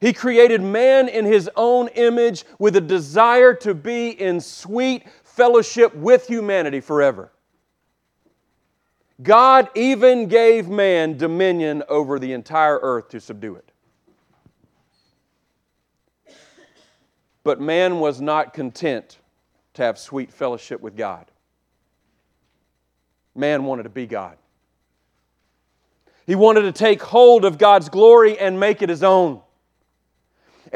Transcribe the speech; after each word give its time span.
He 0.00 0.12
created 0.12 0.62
man 0.62 1.08
in 1.08 1.24
his 1.24 1.48
own 1.56 1.88
image 1.88 2.44
with 2.58 2.76
a 2.76 2.80
desire 2.80 3.54
to 3.54 3.74
be 3.74 4.10
in 4.10 4.40
sweet 4.40 5.04
fellowship 5.22 5.94
with 5.94 6.26
humanity 6.26 6.80
forever. 6.80 7.32
God 9.22 9.68
even 9.74 10.26
gave 10.26 10.68
man 10.68 11.16
dominion 11.16 11.82
over 11.88 12.18
the 12.18 12.32
entire 12.32 12.78
earth 12.82 13.08
to 13.10 13.20
subdue 13.20 13.56
it. 13.56 13.72
But 17.44 17.60
man 17.60 18.00
was 18.00 18.20
not 18.20 18.52
content 18.52 19.18
to 19.74 19.82
have 19.82 19.98
sweet 19.98 20.32
fellowship 20.32 20.80
with 20.80 20.96
God. 20.96 21.30
Man 23.34 23.64
wanted 23.64 23.84
to 23.84 23.88
be 23.88 24.06
God. 24.06 24.36
He 26.26 26.34
wanted 26.34 26.62
to 26.62 26.72
take 26.72 27.00
hold 27.00 27.44
of 27.44 27.56
God's 27.56 27.88
glory 27.88 28.38
and 28.38 28.58
make 28.58 28.82
it 28.82 28.88
his 28.88 29.04
own. 29.04 29.40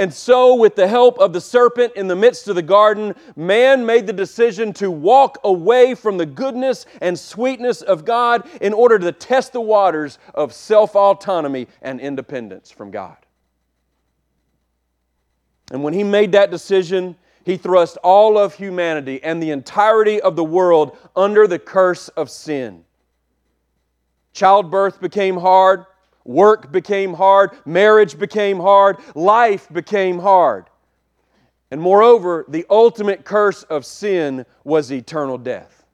And 0.00 0.14
so, 0.14 0.54
with 0.54 0.76
the 0.76 0.88
help 0.88 1.18
of 1.18 1.34
the 1.34 1.42
serpent 1.42 1.92
in 1.94 2.08
the 2.08 2.16
midst 2.16 2.48
of 2.48 2.54
the 2.54 2.62
garden, 2.62 3.14
man 3.36 3.84
made 3.84 4.06
the 4.06 4.14
decision 4.14 4.72
to 4.72 4.90
walk 4.90 5.36
away 5.44 5.94
from 5.94 6.16
the 6.16 6.24
goodness 6.24 6.86
and 7.02 7.18
sweetness 7.18 7.82
of 7.82 8.06
God 8.06 8.48
in 8.62 8.72
order 8.72 8.98
to 8.98 9.12
test 9.12 9.52
the 9.52 9.60
waters 9.60 10.18
of 10.34 10.54
self 10.54 10.96
autonomy 10.96 11.68
and 11.82 12.00
independence 12.00 12.70
from 12.70 12.90
God. 12.90 13.18
And 15.70 15.84
when 15.84 15.92
he 15.92 16.02
made 16.02 16.32
that 16.32 16.50
decision, 16.50 17.14
he 17.44 17.58
thrust 17.58 17.98
all 17.98 18.38
of 18.38 18.54
humanity 18.54 19.22
and 19.22 19.42
the 19.42 19.50
entirety 19.50 20.18
of 20.18 20.34
the 20.34 20.42
world 20.42 20.96
under 21.14 21.46
the 21.46 21.58
curse 21.58 22.08
of 22.08 22.30
sin. 22.30 22.86
Childbirth 24.32 24.98
became 24.98 25.36
hard, 25.36 25.84
Work 26.30 26.70
became 26.70 27.14
hard, 27.14 27.50
marriage 27.66 28.16
became 28.16 28.60
hard, 28.60 28.98
life 29.16 29.66
became 29.72 30.20
hard. 30.20 30.66
And 31.72 31.80
moreover, 31.80 32.44
the 32.46 32.64
ultimate 32.70 33.24
curse 33.24 33.64
of 33.64 33.84
sin 33.84 34.46
was 34.62 34.92
eternal 34.92 35.38
death. 35.38 35.84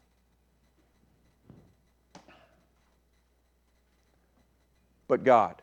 But 5.09 5.25
God, 5.25 5.55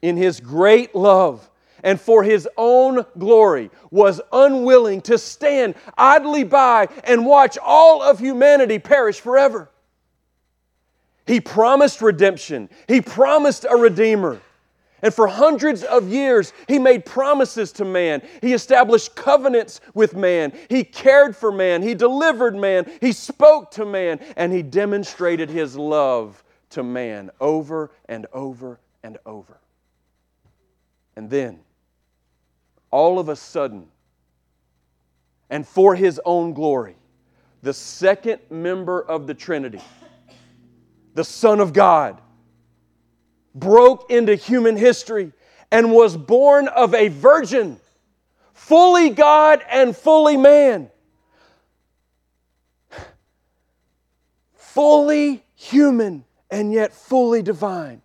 in 0.00 0.16
His 0.16 0.38
great 0.38 0.94
love 0.94 1.50
and 1.82 2.00
for 2.00 2.22
His 2.22 2.48
own 2.56 3.04
glory, 3.18 3.72
was 3.90 4.20
unwilling 4.32 5.00
to 5.00 5.18
stand 5.18 5.74
idly 5.98 6.44
by 6.44 6.86
and 7.02 7.26
watch 7.26 7.58
all 7.60 8.04
of 8.04 8.20
humanity 8.20 8.78
perish 8.78 9.18
forever. 9.18 9.68
He 11.26 11.40
promised 11.40 12.02
redemption, 12.02 12.68
He 12.88 13.00
promised 13.00 13.66
a 13.68 13.76
Redeemer. 13.76 14.40
And 15.02 15.12
for 15.12 15.26
hundreds 15.26 15.82
of 15.82 16.08
years, 16.08 16.54
He 16.66 16.78
made 16.78 17.04
promises 17.04 17.72
to 17.72 17.84
man. 17.84 18.22
He 18.40 18.54
established 18.54 19.14
covenants 19.14 19.82
with 19.92 20.14
man. 20.14 20.52
He 20.70 20.82
cared 20.82 21.36
for 21.36 21.52
man. 21.52 21.82
He 21.82 21.94
delivered 21.94 22.56
man. 22.56 22.90
He 23.02 23.12
spoke 23.12 23.70
to 23.72 23.84
man. 23.84 24.18
And 24.36 24.50
He 24.50 24.62
demonstrated 24.62 25.50
His 25.50 25.76
love 25.76 26.42
to 26.70 26.82
man 26.82 27.30
over 27.38 27.90
and 28.08 28.26
over 28.32 28.80
and 29.02 29.18
over. 29.26 29.58
And 31.16 31.28
then, 31.28 31.60
all 32.90 33.18
of 33.18 33.28
a 33.28 33.36
sudden, 33.36 33.88
and 35.50 35.68
for 35.68 35.94
His 35.94 36.18
own 36.24 36.54
glory, 36.54 36.96
the 37.62 37.74
second 37.74 38.40
member 38.48 39.02
of 39.02 39.26
the 39.26 39.34
Trinity, 39.34 39.82
the 41.14 41.24
Son 41.24 41.60
of 41.60 41.72
God, 41.72 42.20
broke 43.54 44.10
into 44.10 44.34
human 44.34 44.76
history 44.76 45.32
and 45.70 45.92
was 45.92 46.16
born 46.16 46.68
of 46.68 46.94
a 46.94 47.08
virgin, 47.08 47.78
fully 48.52 49.10
God 49.10 49.62
and 49.70 49.96
fully 49.96 50.36
man. 50.36 50.90
Fully 54.54 55.44
human 55.54 56.24
and 56.50 56.72
yet 56.72 56.92
fully 56.92 57.42
divine. 57.42 58.02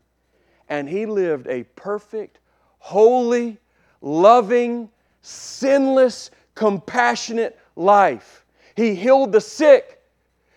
And 0.68 0.88
he 0.88 1.08
lived 1.08 1.48
a 1.48 1.64
perfect, 1.75 2.40
holy, 2.78 3.58
loving, 4.02 4.90
sinless, 5.22 6.30
compassionate 6.53 7.59
life. 7.75 8.46
He 8.75 8.94
healed 8.94 9.31
the 9.31 9.42
sick. 9.42 9.99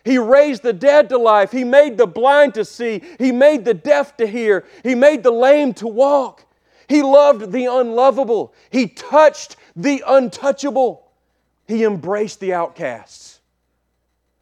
He 0.04 0.18
raised 0.18 0.62
the 0.62 0.72
dead 0.72 1.08
to 1.10 1.18
life. 1.18 1.52
He 1.52 1.64
made 1.64 1.96
the 1.96 2.06
blind 2.06 2.54
to 2.54 2.64
see. 2.64 3.02
He 3.18 3.30
made 3.30 3.64
the 3.64 3.74
deaf 3.74 4.16
to 4.16 4.26
hear. 4.26 4.64
He 4.82 4.94
made 4.94 5.22
the 5.22 5.30
lame 5.30 5.74
to 5.74 5.86
walk. 5.86 6.44
He 6.88 7.02
loved 7.02 7.52
the 7.52 7.66
unlovable. 7.66 8.52
He 8.70 8.88
touched 8.88 9.56
the 9.76 10.02
untouchable. 10.06 11.10
He 11.66 11.84
embraced 11.84 12.40
the 12.40 12.52
outcasts. 12.52 13.40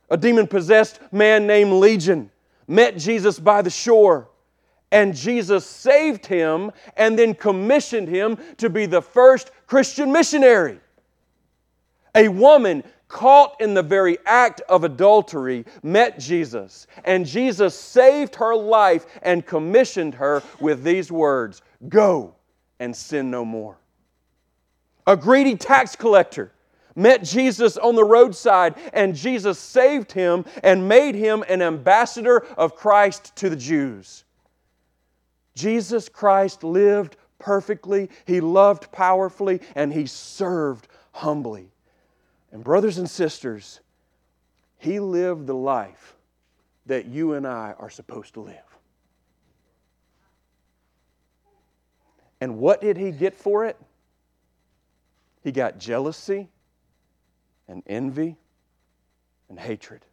A 0.08 0.16
demon 0.16 0.46
possessed 0.46 0.98
man 1.12 1.46
named 1.46 1.72
Legion 1.74 2.30
met 2.66 2.96
Jesus 2.96 3.38
by 3.38 3.62
the 3.62 3.70
shore, 3.70 4.28
and 4.90 5.14
Jesus 5.14 5.66
saved 5.66 6.26
him 6.26 6.72
and 6.96 7.18
then 7.18 7.34
commissioned 7.34 8.08
him 8.08 8.38
to 8.56 8.70
be 8.70 8.86
the 8.86 9.02
first 9.02 9.50
Christian 9.66 10.10
missionary. 10.10 10.80
A 12.14 12.28
woman 12.28 12.82
caught 13.10 13.60
in 13.60 13.74
the 13.74 13.82
very 13.82 14.16
act 14.24 14.62
of 14.68 14.84
adultery, 14.84 15.66
met 15.82 16.18
Jesus, 16.18 16.86
and 17.04 17.26
Jesus 17.26 17.74
saved 17.78 18.36
her 18.36 18.54
life 18.54 19.04
and 19.22 19.44
commissioned 19.44 20.14
her 20.14 20.42
with 20.60 20.82
these 20.82 21.12
words 21.12 21.60
Go 21.88 22.34
and 22.78 22.96
sin 22.96 23.30
no 23.30 23.44
more. 23.44 23.76
A 25.06 25.16
greedy 25.16 25.56
tax 25.56 25.96
collector 25.96 26.52
met 26.94 27.22
Jesus 27.24 27.76
on 27.76 27.96
the 27.96 28.04
roadside, 28.04 28.76
and 28.92 29.14
Jesus 29.14 29.58
saved 29.58 30.12
him 30.12 30.44
and 30.62 30.88
made 30.88 31.14
him 31.14 31.44
an 31.48 31.62
ambassador 31.62 32.46
of 32.56 32.76
Christ 32.76 33.34
to 33.36 33.50
the 33.50 33.56
Jews. 33.56 34.24
Jesus 35.54 36.08
Christ 36.08 36.62
lived 36.62 37.16
perfectly, 37.38 38.08
he 38.24 38.40
loved 38.40 38.92
powerfully, 38.92 39.60
and 39.74 39.92
he 39.92 40.06
served 40.06 40.86
humbly. 41.12 41.70
And, 42.52 42.64
brothers 42.64 42.98
and 42.98 43.08
sisters, 43.08 43.80
he 44.78 44.98
lived 44.98 45.46
the 45.46 45.54
life 45.54 46.16
that 46.86 47.06
you 47.06 47.34
and 47.34 47.46
I 47.46 47.74
are 47.78 47.90
supposed 47.90 48.34
to 48.34 48.40
live. 48.40 48.56
And 52.40 52.58
what 52.58 52.80
did 52.80 52.96
he 52.96 53.10
get 53.10 53.34
for 53.34 53.64
it? 53.64 53.76
He 55.44 55.52
got 55.52 55.78
jealousy 55.78 56.48
and 57.68 57.82
envy 57.86 58.36
and 59.48 59.58
hatred. 59.58 60.04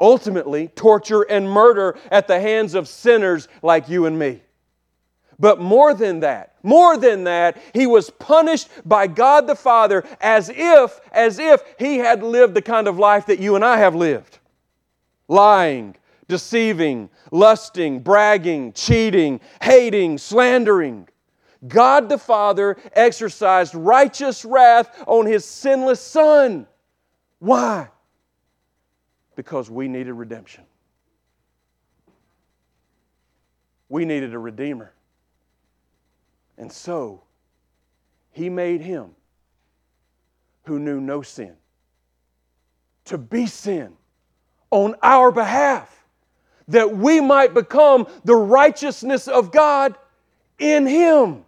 Ultimately, 0.00 0.68
torture 0.68 1.22
and 1.22 1.48
murder 1.48 1.96
at 2.10 2.26
the 2.26 2.40
hands 2.40 2.74
of 2.74 2.88
sinners 2.88 3.46
like 3.62 3.88
you 3.88 4.06
and 4.06 4.18
me. 4.18 4.42
But 5.38 5.60
more 5.60 5.94
than 5.94 6.20
that, 6.20 6.54
more 6.62 6.96
than 6.96 7.24
that, 7.24 7.60
he 7.74 7.86
was 7.86 8.10
punished 8.10 8.68
by 8.84 9.06
God 9.06 9.46
the 9.46 9.56
Father 9.56 10.04
as 10.20 10.48
if, 10.48 11.00
as 11.10 11.38
if 11.38 11.62
he 11.78 11.98
had 11.98 12.22
lived 12.22 12.54
the 12.54 12.62
kind 12.62 12.86
of 12.86 12.98
life 12.98 13.26
that 13.26 13.40
you 13.40 13.56
and 13.56 13.64
I 13.64 13.78
have 13.78 13.94
lived. 13.94 14.38
Lying, 15.28 15.96
deceiving, 16.28 17.10
lusting, 17.30 18.00
bragging, 18.00 18.72
cheating, 18.72 19.40
hating, 19.60 20.18
slandering. 20.18 21.08
God 21.66 22.08
the 22.08 22.18
Father 22.18 22.76
exercised 22.92 23.74
righteous 23.74 24.44
wrath 24.44 25.02
on 25.06 25.26
his 25.26 25.44
sinless 25.44 26.00
Son. 26.00 26.66
Why? 27.38 27.88
Because 29.36 29.70
we 29.70 29.88
needed 29.88 30.12
redemption. 30.12 30.64
We 33.88 34.04
needed 34.04 34.32
a 34.34 34.38
Redeemer. 34.38 34.92
And 36.58 36.70
so, 36.70 37.22
he 38.30 38.48
made 38.48 38.80
him 38.80 39.10
who 40.64 40.78
knew 40.78 41.00
no 41.00 41.22
sin 41.22 41.56
to 43.04 43.18
be 43.18 43.46
sin 43.46 43.92
on 44.70 44.94
our 45.02 45.30
behalf, 45.30 46.06
that 46.68 46.96
we 46.96 47.20
might 47.20 47.52
become 47.52 48.06
the 48.24 48.34
righteousness 48.34 49.28
of 49.28 49.52
God 49.52 49.96
in 50.58 50.86
him. 50.86 51.44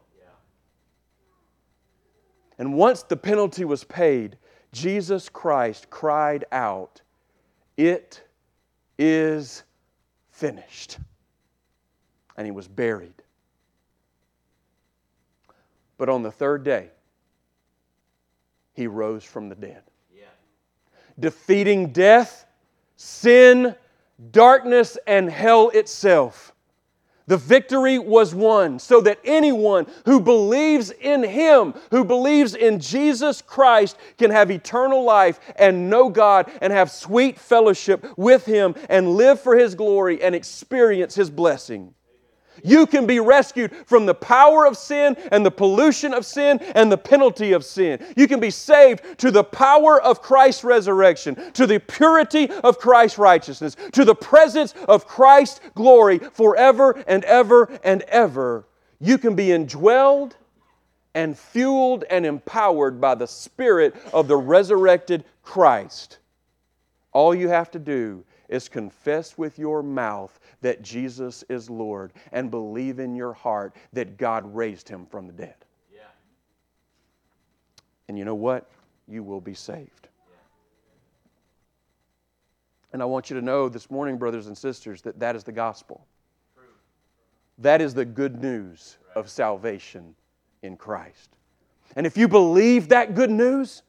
And 2.58 2.74
once 2.74 3.02
the 3.02 3.16
penalty 3.16 3.64
was 3.64 3.82
paid, 3.84 4.36
Jesus 4.72 5.28
Christ 5.28 5.90
cried 5.90 6.44
out, 6.52 7.00
It 7.76 8.22
is 8.98 9.62
finished. 10.30 10.98
And 12.36 12.46
he 12.46 12.50
was 12.50 12.68
buried. 12.68 13.23
But 16.04 16.12
on 16.12 16.22
the 16.22 16.30
third 16.30 16.64
day, 16.64 16.90
he 18.74 18.86
rose 18.86 19.24
from 19.24 19.48
the 19.48 19.54
dead. 19.54 19.80
Yeah. 20.14 20.26
Defeating 21.18 21.94
death, 21.94 22.44
sin, 22.96 23.74
darkness, 24.30 24.98
and 25.06 25.30
hell 25.30 25.70
itself. 25.70 26.52
The 27.26 27.38
victory 27.38 27.98
was 27.98 28.34
won 28.34 28.78
so 28.80 29.00
that 29.00 29.18
anyone 29.24 29.86
who 30.04 30.20
believes 30.20 30.90
in 30.90 31.22
Him, 31.22 31.72
who 31.90 32.04
believes 32.04 32.54
in 32.54 32.80
Jesus 32.80 33.40
Christ, 33.40 33.96
can 34.18 34.30
have 34.30 34.50
eternal 34.50 35.04
life 35.04 35.40
and 35.56 35.88
know 35.88 36.10
God 36.10 36.52
and 36.60 36.70
have 36.70 36.90
sweet 36.90 37.38
fellowship 37.38 38.06
with 38.18 38.44
Him 38.44 38.74
and 38.90 39.16
live 39.16 39.40
for 39.40 39.56
His 39.56 39.74
glory 39.74 40.22
and 40.22 40.34
experience 40.34 41.14
His 41.14 41.30
blessing. 41.30 41.94
You 42.66 42.86
can 42.86 43.06
be 43.06 43.20
rescued 43.20 43.76
from 43.84 44.06
the 44.06 44.14
power 44.14 44.66
of 44.66 44.78
sin 44.78 45.16
and 45.30 45.44
the 45.44 45.50
pollution 45.50 46.14
of 46.14 46.24
sin 46.24 46.58
and 46.74 46.90
the 46.90 46.96
penalty 46.96 47.52
of 47.52 47.62
sin. 47.62 48.02
You 48.16 48.26
can 48.26 48.40
be 48.40 48.50
saved 48.50 49.18
to 49.18 49.30
the 49.30 49.44
power 49.44 50.00
of 50.00 50.22
Christ's 50.22 50.64
resurrection, 50.64 51.52
to 51.52 51.66
the 51.66 51.78
purity 51.78 52.50
of 52.50 52.78
Christ's 52.78 53.18
righteousness, 53.18 53.76
to 53.92 54.06
the 54.06 54.14
presence 54.14 54.72
of 54.88 55.06
Christ's 55.06 55.60
glory 55.74 56.18
forever 56.18 57.04
and 57.06 57.22
ever 57.24 57.78
and 57.84 58.00
ever. 58.08 58.66
You 58.98 59.18
can 59.18 59.36
be 59.36 59.48
indwelled 59.48 60.32
and 61.14 61.38
fueled 61.38 62.04
and 62.08 62.24
empowered 62.24 62.98
by 62.98 63.14
the 63.14 63.26
Spirit 63.26 63.94
of 64.14 64.26
the 64.26 64.36
resurrected 64.38 65.24
Christ. 65.42 66.16
All 67.12 67.34
you 67.34 67.50
have 67.50 67.70
to 67.72 67.78
do 67.78 68.24
is 68.48 68.68
confess 68.68 69.38
with 69.38 69.58
your 69.58 69.82
mouth 69.82 70.38
that 70.60 70.82
Jesus 70.82 71.44
is 71.48 71.70
Lord 71.70 72.12
and 72.32 72.50
believe 72.50 72.98
in 72.98 73.14
your 73.14 73.32
heart 73.32 73.74
that 73.92 74.16
God 74.16 74.54
raised 74.54 74.88
him 74.88 75.06
from 75.06 75.26
the 75.26 75.32
dead. 75.32 75.54
Yeah. 75.92 76.02
And 78.08 78.18
you 78.18 78.24
know 78.24 78.34
what? 78.34 78.68
You 79.08 79.22
will 79.22 79.40
be 79.40 79.54
saved. 79.54 80.08
Yeah. 80.28 80.36
And 82.92 83.02
I 83.02 83.04
want 83.04 83.30
you 83.30 83.36
to 83.36 83.42
know 83.42 83.68
this 83.68 83.90
morning, 83.90 84.18
brothers 84.18 84.46
and 84.46 84.56
sisters, 84.56 85.02
that 85.02 85.18
that 85.20 85.36
is 85.36 85.44
the 85.44 85.52
gospel. 85.52 86.06
True. 86.54 86.64
That 87.58 87.80
is 87.80 87.94
the 87.94 88.04
good 88.04 88.40
news 88.42 88.98
right. 89.08 89.16
of 89.16 89.30
salvation 89.30 90.14
in 90.62 90.76
Christ. 90.76 91.30
And 91.96 92.06
if 92.06 92.16
you 92.16 92.28
believe 92.28 92.88
that 92.88 93.14
good 93.14 93.30
news, 93.30 93.82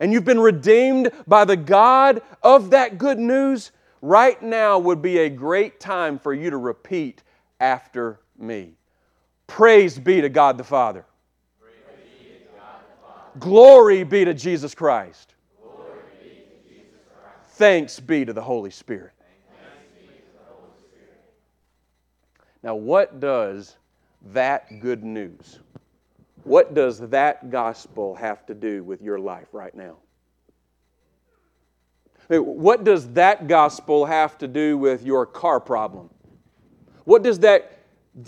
and 0.00 0.12
you've 0.12 0.24
been 0.24 0.40
redeemed 0.40 1.10
by 1.26 1.44
the 1.44 1.56
God 1.56 2.20
of 2.42 2.70
that 2.70 2.98
good 2.98 3.18
news, 3.18 3.72
right 4.02 4.40
now 4.42 4.78
would 4.78 5.02
be 5.02 5.18
a 5.18 5.28
great 5.28 5.80
time 5.80 6.18
for 6.18 6.34
you 6.34 6.50
to 6.50 6.56
repeat 6.56 7.22
after 7.60 8.20
me. 8.38 8.72
Praise 9.46 9.98
be 9.98 10.20
to 10.20 10.28
God 10.28 10.58
the 10.58 10.64
Father. 10.64 11.04
Glory 13.38 14.04
be 14.04 14.24
to 14.24 14.34
Jesus 14.34 14.74
Christ. 14.74 15.34
Thanks 17.50 18.00
be 18.00 18.24
to 18.24 18.32
the 18.32 18.42
Holy 18.42 18.70
Spirit. 18.70 19.12
Now, 22.62 22.74
what 22.74 23.20
does 23.20 23.76
that 24.32 24.80
good 24.80 25.04
news, 25.04 25.60
what 26.42 26.74
does 26.74 26.98
that 26.98 27.50
gospel 27.50 28.14
have 28.16 28.44
to 28.46 28.54
do 28.54 28.82
with 28.82 29.00
your 29.00 29.18
life 29.18 29.48
right 29.52 29.74
now? 29.74 29.96
What 32.28 32.84
does 32.84 33.08
that 33.12 33.46
gospel 33.46 34.04
have 34.04 34.36
to 34.38 34.48
do 34.48 34.76
with 34.76 35.04
your 35.04 35.26
car 35.26 35.60
problem? 35.60 36.10
What 37.04 37.22
does 37.22 37.38
that 37.40 37.72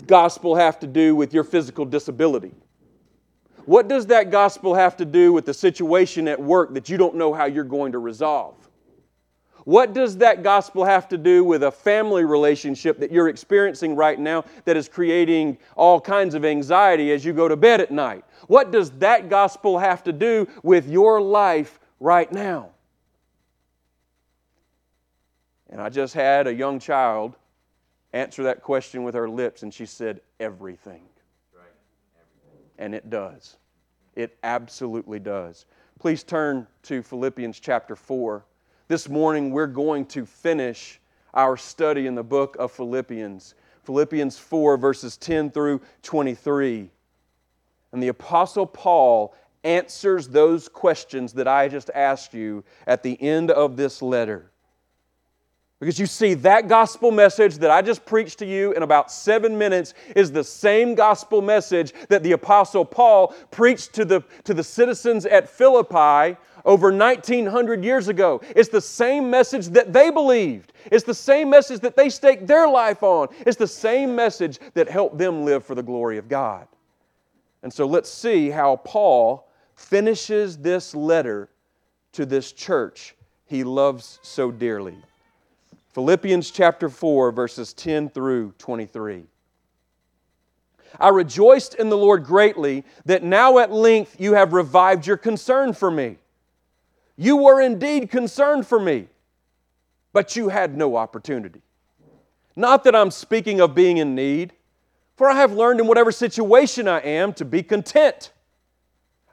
gospel 0.07 0.55
have 0.55 0.79
to 0.79 0.87
do 0.87 1.15
with 1.15 1.33
your 1.33 1.43
physical 1.43 1.85
disability? 1.85 2.53
What 3.65 3.87
does 3.87 4.05
that 4.07 4.31
gospel 4.31 4.73
have 4.73 4.97
to 4.97 5.05
do 5.05 5.33
with 5.33 5.45
the 5.45 5.53
situation 5.53 6.27
at 6.27 6.41
work 6.41 6.73
that 6.73 6.89
you 6.89 6.97
don't 6.97 7.15
know 7.15 7.33
how 7.33 7.45
you're 7.45 7.63
going 7.63 7.91
to 7.91 7.99
resolve? 7.99 8.55
What 9.65 9.93
does 9.93 10.17
that 10.17 10.41
gospel 10.41 10.85
have 10.85 11.07
to 11.09 11.17
do 11.17 11.43
with 11.43 11.63
a 11.63 11.71
family 11.71 12.23
relationship 12.23 12.97
that 12.99 13.11
you're 13.11 13.27
experiencing 13.27 13.95
right 13.95 14.17
now 14.19 14.45
that 14.65 14.77
is 14.77 14.87
creating 14.87 15.57
all 15.75 15.99
kinds 15.99 16.33
of 16.33 16.45
anxiety 16.45 17.11
as 17.11 17.23
you 17.25 17.33
go 17.33 17.47
to 17.47 17.55
bed 17.55 17.81
at 17.81 17.91
night? 17.91 18.23
What 18.47 18.71
does 18.71 18.89
that 18.91 19.29
gospel 19.29 19.77
have 19.77 20.03
to 20.05 20.13
do 20.13 20.47
with 20.63 20.87
your 20.89 21.21
life 21.21 21.79
right 21.99 22.31
now? 22.31 22.71
And 25.69 25.81
I 25.81 25.89
just 25.89 26.13
had 26.13 26.47
a 26.47 26.53
young 26.53 26.79
child 26.79 27.35
answer 28.13 28.43
that 28.43 28.63
question 28.63 29.03
with 29.03 29.13
her 29.13 29.29
lips, 29.29 29.63
and 29.63 29.73
she 29.73 29.85
said, 29.85 30.21
Everything. 30.39 31.03
Right. 31.53 31.65
Everything. 32.15 32.65
And 32.77 32.95
it 32.95 33.09
does. 33.09 33.57
It 34.15 34.37
absolutely 34.43 35.19
does. 35.19 35.65
Please 35.99 36.23
turn 36.23 36.65
to 36.83 37.03
Philippians 37.03 37.59
chapter 37.59 37.95
4. 37.95 38.45
This 38.87 39.07
morning, 39.07 39.51
we're 39.51 39.67
going 39.67 40.05
to 40.07 40.25
finish 40.25 40.99
our 41.33 41.55
study 41.55 42.07
in 42.07 42.15
the 42.15 42.23
book 42.23 42.55
of 42.57 42.71
Philippians. 42.71 43.53
Philippians 43.83 44.37
4, 44.39 44.77
verses 44.77 45.17
10 45.17 45.51
through 45.51 45.81
23. 46.01 46.89
And 47.91 48.01
the 48.01 48.07
Apostle 48.07 48.65
Paul 48.65 49.35
answers 49.63 50.27
those 50.27 50.67
questions 50.69 51.33
that 51.33 51.47
I 51.47 51.67
just 51.67 51.89
asked 51.93 52.33
you 52.33 52.63
at 52.87 53.03
the 53.03 53.21
end 53.21 53.51
of 53.51 53.77
this 53.77 54.01
letter. 54.01 54.51
Because 55.79 55.97
you 55.97 56.07
see, 56.07 56.33
that 56.33 56.67
gospel 56.67 57.09
message 57.09 57.57
that 57.59 57.71
I 57.71 57.81
just 57.81 58.05
preached 58.05 58.39
to 58.39 58.45
you 58.45 58.73
in 58.73 58.83
about 58.83 59.09
seven 59.09 59.57
minutes 59.57 59.93
is 60.13 60.29
the 60.29 60.43
same 60.43 60.93
gospel 60.93 61.41
message 61.41 61.93
that 62.09 62.21
the 62.21 62.33
Apostle 62.33 62.83
Paul 62.83 63.33
preached 63.49 63.93
to 63.93 64.03
the, 64.03 64.21
to 64.43 64.53
the 64.53 64.63
citizens 64.63 65.25
at 65.25 65.47
Philippi 65.47 66.37
over 66.65 66.91
1900 66.91 67.81
years 67.81 68.09
ago. 68.09 68.41
It's 68.57 68.67
the 68.67 68.81
same 68.81 69.29
message 69.29 69.67
that 69.67 69.93
they 69.93 70.11
believed. 70.11 70.73
It's 70.91 71.05
the 71.05 71.13
same 71.13 71.49
message 71.49 71.79
that 71.79 71.95
they 71.95 72.09
staked 72.09 72.45
their 72.45 72.67
life 72.67 73.01
on. 73.01 73.29
It's 73.47 73.57
the 73.57 73.67
same 73.67 74.13
message 74.13 74.59
that 74.73 74.89
helped 74.89 75.17
them 75.17 75.45
live 75.45 75.63
for 75.63 75.75
the 75.75 75.83
glory 75.83 76.17
of 76.17 76.27
God. 76.27 76.67
And 77.63 77.71
so 77.71 77.85
let's 77.85 78.09
see 78.09 78.49
how 78.49 78.77
Paul 78.77 79.49
finishes 79.75 80.57
this 80.57 80.93
letter 80.93 81.49
to 82.11 82.25
this 82.25 82.51
church 82.51 83.15
he 83.45 83.63
loves 83.63 84.19
so 84.21 84.51
dearly. 84.51 84.97
Philippians 85.93 86.51
chapter 86.51 86.87
4, 86.87 87.31
verses 87.31 87.73
10 87.73 88.09
through 88.09 88.53
23. 88.57 89.23
I 90.99 91.09
rejoiced 91.09 91.75
in 91.75 91.89
the 91.89 91.97
Lord 91.97 92.23
greatly 92.23 92.83
that 93.05 93.23
now 93.23 93.57
at 93.57 93.71
length 93.71 94.19
you 94.19 94.33
have 94.33 94.53
revived 94.53 95.05
your 95.07 95.17
concern 95.17 95.73
for 95.73 95.89
me. 95.89 96.17
You 97.15 97.37
were 97.37 97.61
indeed 97.61 98.09
concerned 98.09 98.65
for 98.65 98.79
me, 98.79 99.07
but 100.13 100.35
you 100.35 100.49
had 100.49 100.77
no 100.77 100.95
opportunity. 100.95 101.61
Not 102.55 102.83
that 102.83 102.95
I'm 102.95 103.11
speaking 103.11 103.59
of 103.59 103.75
being 103.75 103.97
in 103.97 104.15
need, 104.15 104.53
for 105.15 105.29
I 105.29 105.35
have 105.35 105.53
learned 105.53 105.79
in 105.79 105.87
whatever 105.87 106.11
situation 106.11 106.87
I 106.87 106.99
am 106.99 107.33
to 107.33 107.45
be 107.45 107.63
content. 107.63 108.31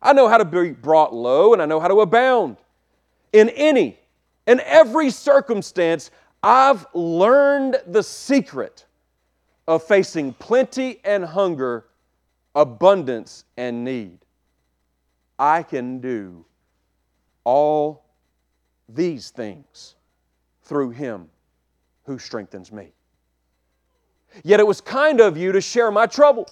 I 0.02 0.12
know 0.12 0.28
how 0.28 0.38
to 0.38 0.44
be 0.44 0.72
brought 0.72 1.14
low 1.14 1.52
and 1.52 1.62
I 1.62 1.66
know 1.66 1.80
how 1.80 1.88
to 1.88 2.00
abound. 2.00 2.56
In 3.32 3.48
any 3.50 3.98
and 4.46 4.60
every 4.60 5.10
circumstance, 5.10 6.10
I've 6.46 6.86
learned 6.94 7.82
the 7.88 8.04
secret 8.04 8.86
of 9.66 9.82
facing 9.82 10.32
plenty 10.34 11.00
and 11.04 11.24
hunger, 11.24 11.86
abundance 12.54 13.44
and 13.56 13.82
need. 13.82 14.20
I 15.40 15.64
can 15.64 15.98
do 15.98 16.44
all 17.42 18.04
these 18.88 19.30
things 19.30 19.96
through 20.62 20.90
Him 20.90 21.30
who 22.04 22.16
strengthens 22.16 22.70
me. 22.70 22.92
Yet 24.44 24.60
it 24.60 24.66
was 24.68 24.80
kind 24.80 25.20
of 25.20 25.36
you 25.36 25.50
to 25.50 25.60
share 25.60 25.90
my 25.90 26.06
trouble. 26.06 26.48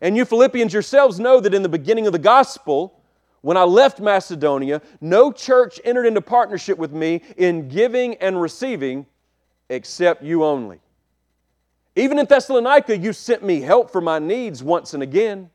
And 0.00 0.16
you 0.16 0.24
Philippians 0.24 0.72
yourselves 0.72 1.20
know 1.20 1.38
that 1.38 1.54
in 1.54 1.62
the 1.62 1.68
beginning 1.68 2.08
of 2.08 2.12
the 2.12 2.18
gospel, 2.18 2.97
when 3.40 3.56
I 3.56 3.62
left 3.62 4.00
Macedonia, 4.00 4.82
no 5.00 5.30
church 5.30 5.80
entered 5.84 6.06
into 6.06 6.20
partnership 6.20 6.78
with 6.78 6.92
me 6.92 7.22
in 7.36 7.68
giving 7.68 8.16
and 8.16 8.40
receiving 8.40 9.06
except 9.68 10.22
you 10.22 10.44
only. 10.44 10.80
Even 11.94 12.18
in 12.18 12.26
Thessalonica, 12.26 12.96
you 12.96 13.12
sent 13.12 13.42
me 13.42 13.60
help 13.60 13.90
for 13.90 14.00
my 14.00 14.18
needs 14.18 14.62
once 14.62 14.94
and 14.94 15.02
again. 15.02 15.50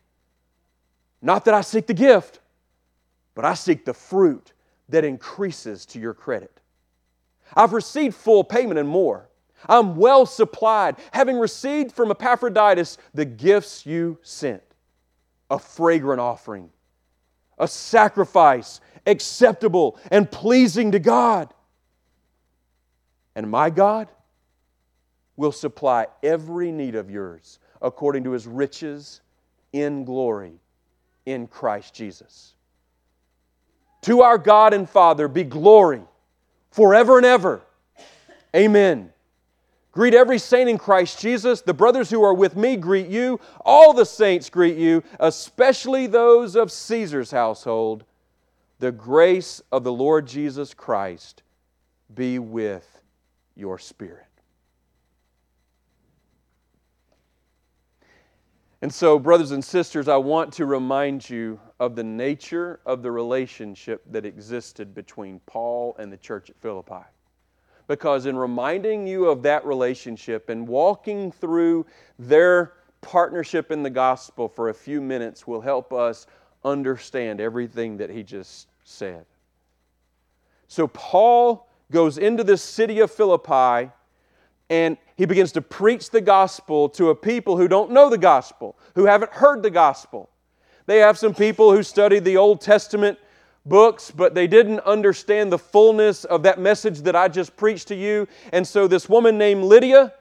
Not 1.22 1.46
that 1.46 1.54
I 1.54 1.62
seek 1.62 1.88
the 1.88 1.94
gift, 1.94 2.40
but 3.36 3.46
I 3.46 3.54
seek 3.54 3.86
the 3.86 3.94
fruit 3.94 4.54
that 4.90 5.06
increases 5.06 5.86
to 5.88 6.00
your 6.00 6.14
credit. 6.14 6.60
I've 7.56 7.74
received 7.74 8.16
full 8.16 8.44
payment 8.44 8.80
and 8.80 8.90
more. 8.90 9.30
I'm 9.70 9.96
well 9.96 10.26
supplied, 10.26 10.98
having 11.12 11.38
received 11.38 11.94
from 11.94 12.12
Epaphroditus 12.12 12.98
the 13.14 13.26
gifts 13.26 13.86
you 13.86 14.18
sent 14.22 14.62
a 15.50 15.58
fragrant 15.58 16.20
offering 16.20 16.70
a 17.58 17.68
sacrifice 17.68 18.82
acceptable 19.06 20.00
and 20.12 20.30
pleasing 20.30 20.92
to 20.92 21.00
God. 21.00 21.54
And 23.36 23.50
my 23.50 23.70
God 23.70 24.10
will 25.36 25.52
supply 25.52 26.08
every 26.22 26.72
need 26.72 26.96
of 26.96 27.10
yours 27.10 27.60
according 27.82 28.24
to 28.26 28.32
his 28.32 28.48
riches 28.48 29.22
in 29.72 30.06
glory 30.06 30.54
in 31.26 31.48
Christ 31.48 31.94
Jesus. 31.94 32.54
To 34.02 34.22
our 34.22 34.38
God 34.38 34.74
and 34.74 34.90
Father 34.90 35.28
be 35.28 35.44
glory 35.44 36.02
forever 36.72 37.18
and 37.18 37.26
ever. 37.26 37.62
Amen. 38.56 39.13
Greet 39.94 40.16
every 40.16 40.40
saint 40.40 40.70
in 40.70 40.80
Christ 40.80 41.20
Jesus. 41.20 41.62
The 41.62 41.74
brothers 41.74 42.10
who 42.10 42.24
are 42.24 42.34
with 42.34 42.56
me 42.56 42.76
greet 42.76 43.08
you. 43.08 43.40
All 43.64 43.94
the 43.94 44.06
saints 44.06 44.50
greet 44.50 44.76
you, 44.76 45.04
especially 45.20 46.08
those 46.08 46.56
of 46.56 46.72
Caesar's 46.72 47.30
household. 47.30 48.04
The 48.80 48.92
grace 48.92 49.62
of 49.72 49.84
the 49.84 49.94
Lord 49.94 50.26
Jesus 50.26 50.74
Christ 50.74 51.44
be 52.14 52.40
with 52.40 53.02
your 53.56 53.78
spirit. 53.78 54.26
And 58.82 58.94
so, 58.94 59.18
brothers 59.20 59.52
and 59.52 59.64
sisters, 59.64 60.08
I 60.08 60.18
want 60.18 60.52
to 60.54 60.66
remind 60.66 61.30
you 61.30 61.60
of 61.80 61.96
the 61.96 62.04
nature 62.04 62.80
of 62.86 63.04
the 63.04 63.12
relationship 63.12 64.04
that 64.12 64.26
existed 64.26 64.94
between 64.96 65.40
Paul 65.46 65.96
and 66.00 66.12
the 66.12 66.18
church 66.18 66.50
at 66.50 66.58
Philippi. 66.58 67.06
Because 67.88 68.26
in 68.26 68.38
reminding 68.38 69.08
you 69.08 69.26
of 69.26 69.44
that 69.44 69.66
relationship 69.66 70.50
and 70.50 70.68
walking 70.68 71.32
through 71.32 71.86
their 72.18 72.74
partnership 73.02 73.72
in 73.72 73.84
the 73.84 73.90
gospel 73.90 74.48
for 74.48 74.70
a 74.70 74.74
few 74.74 75.02
minutes 75.02 75.46
will 75.46 75.62
help 75.62 75.92
us 75.92 76.26
understand 76.64 77.42
everything 77.42 77.98
that 77.98 78.10
he 78.10 78.24
just 78.24 78.68
said. 78.84 79.26
So, 80.68 80.88
Paul 80.88 81.68
goes 81.92 82.18
into 82.18 82.44
this 82.44 82.64
city 82.64 83.00
of 83.00 83.12
Philippi 83.12 83.92
and 84.70 84.98
he 85.16 85.26
begins 85.26 85.52
to 85.52 85.62
preach 85.62 86.10
the 86.10 86.22
gospel 86.22 86.90
to 86.90 87.10
a 87.10 87.16
people 87.16 87.58
who 87.58 87.68
don't 87.68 87.92
know 87.92 88.10
the 88.10 88.18
gospel, 88.18 88.76
who 88.96 89.06
haven't 89.06 89.32
heard 89.32 89.62
the 89.62 89.70
gospel. 89.70 90.30
They 90.86 90.98
have 90.98 91.18
some 91.18 91.34
people 91.34 91.72
who 91.72 91.84
studied 91.84 92.26
the 92.26 92.38
Old 92.38 92.60
Testament 92.60 93.20
books, 93.66 94.12
but 94.12 94.36
they 94.36 94.48
didn't 94.48 94.82
understand 94.82 95.52
the 95.52 95.58
fullness 95.58 96.26
of 96.26 96.44
that 96.44 96.60
message 96.60 97.02
that 97.02 97.16
I 97.16 97.28
just 97.28 97.56
preached 97.56 97.88
to 97.90 97.96
you. 97.96 98.28
And 98.52 98.68
so, 98.68 98.88
this 98.88 99.08
woman 99.08 99.38
named 99.38 99.64
Lydia, 99.64 100.14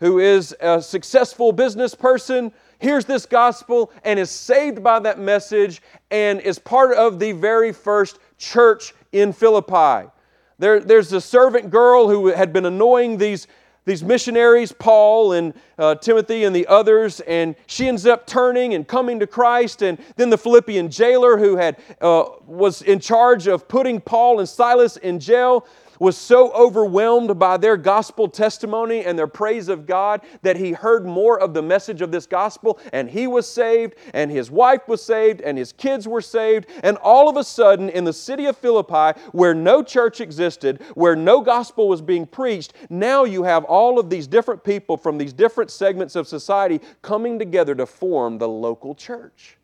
who 0.00 0.18
is 0.18 0.54
a 0.60 0.82
successful 0.82 1.52
business 1.52 1.94
person, 1.94 2.52
hears 2.78 3.04
this 3.04 3.24
gospel 3.24 3.92
and 4.04 4.18
is 4.18 4.30
saved 4.30 4.82
by 4.82 4.98
that 4.98 5.18
message 5.18 5.80
and 6.10 6.40
is 6.40 6.58
part 6.58 6.96
of 6.96 7.18
the 7.18 7.32
very 7.32 7.72
first 7.72 8.18
church 8.38 8.92
in 9.12 9.32
Philippi. 9.32 10.10
There, 10.58 10.80
there's 10.80 11.12
a 11.12 11.20
servant 11.20 11.70
girl 11.70 12.08
who 12.08 12.28
had 12.28 12.52
been 12.52 12.66
annoying 12.66 13.18
these 13.18 13.46
these 13.84 14.04
missionaries, 14.04 14.72
Paul 14.72 15.32
and 15.32 15.54
uh, 15.78 15.96
Timothy 15.96 16.44
and 16.44 16.54
the 16.54 16.66
others, 16.68 17.20
and 17.20 17.56
she 17.66 17.88
ends 17.88 18.06
up 18.06 18.26
turning 18.26 18.74
and 18.74 18.86
coming 18.86 19.18
to 19.20 19.26
Christ. 19.26 19.82
And 19.82 19.98
then 20.16 20.30
the 20.30 20.38
Philippian 20.38 20.88
jailer, 20.90 21.36
who 21.36 21.56
had 21.56 21.78
uh, 22.00 22.24
was 22.46 22.82
in 22.82 23.00
charge 23.00 23.48
of 23.48 23.66
putting 23.66 24.00
Paul 24.00 24.38
and 24.38 24.48
Silas 24.48 24.96
in 24.96 25.18
jail, 25.18 25.66
was 26.02 26.18
so 26.18 26.50
overwhelmed 26.50 27.38
by 27.38 27.56
their 27.56 27.76
gospel 27.76 28.26
testimony 28.26 29.04
and 29.04 29.16
their 29.16 29.28
praise 29.28 29.68
of 29.68 29.86
God 29.86 30.20
that 30.42 30.56
he 30.56 30.72
heard 30.72 31.06
more 31.06 31.38
of 31.38 31.54
the 31.54 31.62
message 31.62 32.02
of 32.02 32.10
this 32.10 32.26
gospel 32.26 32.80
and 32.92 33.08
he 33.08 33.28
was 33.28 33.48
saved 33.48 33.94
and 34.12 34.28
his 34.28 34.50
wife 34.50 34.88
was 34.88 35.00
saved 35.00 35.40
and 35.42 35.56
his 35.56 35.72
kids 35.72 36.08
were 36.08 36.20
saved. 36.20 36.66
And 36.82 36.96
all 36.96 37.28
of 37.28 37.36
a 37.36 37.44
sudden, 37.44 37.88
in 37.88 38.02
the 38.02 38.12
city 38.12 38.46
of 38.46 38.56
Philippi, 38.56 39.16
where 39.30 39.54
no 39.54 39.80
church 39.80 40.20
existed, 40.20 40.82
where 40.96 41.14
no 41.14 41.40
gospel 41.40 41.86
was 41.86 42.02
being 42.02 42.26
preached, 42.26 42.72
now 42.90 43.22
you 43.22 43.44
have 43.44 43.62
all 43.62 44.00
of 44.00 44.10
these 44.10 44.26
different 44.26 44.64
people 44.64 44.96
from 44.96 45.18
these 45.18 45.32
different 45.32 45.70
segments 45.70 46.16
of 46.16 46.26
society 46.26 46.80
coming 47.02 47.38
together 47.38 47.76
to 47.76 47.86
form 47.86 48.38
the 48.38 48.48
local 48.48 48.96
church. 48.96 49.56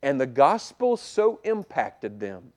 And 0.00 0.20
the 0.20 0.28
gospel 0.28 0.96
so 0.96 1.40
impacted 1.42 2.20
them 2.20 2.52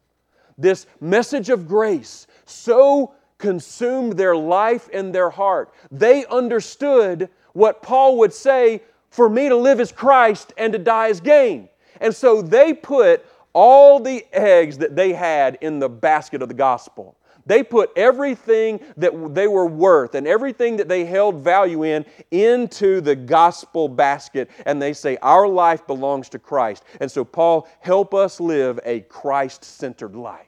this 0.58 0.86
message 1.02 1.50
of 1.50 1.68
grace 1.68 2.28
so 2.46 3.14
consumed 3.38 4.14
their 4.14 4.36
life 4.36 4.90
and 4.94 5.14
their 5.14 5.30
heart. 5.30 5.74
They 5.92 6.26
understood 6.26 7.30
what 7.54 7.82
Paul 7.82 8.18
would 8.20 8.34
say 8.34 8.82
for 9.10 9.30
me 9.30 9.50
to 9.50 9.56
live 9.56 9.80
as 9.80 9.92
Christ 9.92 10.54
and 10.58 10.74
to 10.74 10.80
die 10.80 11.10
as 11.10 11.20
gain. 11.20 11.70
And 12.02 12.16
so 12.16 12.42
they 12.42 12.74
put 12.74 13.26
all 13.54 14.00
the 14.00 14.26
eggs 14.34 14.78
that 14.80 14.96
they 14.96 15.14
had 15.14 15.58
in 15.62 15.80
the 15.80 15.90
basket 15.90 16.42
of 16.42 16.48
the 16.48 16.56
gospel. 16.56 17.16
They 17.46 17.62
put 17.62 17.92
everything 17.96 18.80
that 18.98 19.36
they 19.36 19.48
were 19.48 19.66
worth 19.66 20.16
and 20.16 20.26
everything 20.26 20.78
that 20.78 20.88
they 20.88 21.04
held 21.04 21.36
value 21.44 21.84
in 21.84 22.06
into 22.32 23.02
the 23.02 23.16
gospel 23.16 23.90
basket. 23.90 24.50
And 24.66 24.82
they 24.82 24.94
say, 24.94 25.18
Our 25.22 25.48
life 25.48 25.86
belongs 25.86 26.30
to 26.30 26.40
Christ. 26.40 26.84
And 27.02 27.12
so, 27.12 27.26
Paul, 27.26 27.68
help 27.82 28.14
us 28.14 28.40
live 28.40 28.80
a 28.86 29.02
Christ 29.02 29.66
centered 29.66 30.16
life. 30.16 30.48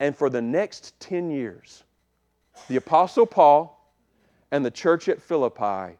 And 0.00 0.16
for 0.16 0.28
the 0.28 0.42
next 0.42 0.98
10 1.00 1.30
years, 1.30 1.84
the 2.68 2.76
Apostle 2.76 3.26
Paul 3.26 3.92
and 4.50 4.64
the 4.64 4.70
church 4.70 5.08
at 5.08 5.20
Philippi 5.20 5.96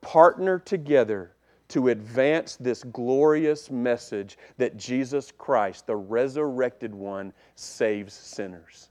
partner 0.00 0.58
together 0.58 1.32
to 1.68 1.88
advance 1.88 2.56
this 2.56 2.84
glorious 2.84 3.70
message 3.70 4.36
that 4.58 4.76
Jesus 4.76 5.32
Christ, 5.36 5.86
the 5.86 5.96
resurrected 5.96 6.94
one, 6.94 7.32
saves 7.54 8.12
sinners. 8.12 8.90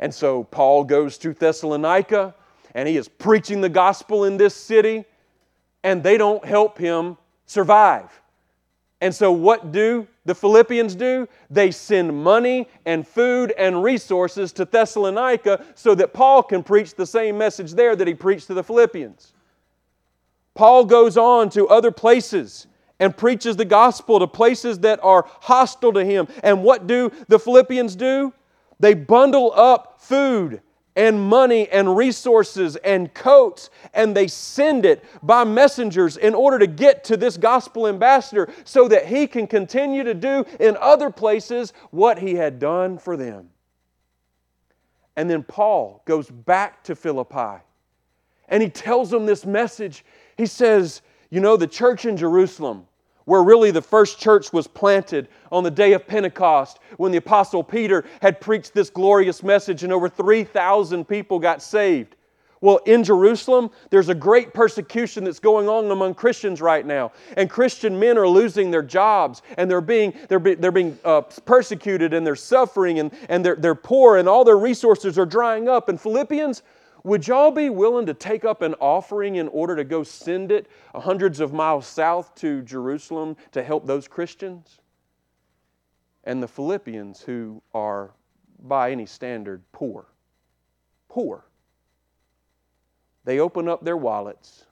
And 0.00 0.14
so 0.14 0.44
Paul 0.44 0.84
goes 0.84 1.18
to 1.18 1.34
Thessalonica 1.34 2.34
and 2.74 2.88
he 2.88 2.96
is 2.96 3.08
preaching 3.08 3.60
the 3.60 3.68
gospel 3.68 4.24
in 4.24 4.36
this 4.36 4.54
city, 4.54 5.04
and 5.82 6.02
they 6.02 6.18
don't 6.18 6.44
help 6.44 6.78
him 6.78 7.16
survive. 7.46 8.10
And 9.00 9.14
so, 9.14 9.32
what 9.32 9.72
do 9.72 10.06
the 10.28 10.34
Philippians 10.34 10.94
do? 10.94 11.26
They 11.50 11.70
send 11.70 12.22
money 12.22 12.68
and 12.86 13.06
food 13.06 13.52
and 13.58 13.82
resources 13.82 14.52
to 14.52 14.64
Thessalonica 14.64 15.64
so 15.74 15.94
that 15.96 16.12
Paul 16.12 16.42
can 16.42 16.62
preach 16.62 16.94
the 16.94 17.06
same 17.06 17.36
message 17.36 17.72
there 17.72 17.96
that 17.96 18.06
he 18.06 18.14
preached 18.14 18.46
to 18.48 18.54
the 18.54 18.62
Philippians. 18.62 19.32
Paul 20.54 20.84
goes 20.84 21.16
on 21.16 21.50
to 21.50 21.66
other 21.68 21.90
places 21.90 22.66
and 23.00 23.16
preaches 23.16 23.56
the 23.56 23.64
gospel 23.64 24.18
to 24.18 24.26
places 24.26 24.80
that 24.80 25.00
are 25.02 25.24
hostile 25.26 25.92
to 25.94 26.04
him. 26.04 26.28
And 26.42 26.62
what 26.62 26.86
do 26.86 27.10
the 27.28 27.38
Philippians 27.38 27.96
do? 27.96 28.32
They 28.80 28.94
bundle 28.94 29.52
up 29.54 30.00
food 30.00 30.60
and 30.98 31.20
money 31.20 31.68
and 31.68 31.96
resources 31.96 32.74
and 32.76 33.14
coats, 33.14 33.70
and 33.94 34.16
they 34.16 34.26
send 34.26 34.84
it 34.84 35.04
by 35.22 35.44
messengers 35.44 36.16
in 36.16 36.34
order 36.34 36.58
to 36.58 36.66
get 36.66 37.04
to 37.04 37.16
this 37.16 37.36
gospel 37.36 37.86
ambassador 37.86 38.52
so 38.64 38.88
that 38.88 39.06
he 39.06 39.28
can 39.28 39.46
continue 39.46 40.02
to 40.02 40.12
do 40.12 40.44
in 40.58 40.76
other 40.80 41.08
places 41.08 41.72
what 41.92 42.18
he 42.18 42.34
had 42.34 42.58
done 42.58 42.98
for 42.98 43.16
them. 43.16 43.48
And 45.16 45.30
then 45.30 45.44
Paul 45.44 46.02
goes 46.04 46.28
back 46.28 46.82
to 46.84 46.96
Philippi 46.96 47.62
and 48.48 48.60
he 48.60 48.68
tells 48.68 49.08
them 49.08 49.24
this 49.24 49.46
message. 49.46 50.04
He 50.36 50.46
says, 50.46 51.02
You 51.30 51.40
know, 51.40 51.56
the 51.56 51.66
church 51.68 52.06
in 52.06 52.16
Jerusalem, 52.16 52.88
where 53.28 53.42
really 53.42 53.70
the 53.70 53.82
first 53.82 54.18
church 54.18 54.54
was 54.54 54.66
planted 54.66 55.28
on 55.52 55.62
the 55.62 55.70
day 55.70 55.92
of 55.92 56.06
Pentecost 56.06 56.78
when 56.96 57.12
the 57.12 57.18
Apostle 57.18 57.62
Peter 57.62 58.06
had 58.22 58.40
preached 58.40 58.72
this 58.72 58.88
glorious 58.88 59.42
message 59.42 59.84
and 59.84 59.92
over 59.92 60.08
3,000 60.08 61.06
people 61.06 61.38
got 61.38 61.60
saved. 61.60 62.16
Well, 62.62 62.78
in 62.86 63.04
Jerusalem, 63.04 63.70
there's 63.90 64.08
a 64.08 64.14
great 64.14 64.54
persecution 64.54 65.24
that's 65.24 65.40
going 65.40 65.68
on 65.68 65.90
among 65.90 66.14
Christians 66.14 66.62
right 66.62 66.86
now. 66.86 67.12
And 67.36 67.50
Christian 67.50 68.00
men 68.00 68.16
are 68.16 68.26
losing 68.26 68.70
their 68.70 68.82
jobs 68.82 69.42
and 69.58 69.70
they're 69.70 69.82
being, 69.82 70.14
they're, 70.28 70.38
be, 70.38 70.54
they're 70.54 70.72
being 70.72 70.98
uh, 71.04 71.20
persecuted 71.20 72.14
and 72.14 72.26
they're 72.26 72.34
suffering 72.34 72.98
and, 72.98 73.12
and 73.28 73.44
they're, 73.44 73.56
they're 73.56 73.74
poor 73.74 74.16
and 74.16 74.26
all 74.26 74.42
their 74.42 74.58
resources 74.58 75.18
are 75.18 75.26
drying 75.26 75.68
up. 75.68 75.90
And 75.90 76.00
Philippians, 76.00 76.62
would 77.08 77.26
y'all 77.26 77.50
be 77.50 77.70
willing 77.70 78.04
to 78.06 78.14
take 78.14 78.44
up 78.44 78.60
an 78.60 78.74
offering 78.74 79.36
in 79.36 79.48
order 79.48 79.74
to 79.74 79.82
go 79.82 80.02
send 80.02 80.52
it 80.52 80.66
hundreds 80.94 81.40
of 81.40 81.54
miles 81.54 81.86
south 81.86 82.34
to 82.36 82.60
Jerusalem 82.62 83.36
to 83.52 83.62
help 83.62 83.86
those 83.86 84.06
Christians? 84.06 84.80
And 86.24 86.42
the 86.42 86.48
Philippians, 86.48 87.22
who 87.22 87.62
are 87.72 88.10
by 88.62 88.90
any 88.92 89.06
standard 89.06 89.62
poor, 89.72 90.06
poor, 91.08 91.46
they 93.24 93.40
open 93.40 93.68
up 93.68 93.82
their 93.82 93.96
wallets, 93.96 94.66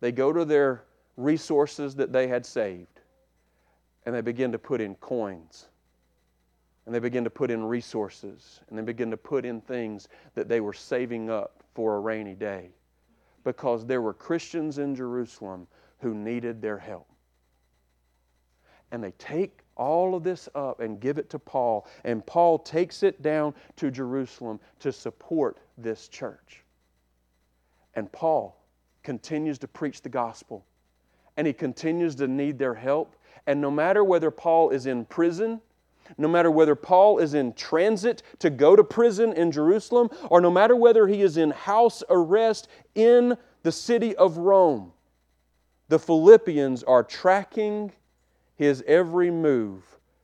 they 0.00 0.12
go 0.12 0.32
to 0.32 0.44
their 0.44 0.84
resources 1.16 1.96
that 1.96 2.12
they 2.12 2.28
had 2.28 2.46
saved, 2.46 3.00
and 4.04 4.14
they 4.14 4.20
begin 4.20 4.52
to 4.52 4.58
put 4.58 4.80
in 4.80 4.94
coins 4.96 5.66
and 6.86 6.94
they 6.94 7.00
begin 7.00 7.24
to 7.24 7.30
put 7.30 7.50
in 7.50 7.64
resources 7.64 8.60
and 8.68 8.78
they 8.78 8.82
begin 8.82 9.10
to 9.10 9.16
put 9.16 9.44
in 9.44 9.60
things 9.60 10.08
that 10.34 10.48
they 10.48 10.60
were 10.60 10.72
saving 10.72 11.28
up 11.28 11.64
for 11.74 11.96
a 11.96 12.00
rainy 12.00 12.34
day 12.34 12.70
because 13.44 13.84
there 13.84 14.00
were 14.00 14.14
Christians 14.14 14.78
in 14.78 14.94
Jerusalem 14.94 15.66
who 15.98 16.14
needed 16.14 16.62
their 16.62 16.78
help. 16.78 17.08
And 18.92 19.02
they 19.02 19.12
take 19.18 19.60
all 19.76 20.14
of 20.14 20.22
this 20.22 20.48
up 20.54 20.80
and 20.80 21.00
give 21.00 21.18
it 21.18 21.28
to 21.30 21.38
Paul, 21.38 21.86
and 22.04 22.24
Paul 22.24 22.58
takes 22.58 23.02
it 23.02 23.20
down 23.20 23.54
to 23.76 23.90
Jerusalem 23.90 24.58
to 24.80 24.92
support 24.92 25.58
this 25.76 26.08
church. 26.08 26.64
And 27.94 28.10
Paul 28.10 28.64
continues 29.02 29.58
to 29.58 29.68
preach 29.68 30.02
the 30.02 30.08
gospel, 30.08 30.64
and 31.36 31.46
he 31.46 31.52
continues 31.52 32.14
to 32.16 32.28
need 32.28 32.58
their 32.58 32.74
help. 32.74 33.16
And 33.46 33.60
no 33.60 33.70
matter 33.70 34.02
whether 34.02 34.30
Paul 34.30 34.70
is 34.70 34.86
in 34.86 35.04
prison 35.04 35.60
no 36.18 36.28
matter 36.28 36.50
whether 36.50 36.74
Paul 36.74 37.18
is 37.18 37.34
in 37.34 37.52
transit 37.54 38.22
to 38.38 38.50
go 38.50 38.76
to 38.76 38.84
prison 38.84 39.32
in 39.32 39.52
Jerusalem, 39.52 40.10
or 40.30 40.40
no 40.40 40.50
matter 40.50 40.76
whether 40.76 41.06
he 41.06 41.22
is 41.22 41.36
in 41.36 41.50
house 41.50 42.02
arrest 42.08 42.68
in 42.94 43.36
the 43.62 43.72
city 43.72 44.14
of 44.16 44.38
Rome, 44.38 44.92
the 45.88 45.98
Philippians 45.98 46.82
are 46.82 47.02
tracking 47.02 47.92
his 48.56 48.82
every 48.86 49.30
move, 49.30 49.82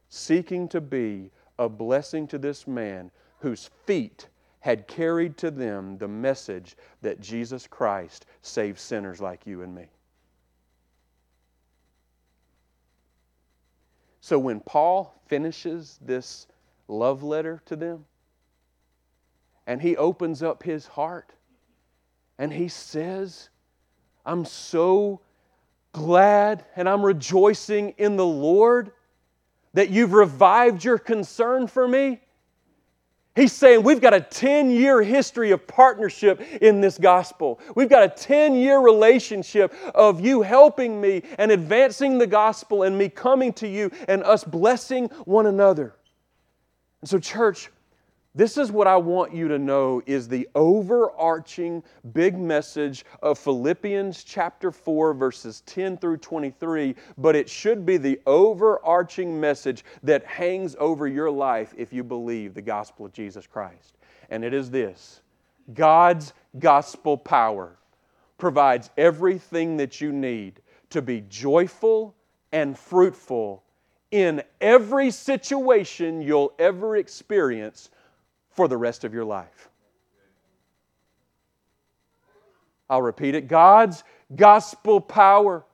seeking 0.09 0.69
to 0.69 0.81
be 0.81 1.31
a 1.59 1.69
blessing 1.69 2.27
to 2.29 2.39
this 2.39 2.67
man 2.67 3.11
whose 3.39 3.71
feet 3.87 4.29
had 4.61 4.87
carried 4.87 5.37
to 5.37 5.51
them 5.51 5.99
the 5.99 6.09
message 6.09 6.77
that 7.03 7.21
Jesus 7.21 7.67
Christ 7.67 8.27
saves 8.43 8.81
sinners 8.81 9.21
like 9.21 9.47
you 9.47 9.63
and 9.63 9.75
me. 9.75 9.87
So 14.23 14.39
when 14.39 14.61
Paul 14.61 15.21
finishes 15.27 15.99
this 16.01 16.47
love 16.87 17.25
letter 17.25 17.61
to 17.67 17.75
them, 17.75 18.05
and 19.67 19.83
he 19.83 19.97
opens 19.97 20.45
up 20.45 20.63
his 20.63 20.87
heart, 20.87 21.33
and 22.39 22.53
he 22.53 22.69
says, 22.69 23.49
I'm 24.25 24.45
so 24.45 25.21
glad 25.91 26.65
and 26.77 26.89
I'm 26.89 27.05
rejoicing 27.05 27.95
in 27.99 28.17
the 28.17 28.25
Lord 28.25 28.93
that 29.75 29.91
you've 29.91 30.13
revived 30.13 30.85
your 30.85 30.99
concern 30.99 31.67
for 31.67 31.87
me. 31.89 32.21
He's 33.35 33.53
saying 33.53 33.83
we've 33.83 34.01
got 34.01 34.13
a 34.13 34.21
10 34.21 34.71
year 34.71 35.03
history 35.03 35.53
of 35.53 35.67
partnership 35.67 36.41
in 36.61 36.83
this 36.83 36.99
gospel. 36.99 37.61
We've 37.75 37.89
got 37.89 38.03
a 38.03 38.09
10 38.09 38.55
year 38.55 38.79
relationship 38.79 39.75
of 39.95 40.21
you 40.21 40.43
helping 40.43 41.01
me 41.01 41.23
and 41.39 41.51
advancing 41.51 42.19
the 42.19 42.27
gospel 42.27 42.83
and 42.83 42.97
me 42.97 43.09
coming 43.09 43.55
to 43.55 43.69
you 43.69 43.91
and 44.07 44.23
us 44.23 44.45
blessing 44.45 45.07
one 45.25 45.47
another. 45.47 45.95
And 47.01 47.09
so, 47.09 47.19
church, 47.19 47.71
this 48.35 48.57
is 48.57 48.73
what 48.73 48.87
I 48.87 48.97
want 48.97 49.35
you 49.35 49.47
to 49.49 49.59
know 49.59 50.03
is 50.07 50.27
the 50.27 50.49
overarching 50.55 51.83
big 52.15 52.39
message 52.39 53.05
of 53.23 53.39
Philippians 53.39 54.25
chapter 54.25 54.71
4 54.71 55.13
verses 55.13 55.63
10 55.67 55.99
through 55.99 56.17
23, 56.17 56.95
but 57.19 57.37
it 57.37 57.49
should 57.49 57.85
be 57.85 57.99
the 57.99 58.19
overarching 58.27 59.39
message 59.39 59.85
that 60.03 60.25
hangs 60.25 60.75
over 60.79 61.07
your 61.07 61.31
life 61.31 61.75
if 61.77 61.93
you 61.93 62.03
believe 62.03 62.55
the 62.55 62.63
gospel 62.63 63.05
of 63.05 63.13
Jesus 63.13 63.47
Christ. 63.47 63.99
And 64.31 64.43
it 64.45 64.55
is 64.55 64.71
this. 64.71 65.21
God's 65.75 66.33
gospel 66.59 67.19
power 67.19 67.77
provides 68.39 68.89
everything 68.97 69.77
that 69.77 70.01
you 70.01 70.11
need 70.11 70.61
to 70.89 71.03
be 71.03 71.21
joyful 71.29 72.15
and 72.51 72.79
fruitful 72.79 73.63
in 74.11 74.43
every 74.61 75.11
situation 75.11 76.21
you'll 76.21 76.53
ever 76.59 76.97
experience 76.97 77.91
for 78.53 78.69
the 78.69 78.77
rest 78.77 79.05
of 79.05 79.13
your 79.15 79.25
life. 79.25 79.69
I'll 82.89 83.03
repeat 83.03 83.35
it 83.35 83.49
God's 83.49 84.05
gospel 84.35 85.01
power 85.01 85.65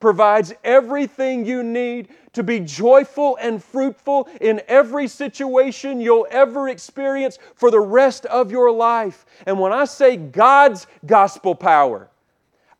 provides 0.00 0.54
everything 0.62 1.44
you 1.44 1.62
need 1.62 2.08
to 2.32 2.42
be 2.42 2.60
joyful 2.60 3.36
and 3.40 3.62
fruitful 3.62 4.28
in 4.40 4.62
every 4.68 5.08
situation 5.08 6.00
you'll 6.00 6.26
ever 6.30 6.68
experience 6.68 7.38
for 7.56 7.70
the 7.70 7.80
rest 7.80 8.24
of 8.26 8.50
your 8.52 8.70
life. 8.70 9.26
And 9.46 9.58
when 9.58 9.72
I 9.72 9.84
say 9.86 10.16
God's 10.16 10.86
gospel 11.04 11.54
power, 11.54 12.08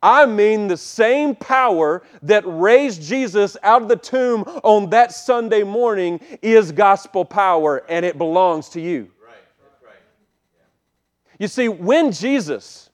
I 0.01 0.25
mean 0.25 0.69
the 0.69 0.77
same 0.77 1.35
power 1.35 2.03
that 2.21 2.43
raised 2.45 3.01
Jesus 3.01 3.57
out 3.63 3.81
of 3.81 3.89
the 3.89 3.97
tomb 3.97 4.43
on 4.63 4.89
that 4.91 5.11
Sunday 5.11 5.63
morning 5.63 6.21
is 6.41 6.71
gospel 6.71 7.25
power, 7.25 7.83
and 7.89 8.05
it 8.05 8.17
belongs 8.17 8.69
to 8.69 8.81
you. 8.81 9.11
You 11.39 11.47
see, 11.47 11.69
when 11.69 12.11
Jesus 12.11 12.89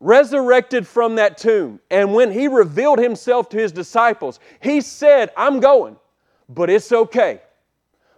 resurrected 0.00 0.86
from 0.86 1.14
that 1.14 1.38
tomb 1.38 1.80
and 1.90 2.12
when 2.12 2.30
he 2.30 2.48
revealed 2.48 2.98
himself 2.98 3.48
to 3.50 3.56
his 3.56 3.72
disciples, 3.72 4.40
he 4.60 4.80
said, 4.80 5.30
I'm 5.36 5.60
going, 5.60 5.96
but 6.48 6.68
it's 6.68 6.92
okay 6.92 7.40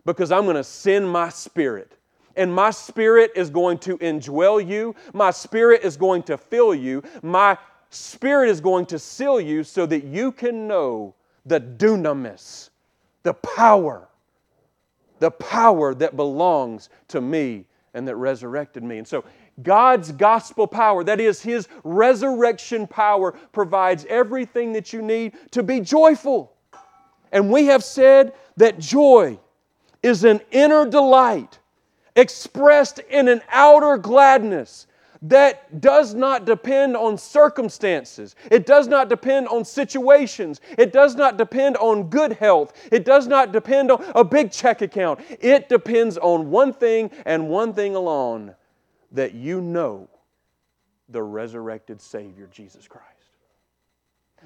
because 0.05 0.33
I'm 0.33 0.45
going 0.45 0.57
to 0.57 0.65
send 0.65 1.09
my 1.09 1.29
spirit. 1.29 1.93
And 2.37 2.55
my 2.55 2.71
spirit 2.71 3.33
is 3.35 3.51
going 3.51 3.79
to 3.79 3.99
indwell 3.99 4.67
you. 4.67 4.95
My 5.13 5.31
spirit 5.31 5.83
is 5.83 5.97
going 5.97 6.23
to 6.25 6.39
fill 6.39 6.75
you. 6.75 7.03
My 7.23 7.59
spirit 7.91 8.49
is 8.49 8.61
going 8.61 8.87
to 8.87 8.99
seal 8.99 9.41
you 9.41 9.65
so 9.65 9.87
that 9.87 10.05
you 10.05 10.33
can 10.33 10.67
know 10.67 11.15
the 11.45 11.61
dunamis, 11.61 12.71
the 13.25 13.35
power, 13.35 14.09
the 15.19 15.31
power 15.33 15.95
that 15.95 16.17
belongs 16.17 16.89
to 17.09 17.21
me 17.21 17.65
and 17.95 18.07
that 18.07 18.17
resurrected 18.17 18.83
me. 18.83 18.99
And 18.99 19.07
so, 19.07 19.25
God's 19.63 20.13
gospel 20.13 20.67
power, 20.67 21.03
that 21.05 21.21
is, 21.21 21.43
His 21.43 21.69
resurrection 21.85 22.87
power, 22.87 23.33
provides 23.53 24.05
everything 24.09 24.73
that 24.75 24.93
you 24.93 25.03
need 25.03 25.33
to 25.53 25.63
be 25.63 25.81
joyful. 25.81 26.53
And 27.33 27.51
we 27.51 27.67
have 27.67 27.85
said 27.85 28.33
that 28.57 28.79
joy 28.79 29.39
is 30.03 30.25
an 30.25 30.41
inner 30.51 30.89
delight 30.89 31.59
expressed 32.17 32.99
in 32.99 33.29
an 33.29 33.43
outer 33.51 33.97
gladness 33.97 34.87
that 35.23 35.81
does 35.81 36.15
not 36.15 36.45
depend 36.45 36.97
on 36.97 37.19
circumstances. 37.19 38.37
It 38.51 38.67
does 38.67 38.87
not 38.87 39.09
depend 39.09 39.49
on 39.49 39.65
situations. 39.65 40.61
It 40.77 40.93
does 40.93 41.17
not 41.17 41.37
depend 41.37 41.77
on 41.79 42.09
good 42.09 42.33
health. 42.33 42.73
It 42.93 43.05
does 43.05 43.27
not 43.27 43.53
depend 43.53 43.91
on 43.91 44.05
a 44.15 44.25
big 44.25 44.53
check 44.53 44.81
account. 44.81 45.21
It 45.41 45.69
depends 45.69 46.19
on 46.19 46.51
one 46.51 46.73
thing 46.73 47.11
and 47.27 47.49
one 47.49 47.75
thing 47.75 47.97
alone 47.97 48.55
that 49.13 49.35
you 49.35 49.61
know 49.61 50.09
the 51.09 51.23
resurrected 51.23 52.01
Savior, 52.01 52.49
Jesus 52.53 52.87
Christ. 52.87 53.07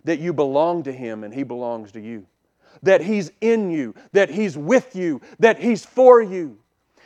That 0.04 0.20
you 0.20 0.32
belong 0.32 0.84
to 0.84 0.92
Him 0.92 1.24
and 1.24 1.34
He 1.34 1.42
belongs 1.42 1.92
to 1.92 2.00
you. 2.00 2.26
That 2.82 3.02
He's 3.02 3.30
in 3.42 3.70
you, 3.70 3.94
that 4.12 4.30
He's 4.30 4.56
with 4.56 4.96
you, 4.96 5.20
that 5.38 5.58
He's 5.58 5.84
for 5.84 6.22
you 6.22 6.61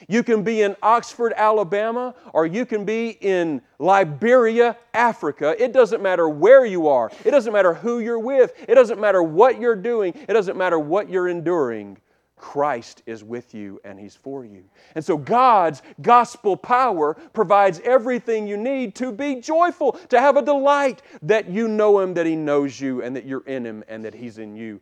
you 0.09 0.23
can 0.23 0.43
be 0.43 0.63
in 0.63 0.77
Oxford, 0.83 1.33
Alabama, 1.37 2.15
or 2.33 2.47
you 2.47 2.65
can 2.65 2.85
be 2.85 3.11
in 3.21 3.61
Liberia, 3.79 4.77
Africa. 4.95 5.55
It 5.59 5.73
doesn't 5.73 6.03
matter 6.03 6.29
where 6.29 6.65
you 6.65 6.89
are. 6.89 7.11
It 7.25 7.31
doesn't 7.33 7.53
matter 7.53 7.75
who 7.75 7.99
you're 7.99 8.19
with. 8.19 8.53
It 8.69 8.75
doesn't 8.75 9.01
matter 9.01 9.23
what 9.23 9.61
you're 9.61 9.77
doing. 9.77 10.15
It 10.29 10.33
doesn't 10.33 10.57
matter 10.57 10.79
what 10.79 11.09
you're 11.09 11.29
enduring. 11.29 11.99
Christ 12.37 13.03
is 13.07 13.25
with 13.25 13.55
you 13.55 13.81
and 13.83 13.99
He's 13.99 14.15
for 14.15 14.45
you. 14.45 14.65
And 14.95 15.05
so 15.05 15.17
God's 15.17 15.83
gospel 16.03 16.57
power 16.57 17.15
provides 17.33 17.81
everything 17.81 18.47
you 18.47 18.59
need 18.59 18.95
to 18.97 19.11
be 19.11 19.37
joyful, 19.37 19.93
to 20.11 20.21
have 20.21 20.37
a 20.37 20.43
delight 20.43 21.03
that 21.23 21.49
you 21.49 21.67
know 21.67 21.99
Him, 21.99 22.15
that 22.15 22.27
He 22.27 22.37
knows 22.37 22.79
you, 22.81 23.03
and 23.03 23.17
that 23.17 23.25
you're 23.25 23.47
in 23.47 23.65
Him, 23.65 23.83
and 23.89 24.05
that 24.05 24.15
He's 24.15 24.39
in 24.39 24.55
you. 24.55 24.81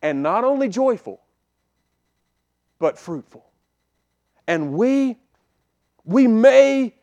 And 0.00 0.22
not 0.22 0.44
only 0.44 0.68
joyful, 0.68 1.20
but 2.78 2.98
fruitful. 2.98 3.44
And 4.46 4.72
we, 4.72 5.18
we 6.04 6.26
may 6.26 6.94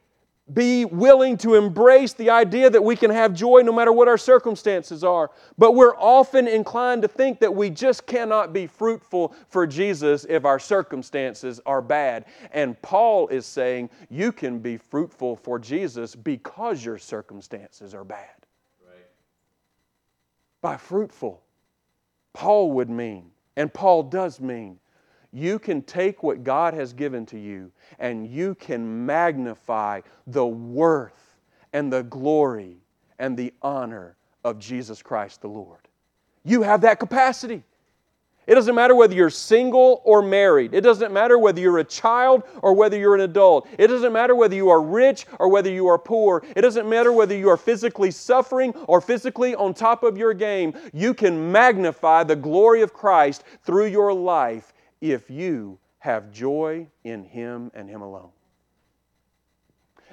be 0.53 0.85
willing 0.85 1.37
to 1.37 1.55
embrace 1.55 2.13
the 2.13 2.29
idea 2.29 2.69
that 2.69 2.83
we 2.83 2.95
can 2.95 3.11
have 3.11 3.33
joy 3.33 3.61
no 3.61 3.71
matter 3.71 3.91
what 3.91 4.07
our 4.07 4.17
circumstances 4.17 5.03
are. 5.03 5.31
But 5.57 5.73
we're 5.73 5.95
often 5.95 6.47
inclined 6.47 7.03
to 7.03 7.07
think 7.07 7.39
that 7.39 7.53
we 7.53 7.69
just 7.69 8.05
cannot 8.05 8.51
be 8.51 8.67
fruitful 8.67 9.33
for 9.47 9.65
Jesus 9.65 10.25
if 10.27 10.45
our 10.45 10.59
circumstances 10.59 11.61
are 11.65 11.81
bad. 11.81 12.25
And 12.51 12.81
Paul 12.81 13.27
is 13.29 13.45
saying 13.45 13.89
you 14.09 14.31
can 14.31 14.59
be 14.59 14.77
fruitful 14.77 15.35
for 15.37 15.59
Jesus 15.59 16.15
because 16.15 16.83
your 16.83 16.97
circumstances 16.97 17.93
are 17.93 18.03
bad. 18.03 18.27
Right. 18.85 19.05
By 20.61 20.77
fruitful, 20.77 21.41
Paul 22.33 22.71
would 22.73 22.89
mean, 22.89 23.31
and 23.55 23.73
Paul 23.73 24.03
does 24.03 24.39
mean, 24.39 24.79
you 25.33 25.59
can 25.59 25.81
take 25.81 26.23
what 26.23 26.43
God 26.43 26.73
has 26.73 26.93
given 26.93 27.25
to 27.27 27.39
you 27.39 27.71
and 27.99 28.27
you 28.27 28.55
can 28.55 29.05
magnify 29.05 30.01
the 30.27 30.45
worth 30.45 31.37
and 31.73 31.91
the 31.91 32.03
glory 32.03 32.77
and 33.19 33.37
the 33.37 33.53
honor 33.61 34.15
of 34.43 34.59
Jesus 34.59 35.01
Christ 35.01 35.41
the 35.41 35.47
Lord. 35.47 35.79
You 36.43 36.63
have 36.63 36.81
that 36.81 36.99
capacity. 36.99 37.63
It 38.47 38.55
doesn't 38.55 38.73
matter 38.73 38.95
whether 38.95 39.13
you're 39.13 39.29
single 39.29 40.01
or 40.03 40.21
married. 40.21 40.73
It 40.73 40.81
doesn't 40.81 41.13
matter 41.13 41.37
whether 41.37 41.61
you're 41.61 41.77
a 41.77 41.83
child 41.83 42.43
or 42.63 42.73
whether 42.73 42.97
you're 42.97 43.13
an 43.13 43.21
adult. 43.21 43.67
It 43.77 43.87
doesn't 43.87 44.11
matter 44.11 44.35
whether 44.35 44.55
you 44.55 44.69
are 44.69 44.81
rich 44.81 45.27
or 45.37 45.47
whether 45.47 45.69
you 45.69 45.87
are 45.87 45.99
poor. 45.99 46.43
It 46.55 46.61
doesn't 46.61 46.89
matter 46.89 47.13
whether 47.13 47.35
you 47.35 47.49
are 47.49 47.55
physically 47.55 48.09
suffering 48.09 48.73
or 48.87 48.99
physically 48.99 49.53
on 49.55 49.75
top 49.75 50.03
of 50.03 50.17
your 50.17 50.33
game. 50.33 50.73
You 50.91 51.13
can 51.13 51.51
magnify 51.51 52.23
the 52.23 52.35
glory 52.35 52.81
of 52.81 52.93
Christ 52.93 53.43
through 53.63 53.85
your 53.85 54.11
life 54.11 54.73
if 55.01 55.29
you 55.29 55.79
have 55.99 56.31
joy 56.31 56.87
in 57.03 57.23
Him 57.23 57.71
and 57.73 57.89
Him 57.89 58.01
alone. 58.01 58.29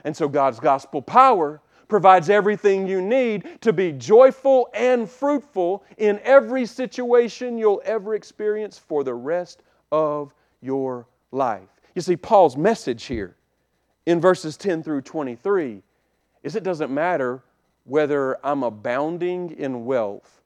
And 0.04 0.16
so 0.16 0.28
God's 0.28 0.60
gospel 0.60 1.02
power 1.02 1.60
provides 1.88 2.28
everything 2.28 2.86
you 2.86 3.00
need 3.00 3.60
to 3.62 3.72
be 3.72 3.92
joyful 3.92 4.68
and 4.74 5.08
fruitful 5.08 5.84
in 5.96 6.20
every 6.22 6.66
situation 6.66 7.56
you'll 7.56 7.82
ever 7.84 8.14
experience 8.14 8.78
for 8.78 9.02
the 9.02 9.14
rest 9.14 9.62
of 9.90 10.34
your 10.60 11.06
life. 11.32 11.68
You 11.94 12.02
see, 12.02 12.16
Paul's 12.16 12.56
message 12.56 13.04
here 13.04 13.36
in 14.06 14.20
verses 14.20 14.56
10 14.56 14.82
through 14.82 15.02
23 15.02 15.82
is 16.42 16.54
it 16.54 16.62
doesn't 16.62 16.92
matter 16.92 17.42
whether 17.84 18.44
I'm 18.46 18.62
abounding 18.62 19.50
in 19.52 19.84
wealth 19.84 20.42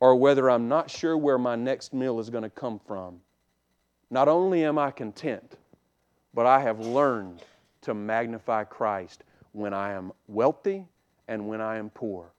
or 0.00 0.16
whether 0.16 0.50
I'm 0.50 0.68
not 0.68 0.90
sure 0.90 1.16
where 1.16 1.38
my 1.38 1.56
next 1.56 1.92
meal 1.92 2.18
is 2.18 2.30
going 2.30 2.42
to 2.42 2.50
come 2.50 2.80
from. 2.86 3.20
Not 4.10 4.28
only 4.28 4.64
am 4.64 4.78
I 4.78 4.90
content, 4.90 5.56
but 6.32 6.46
I 6.46 6.60
have 6.60 6.80
learned 6.80 7.42
to 7.82 7.94
magnify 7.94 8.64
Christ 8.64 9.24
when 9.52 9.74
I 9.74 9.92
am 9.92 10.12
wealthy 10.28 10.84
and 11.28 11.48
when 11.48 11.60
I 11.60 11.78
am 11.78 11.90
poor, 11.90 12.32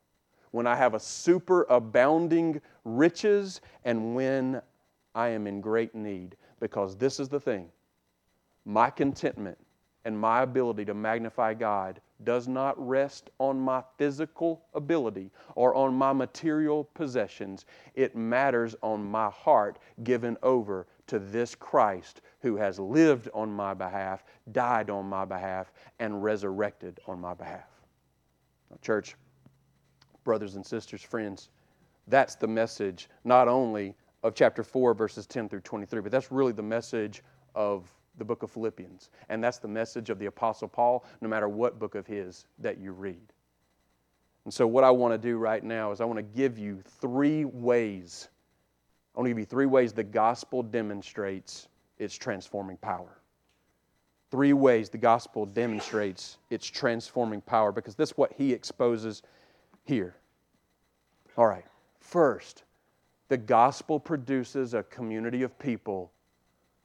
when 0.52 0.68
I 0.68 0.76
have 0.76 0.94
a 0.94 1.00
super 1.00 1.66
abounding 1.70 2.62
riches 2.86 3.60
and 3.84 4.16
when 4.16 4.62
I 5.14 5.30
am 5.30 5.48
in 5.48 5.62
great 5.62 5.94
need. 5.94 6.38
Because 6.60 6.96
this 6.96 7.20
is 7.20 7.30
the 7.30 7.40
thing 7.40 7.70
my 8.66 8.90
contentment 8.90 9.58
and 10.06 10.18
my 10.18 10.42
ability 10.42 10.86
to 10.86 10.94
magnify 10.94 11.54
God 11.54 12.02
does 12.24 12.48
not 12.48 12.76
rest 12.86 13.30
on 13.40 13.60
my 13.60 13.84
physical 13.98 14.64
ability 14.74 15.32
or 15.56 15.76
on 15.76 15.94
my 15.94 16.14
material 16.14 16.86
possessions. 16.94 17.66
It 17.94 18.16
matters 18.16 18.76
on 18.82 19.06
my 19.06 19.30
heart 19.30 19.80
given 20.04 20.38
over 20.42 20.88
to 21.08 21.20
this 21.20 21.56
Christ 21.56 22.22
who 22.42 22.56
has 22.58 22.80
lived 22.80 23.30
on 23.34 23.52
my 23.52 23.74
behalf, 23.74 24.24
died 24.52 24.90
on 24.90 25.06
my 25.06 25.26
behalf, 25.26 25.72
and 26.00 26.24
resurrected 26.24 27.00
on 27.08 27.20
my 27.20 27.34
behalf. 27.34 27.70
Now, 28.70 28.78
church, 28.82 29.16
brothers 30.24 30.56
and 30.56 30.66
sisters, 30.66 31.02
friends, 31.02 31.50
that's 32.08 32.36
the 32.36 32.48
message 32.48 33.10
not 33.24 33.48
only 33.48 33.96
of 34.24 34.34
chapter 34.34 34.64
4, 34.64 34.94
verses 34.94 35.26
10 35.26 35.50
through 35.50 35.62
23, 35.62 36.02
but 36.02 36.12
that's 36.12 36.32
really 36.32 36.52
the 36.52 36.64
message 36.64 37.24
of 37.56 37.92
the 38.18 38.26
book 38.26 38.44
of 38.44 38.52
Philippians. 38.52 39.10
And 39.30 39.44
that's 39.44 39.60
the 39.60 39.68
message 39.68 40.10
of 40.10 40.20
the 40.20 40.26
Apostle 40.26 40.68
Paul, 40.68 41.06
no 41.22 41.30
matter 41.30 41.48
what 41.48 41.80
book 41.80 41.96
of 41.96 42.08
his 42.08 42.46
that 42.60 42.78
you 42.78 42.92
read. 42.92 43.34
And 44.46 44.54
so, 44.54 44.66
what 44.66 44.84
I 44.84 44.92
want 44.92 45.14
to 45.14 45.18
do 45.18 45.38
right 45.38 45.64
now 45.64 45.92
is 45.92 46.00
I 46.00 46.06
want 46.06 46.18
to 46.18 46.24
give 46.24 46.58
you 46.58 46.82
three 47.02 47.46
ways. 47.46 48.30
I 49.18 49.20
want 49.20 49.26
to 49.26 49.32
give 49.32 49.40
you 49.40 49.46
three 49.46 49.66
ways 49.66 49.94
the 49.94 50.04
gospel 50.04 50.62
demonstrates 50.62 51.70
its 51.98 52.14
transforming 52.14 52.78
power. 52.78 53.18
Three 54.30 54.54
ways 54.54 54.92
the 54.92 55.00
gospel 55.00 55.48
demonstrates 55.48 56.38
its 56.52 56.68
transforming 56.68 57.42
power 57.42 57.72
because 57.72 57.96
that's 57.96 58.16
what 58.16 58.32
he 58.34 58.54
exposes 58.54 59.24
here. 59.86 60.16
All 61.36 61.48
right, 61.48 61.66
first, 62.00 62.62
the 63.28 63.38
gospel 63.38 64.00
produces 64.00 64.76
a 64.76 64.84
community 64.84 65.42
of 65.42 65.58
people 65.58 66.12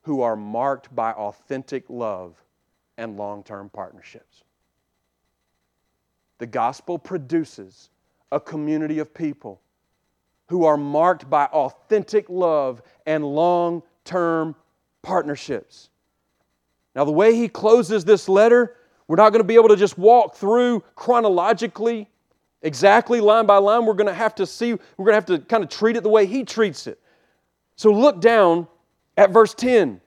who 0.01 0.23
are 0.23 0.37
marked 0.37 0.95
by 0.95 1.12
authentic 1.12 1.85
love 1.90 2.42
and 2.97 3.18
long 3.18 3.45
term 3.45 3.68
partnerships. 3.68 4.42
The 6.38 6.47
gospel 6.47 6.99
produces 6.99 7.90
a 8.31 8.40
community 8.40 9.01
of 9.01 9.12
people 9.12 9.61
who 10.52 10.66
are 10.66 10.76
marked 10.76 11.30
by 11.30 11.46
authentic 11.46 12.28
love 12.28 12.82
and 13.06 13.24
long 13.24 13.82
term 14.04 14.54
partnerships. 15.00 15.88
Now, 16.94 17.06
the 17.06 17.10
way 17.10 17.34
he 17.34 17.48
closes 17.48 18.04
this 18.04 18.28
letter, 18.28 18.76
we're 19.08 19.16
not 19.16 19.30
going 19.30 19.40
to 19.40 19.48
be 19.48 19.54
able 19.54 19.70
to 19.70 19.76
just 19.76 19.96
walk 19.96 20.36
through 20.36 20.84
chronologically, 20.94 22.06
exactly 22.60 23.18
line 23.18 23.46
by 23.46 23.56
line. 23.56 23.86
We're 23.86 23.94
going 23.94 24.08
to 24.08 24.14
have 24.14 24.34
to 24.34 24.46
see, 24.46 24.74
we're 24.74 25.06
going 25.06 25.12
to 25.12 25.14
have 25.14 25.24
to 25.26 25.38
kind 25.38 25.64
of 25.64 25.70
treat 25.70 25.96
it 25.96 26.02
the 26.02 26.10
way 26.10 26.26
he 26.26 26.44
treats 26.44 26.86
it. 26.86 27.00
So 27.76 27.90
look 27.90 28.20
down 28.20 28.66
at 29.16 29.30
verse 29.30 29.54
10. 29.54 30.02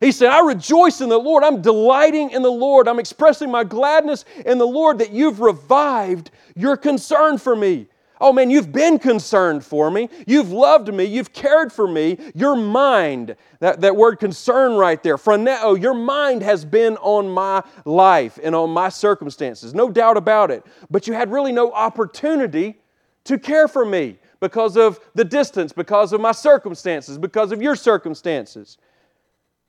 He 0.00 0.12
said, 0.12 0.28
I 0.28 0.40
rejoice 0.40 1.00
in 1.00 1.08
the 1.08 1.18
Lord. 1.18 1.44
I'm 1.44 1.62
delighting 1.62 2.32
in 2.32 2.42
the 2.42 2.50
Lord. 2.50 2.88
I'm 2.88 2.98
expressing 2.98 3.50
my 3.50 3.64
gladness 3.64 4.26
in 4.44 4.58
the 4.58 4.66
Lord 4.66 4.98
that 4.98 5.12
you've 5.12 5.40
revived 5.40 6.30
your 6.54 6.76
concern 6.76 7.38
for 7.38 7.56
me. 7.56 7.86
Oh 8.22 8.32
man, 8.32 8.50
you've 8.50 8.70
been 8.70 9.00
concerned 9.00 9.64
for 9.64 9.90
me. 9.90 10.08
You've 10.28 10.52
loved 10.52 10.94
me. 10.94 11.02
You've 11.02 11.32
cared 11.32 11.72
for 11.72 11.88
me. 11.88 12.18
Your 12.36 12.54
mind, 12.54 13.34
that, 13.58 13.80
that 13.80 13.96
word 13.96 14.20
concern 14.20 14.74
right 14.74 15.02
there, 15.02 15.16
phroneo, 15.16 15.78
your 15.78 15.92
mind 15.92 16.40
has 16.44 16.64
been 16.64 16.96
on 16.98 17.28
my 17.28 17.64
life 17.84 18.38
and 18.40 18.54
on 18.54 18.70
my 18.70 18.90
circumstances. 18.90 19.74
No 19.74 19.90
doubt 19.90 20.16
about 20.16 20.52
it. 20.52 20.64
But 20.88 21.08
you 21.08 21.14
had 21.14 21.32
really 21.32 21.50
no 21.50 21.72
opportunity 21.72 22.76
to 23.24 23.40
care 23.40 23.66
for 23.66 23.84
me 23.84 24.18
because 24.38 24.76
of 24.76 25.00
the 25.16 25.24
distance, 25.24 25.72
because 25.72 26.12
of 26.12 26.20
my 26.20 26.32
circumstances, 26.32 27.18
because 27.18 27.50
of 27.50 27.60
your 27.60 27.74
circumstances. 27.74 28.78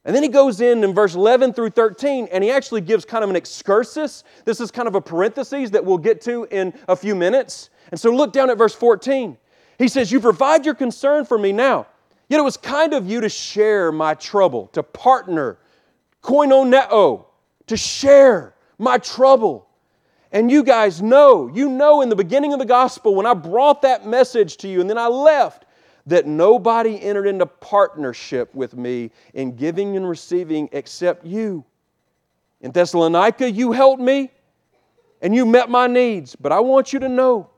And 0.06 0.16
then 0.16 0.22
he 0.22 0.30
goes 0.30 0.60
in 0.62 0.84
in 0.84 0.94
verse 0.94 1.16
11 1.16 1.54
through 1.54 1.70
13 1.72 2.28
and 2.32 2.44
he 2.44 2.52
actually 2.52 2.82
gives 2.82 3.06
kind 3.06 3.24
of 3.24 3.30
an 3.30 3.36
excursus. 3.36 4.24
This 4.46 4.60
is 4.60 4.70
kind 4.70 4.88
of 4.88 4.96
a 4.96 5.02
parenthesis 5.02 5.70
that 5.70 5.84
we'll 5.84 5.98
get 5.98 6.22
to 6.22 6.46
in 6.52 6.74
a 6.90 6.96
few 6.96 7.16
minutes. 7.16 7.70
And 7.94 8.00
so 8.00 8.10
look 8.10 8.34
down 8.34 8.50
at 8.50 8.58
verse 8.58 8.74
14. 8.74 9.38
He 9.78 9.88
says, 9.88 10.12
You 10.12 10.20
provide 10.20 10.66
your 10.66 10.74
concern 10.74 11.26
for 11.26 11.38
me 11.38 11.52
now. 11.52 11.86
Yet 12.28 12.40
it 12.40 12.44
was 12.44 12.58
kind 12.58 12.92
of 12.92 13.08
you 13.08 13.22
to 13.22 13.30
share 13.30 13.92
my 13.92 14.16
trouble, 14.16 14.66
to 14.74 14.82
partner, 14.82 15.60
koinoneo, 16.24 17.26
to 17.68 17.78
share 17.78 18.56
my 18.80 18.98
trouble. 18.98 19.68
And 20.32 20.50
you 20.50 20.64
guys 20.64 21.04
know, 21.04 21.48
you 21.54 21.70
know 21.70 22.02
in 22.02 22.10
the 22.10 22.16
beginning 22.16 22.52
of 22.52 22.58
the 22.58 22.66
gospel 22.66 23.14
when 23.14 23.28
I 23.28 23.36
brought 23.36 23.84
that 23.84 24.08
message 24.08 24.58
to 24.58 24.68
you 24.68 24.82
and 24.82 24.90
then 24.90 24.98
I 24.98 25.06
left, 25.06 25.66
that 26.08 26.26
nobody 26.26 27.00
entered 27.00 27.28
into 27.28 27.46
partnership 27.46 28.56
with 28.56 28.76
me 28.76 29.12
in 29.36 29.56
giving 29.56 29.96
and 29.98 30.10
receiving 30.10 30.68
except 30.72 31.28
you. 31.28 31.64
In 32.60 32.72
Thessalonica, 32.72 33.52
you 33.52 33.72
helped 33.72 34.02
me 34.02 34.32
and 35.22 35.36
you 35.36 35.46
met 35.46 35.70
my 35.70 35.86
needs. 35.86 36.36
But 36.36 36.52
I 36.52 36.60
want 36.60 36.92
you 36.92 36.98
to 36.98 37.08
know 37.08 37.52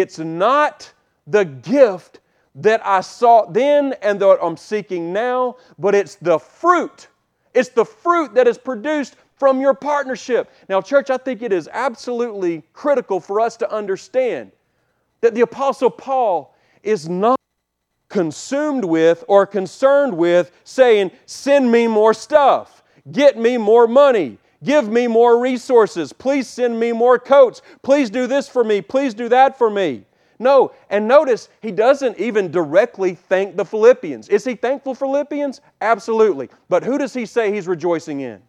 it's 0.00 0.18
not 0.18 0.92
the 1.26 1.44
gift 1.44 2.20
that 2.54 2.84
I 2.84 3.00
sought 3.00 3.52
then 3.52 3.94
and 4.02 4.20
that 4.20 4.38
I'm 4.42 4.56
seeking 4.56 5.12
now, 5.12 5.56
but 5.78 5.94
it's 5.94 6.16
the 6.16 6.38
fruit. 6.38 7.08
It's 7.54 7.68
the 7.68 7.84
fruit 7.84 8.34
that 8.34 8.48
is 8.48 8.58
produced 8.58 9.16
from 9.36 9.60
your 9.60 9.74
partnership. 9.74 10.50
Now, 10.68 10.80
church, 10.80 11.10
I 11.10 11.16
think 11.16 11.42
it 11.42 11.52
is 11.52 11.68
absolutely 11.72 12.64
critical 12.72 13.20
for 13.20 13.40
us 13.40 13.56
to 13.58 13.72
understand 13.72 14.52
that 15.20 15.34
the 15.34 15.42
Apostle 15.42 15.90
Paul 15.90 16.54
is 16.82 17.08
not 17.08 17.38
consumed 18.08 18.84
with 18.84 19.24
or 19.28 19.46
concerned 19.46 20.16
with 20.16 20.50
saying, 20.64 21.10
Send 21.26 21.70
me 21.70 21.86
more 21.86 22.14
stuff, 22.14 22.82
get 23.12 23.38
me 23.38 23.56
more 23.56 23.86
money, 23.86 24.38
give 24.62 24.88
me 24.88 25.06
more 25.06 25.40
resources, 25.40 26.12
please 26.12 26.48
send 26.48 26.78
me 26.78 26.92
more 26.92 27.18
coats, 27.18 27.62
please 27.82 28.10
do 28.10 28.26
this 28.26 28.48
for 28.48 28.64
me, 28.64 28.80
please 28.80 29.14
do 29.14 29.28
that 29.28 29.56
for 29.58 29.70
me. 29.70 30.04
No, 30.38 30.72
and 30.88 31.08
notice 31.08 31.48
he 31.60 31.72
doesn't 31.72 32.18
even 32.18 32.50
directly 32.50 33.14
thank 33.14 33.56
the 33.56 33.64
Philippians. 33.64 34.28
Is 34.28 34.44
he 34.44 34.54
thankful 34.54 34.94
for 34.94 35.06
Philippians? 35.06 35.60
Absolutely. 35.80 36.48
But 36.68 36.84
who 36.84 36.96
does 36.96 37.12
he 37.12 37.26
say 37.26 37.52
he's 37.52 37.66
rejoicing 37.66 38.20
in? 38.20 38.40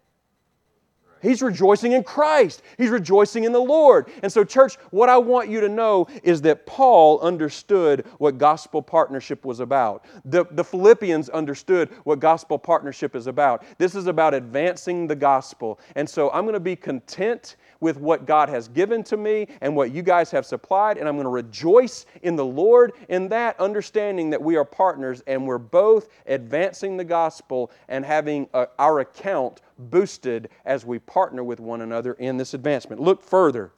He's 1.22 1.42
rejoicing 1.42 1.94
in 1.94 2.04
Christ. 2.04 2.62
He's 2.78 2.90
rejoicing 2.90 3.44
in 3.44 3.52
the 3.52 3.60
Lord. 3.60 4.10
And 4.24 4.32
so, 4.32 4.44
church, 4.44 4.76
what 4.92 5.10
I 5.10 5.18
want 5.18 5.50
you 5.50 5.60
to 5.62 5.70
know 5.70 6.08
is 6.24 6.42
that 6.42 6.66
Paul 6.66 7.20
understood 7.20 8.06
what 8.18 8.38
gospel 8.38 8.82
partnership 8.82 9.46
was 9.46 9.60
about. 9.60 10.06
The, 10.26 10.46
the 10.52 10.64
Philippians 10.64 11.30
understood 11.30 11.90
what 12.04 12.20
gospel 12.20 12.58
partnership 12.58 13.16
is 13.16 13.28
about. 13.28 13.64
This 13.78 13.96
is 13.96 14.08
about 14.08 14.34
advancing 14.34 15.08
the 15.08 15.16
gospel. 15.16 15.80
And 15.96 16.10
so, 16.10 16.30
I'm 16.32 16.44
going 16.44 16.54
to 16.54 16.60
be 16.60 16.76
content 16.76 17.58
with 17.80 17.98
what 17.98 18.26
God 18.26 18.50
has 18.50 18.68
given 18.68 19.04
to 19.04 19.18
me 19.18 19.48
and 19.62 19.76
what 19.76 19.92
you 19.92 20.02
guys 20.02 20.32
have 20.32 20.46
supplied, 20.46 20.98
and 20.98 21.08
I'm 21.08 21.16
going 21.16 21.26
to 21.26 21.30
rejoice 21.30 22.06
in 22.24 22.36
the 22.36 22.46
Lord 22.46 22.94
in 23.08 23.30
that, 23.30 23.60
understanding 23.60 24.30
that 24.32 24.42
we 24.42 24.58
are 24.58 24.66
partners 24.66 25.24
and 25.28 25.48
we're 25.48 25.58
both 25.58 26.10
advancing 26.26 26.98
the 26.98 27.04
gospel 27.04 27.72
and 27.88 28.06
having 28.06 28.48
a, 28.54 28.58
uh, 28.58 28.66
our 28.78 29.00
account 29.00 29.62
boosted 29.78 30.50
as 30.66 30.86
we 30.86 31.00
partner 31.00 31.44
with 31.44 31.60
one 31.60 31.82
another 31.82 32.14
in 32.14 32.38
this 32.38 32.54
advancement. 32.54 33.02
Look 33.02 33.24
further. 33.24 33.72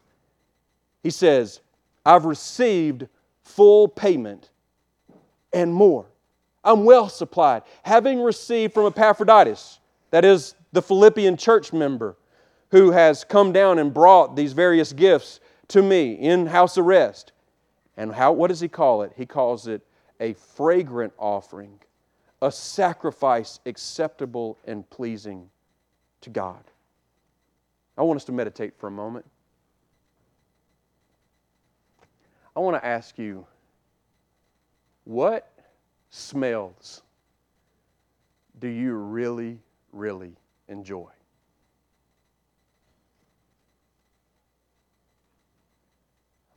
He 1.03 1.09
says, 1.09 1.61
I've 2.05 2.25
received 2.25 3.07
full 3.43 3.87
payment 3.87 4.49
and 5.53 5.73
more. 5.73 6.05
I'm 6.63 6.85
well 6.85 7.09
supplied, 7.09 7.63
having 7.83 8.21
received 8.21 8.73
from 8.73 8.85
Epaphroditus, 8.85 9.79
that 10.11 10.23
is 10.23 10.55
the 10.71 10.81
Philippian 10.81 11.37
church 11.37 11.73
member, 11.73 12.15
who 12.71 12.91
has 12.91 13.23
come 13.23 13.51
down 13.51 13.79
and 13.79 13.93
brought 13.93 14.35
these 14.35 14.53
various 14.53 14.93
gifts 14.93 15.39
to 15.67 15.81
me 15.81 16.13
in 16.13 16.47
house 16.47 16.77
arrest. 16.77 17.33
And 17.97 18.13
how, 18.13 18.31
what 18.31 18.47
does 18.47 18.59
he 18.59 18.67
call 18.67 19.03
it? 19.03 19.11
He 19.15 19.25
calls 19.25 19.67
it 19.67 19.81
a 20.19 20.33
fragrant 20.33 21.13
offering, 21.17 21.79
a 22.41 22.51
sacrifice 22.51 23.59
acceptable 23.65 24.57
and 24.65 24.89
pleasing 24.89 25.49
to 26.21 26.29
God. 26.29 26.63
I 27.97 28.03
want 28.03 28.17
us 28.17 28.23
to 28.25 28.31
meditate 28.31 28.73
for 28.77 28.87
a 28.87 28.91
moment. 28.91 29.25
I 32.55 32.59
want 32.59 32.81
to 32.81 32.85
ask 32.85 33.17
you 33.17 33.45
what 35.03 35.51
smells 36.09 37.01
do 38.59 38.67
you 38.67 38.93
really, 38.93 39.59
really 39.91 40.33
enjoy? 40.67 41.09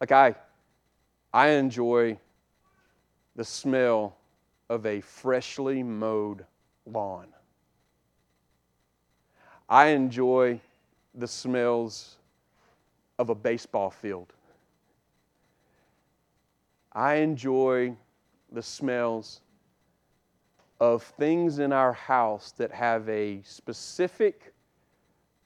Like 0.05 0.13
I, 0.13 0.35
I 1.33 1.49
enjoy 1.53 2.19
the 3.37 3.45
smell 3.47 4.15
of 4.69 4.85
a 4.85 5.01
freshly 5.01 5.83
mowed 5.83 6.45
lawn. 6.85 7.29
I 9.67 9.87
enjoy 9.87 10.61
the 11.15 11.27
smells 11.27 12.17
of 13.19 13.31
a 13.31 13.35
baseball 13.35 13.89
field. 13.89 14.35
I 16.93 17.15
enjoy 17.15 17.97
the 18.53 18.63
smells 18.63 19.41
of 20.81 21.03
things 21.03 21.61
in 21.61 21.73
our 21.73 21.95
house 21.95 22.53
that 22.59 22.73
have 22.73 23.09
a 23.09 23.41
specific 23.43 24.53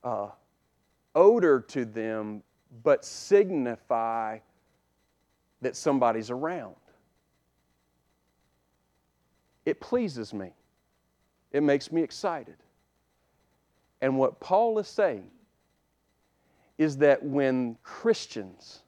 uh, 0.03 0.31
odor 1.15 1.61
to 1.61 1.85
them, 1.85 2.43
but 2.83 3.05
signify 3.05 4.39
that 5.61 5.77
somebody's 5.77 6.31
around. 6.31 6.75
It 9.65 9.81
pleases 9.81 10.33
me, 10.33 10.53
it 11.53 11.63
makes 11.63 11.93
me 11.93 12.03
excited. 12.03 12.57
And 14.01 14.17
what 14.17 14.39
Paul 14.39 14.79
is 14.79 14.87
saying 14.87 15.29
is 16.79 16.99
that 16.99 17.23
when 17.23 17.77
Christians 17.83 18.83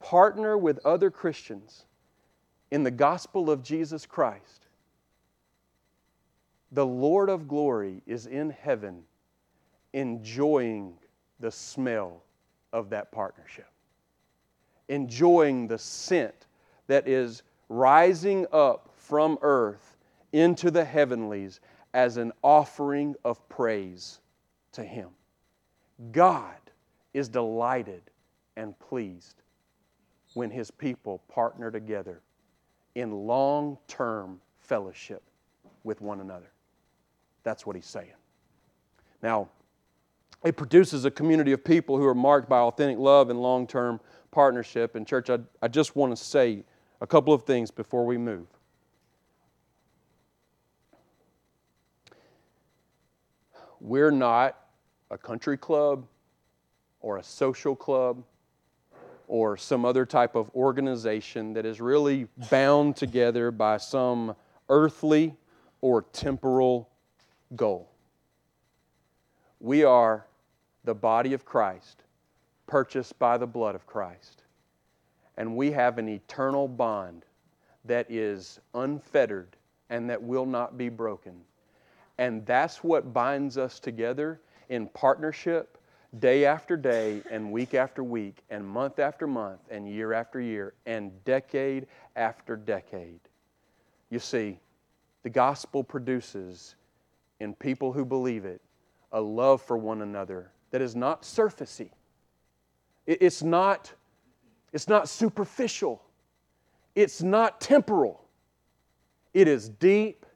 partner 0.00 0.58
with 0.58 0.78
other 0.84 1.10
Christians 1.10 1.86
in 2.70 2.82
the 2.82 2.90
gospel 2.90 3.50
of 3.50 3.62
Jesus 3.62 4.04
Christ, 4.04 4.66
the 6.70 6.84
Lord 6.84 7.30
of 7.30 7.48
glory 7.48 8.02
is 8.06 8.26
in 8.26 8.50
heaven 8.50 9.04
enjoying 9.94 10.94
the 11.40 11.50
smell 11.50 12.23
of 12.74 12.90
that 12.90 13.10
partnership, 13.12 13.68
enjoying 14.88 15.66
the 15.68 15.78
scent 15.78 16.46
that 16.88 17.08
is 17.08 17.42
rising 17.70 18.46
up 18.52 18.90
from 18.96 19.38
earth 19.40 19.96
into 20.32 20.70
the 20.70 20.84
heavenlies 20.84 21.60
as 21.94 22.16
an 22.16 22.32
offering 22.42 23.14
of 23.24 23.48
praise 23.48 24.20
to 24.72 24.82
Him. 24.82 25.08
God 26.10 26.56
is 27.14 27.28
delighted 27.28 28.02
and 28.56 28.76
pleased 28.80 29.42
when 30.34 30.50
His 30.50 30.70
people 30.72 31.22
partner 31.28 31.70
together 31.70 32.20
in 32.96 33.12
long 33.12 33.78
term 33.86 34.40
fellowship 34.58 35.22
with 35.84 36.00
one 36.00 36.20
another. 36.20 36.50
That's 37.44 37.64
what 37.64 37.76
He's 37.76 37.86
saying. 37.86 38.14
Now, 39.22 39.48
it 40.44 40.56
produces 40.56 41.06
a 41.06 41.10
community 41.10 41.52
of 41.52 41.64
people 41.64 41.96
who 41.96 42.06
are 42.06 42.14
marked 42.14 42.48
by 42.48 42.58
authentic 42.58 42.98
love 42.98 43.30
and 43.30 43.40
long 43.40 43.66
term 43.66 43.98
partnership. 44.30 44.94
And, 44.94 45.06
church, 45.06 45.30
I, 45.30 45.38
I 45.62 45.68
just 45.68 45.96
want 45.96 46.16
to 46.16 46.22
say 46.22 46.64
a 47.00 47.06
couple 47.06 47.32
of 47.32 47.44
things 47.44 47.70
before 47.70 48.04
we 48.04 48.18
move. 48.18 48.46
We're 53.80 54.10
not 54.10 54.58
a 55.10 55.18
country 55.18 55.56
club 55.56 56.06
or 57.00 57.18
a 57.18 57.22
social 57.22 57.76
club 57.76 58.22
or 59.28 59.56
some 59.56 59.84
other 59.84 60.04
type 60.04 60.34
of 60.34 60.50
organization 60.54 61.52
that 61.54 61.64
is 61.64 61.80
really 61.80 62.26
bound 62.50 62.96
together 62.96 63.50
by 63.50 63.76
some 63.76 64.34
earthly 64.68 65.34
or 65.80 66.02
temporal 66.12 66.88
goal. 67.56 67.90
We 69.60 69.84
are 69.84 70.26
the 70.84 70.94
body 70.94 71.32
of 71.32 71.44
Christ, 71.44 72.02
purchased 72.66 73.18
by 73.18 73.38
the 73.38 73.46
blood 73.46 73.74
of 73.74 73.86
Christ. 73.86 74.42
And 75.36 75.56
we 75.56 75.72
have 75.72 75.98
an 75.98 76.08
eternal 76.08 76.68
bond 76.68 77.24
that 77.84 78.10
is 78.10 78.60
unfettered 78.74 79.56
and 79.90 80.08
that 80.08 80.22
will 80.22 80.46
not 80.46 80.78
be 80.78 80.88
broken. 80.88 81.40
And 82.18 82.46
that's 82.46 82.84
what 82.84 83.12
binds 83.12 83.58
us 83.58 83.80
together 83.80 84.40
in 84.68 84.86
partnership 84.88 85.78
day 86.20 86.44
after 86.44 86.76
day 86.76 87.22
and 87.30 87.50
week 87.50 87.74
after 87.74 88.04
week 88.04 88.44
and 88.50 88.66
month 88.66 88.98
after 88.98 89.26
month 89.26 89.60
and 89.70 89.88
year 89.88 90.12
after 90.12 90.40
year 90.40 90.74
and 90.86 91.12
decade 91.24 91.86
after 92.14 92.56
decade. 92.56 93.20
You 94.10 94.20
see, 94.20 94.58
the 95.24 95.30
gospel 95.30 95.82
produces 95.82 96.76
in 97.40 97.54
people 97.54 97.92
who 97.92 98.04
believe 98.04 98.44
it 98.44 98.60
a 99.10 99.20
love 99.20 99.60
for 99.60 99.76
one 99.76 100.02
another 100.02 100.50
that 100.74 100.82
is 100.82 100.96
not 100.96 101.22
surfacey. 101.22 101.90
It's 103.06 103.44
not, 103.44 103.92
it's 104.72 104.88
not 104.88 105.08
superficial. 105.08 106.02
It's 106.96 107.22
not 107.22 107.60
temporal. 107.60 108.24
It 109.34 109.46
is 109.46 109.68
deep 109.68 110.26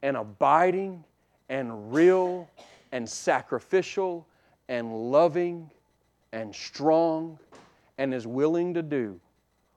and 0.00 0.16
abiding 0.16 1.04
and 1.50 1.92
real 1.92 2.48
and 2.92 3.06
sacrificial 3.06 4.26
and 4.70 5.12
loving 5.12 5.70
and 6.32 6.54
strong 6.54 7.38
and 7.98 8.14
is 8.14 8.26
willing 8.26 8.72
to 8.72 8.82
do 8.82 9.20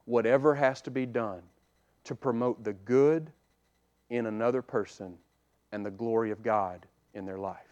whatever 0.05 0.55
has 0.55 0.81
to 0.83 0.89
be 0.89 1.05
done 1.05 1.41
to 2.05 2.15
promote 2.15 2.63
the 2.63 2.71
good 2.71 3.29
in 4.09 4.27
another 4.27 4.61
person 4.61 5.17
and 5.73 5.85
the 5.85 5.91
glory 5.91 6.31
of 6.31 6.41
God 6.43 6.85
in 7.13 7.25
their 7.25 7.37
life. 7.39 7.66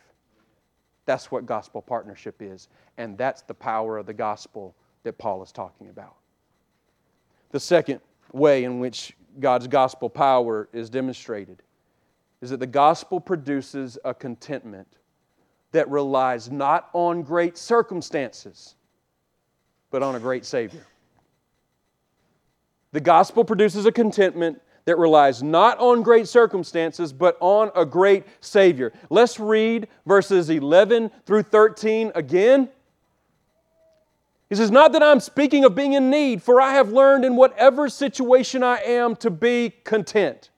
That's 1.05 1.31
what 1.31 1.45
gospel 1.45 1.81
partnership 1.81 2.41
is, 2.41 2.67
and 2.97 3.17
that's 3.17 3.43
the 3.43 3.53
power 3.53 3.97
of 3.97 4.05
the 4.05 4.13
gospel 4.13 4.75
that 5.03 5.17
Paul 5.17 5.43
is 5.43 5.51
talking 5.51 5.89
about. 5.89 6.15
The 7.51 7.59
second 7.59 8.01
way 8.33 8.63
in 8.63 8.79
which 8.79 9.15
God's 9.39 9.67
gospel 9.67 10.09
power 10.09 10.67
is 10.73 10.89
demonstrated 10.89 11.61
is 12.41 12.49
that 12.49 12.59
the 12.59 12.67
gospel 12.67 13.19
produces 13.19 13.97
a 14.03 14.13
contentment 14.13 14.87
that 15.71 15.89
relies 15.89 16.49
not 16.49 16.89
on 16.93 17.21
great 17.21 17.57
circumstances, 17.57 18.75
but 19.91 20.01
on 20.01 20.15
a 20.15 20.19
great 20.19 20.45
Savior. 20.45 20.85
The 22.91 23.01
gospel 23.01 23.43
produces 23.43 23.85
a 23.85 23.91
contentment 23.91 24.61
that 24.85 24.97
relies 24.97 25.41
not 25.41 25.79
on 25.79 26.03
great 26.03 26.27
circumstances, 26.27 27.11
but 27.11 27.37
on 27.39 27.71
a 27.75 27.85
great 27.85 28.23
Savior. 28.39 28.93
Let's 29.09 29.39
read 29.39 29.87
verses 30.05 30.49
11 30.49 31.11
through 31.25 31.43
13 31.43 32.11
again. 32.15 32.69
He 34.49 34.55
says, 34.55 34.69
Not 34.69 34.91
that 34.93 35.01
I'm 35.01 35.19
speaking 35.19 35.65
of 35.65 35.75
being 35.75 35.93
in 35.93 36.11
need, 36.11 36.43
for 36.43 36.61
I 36.61 36.73
have 36.73 36.91
learned 36.91 37.25
in 37.25 37.35
whatever 37.35 37.89
situation 37.89 38.61
I 38.61 38.77
am 38.77 39.15
to 39.17 39.31
be 39.31 39.73
content. 39.83 40.51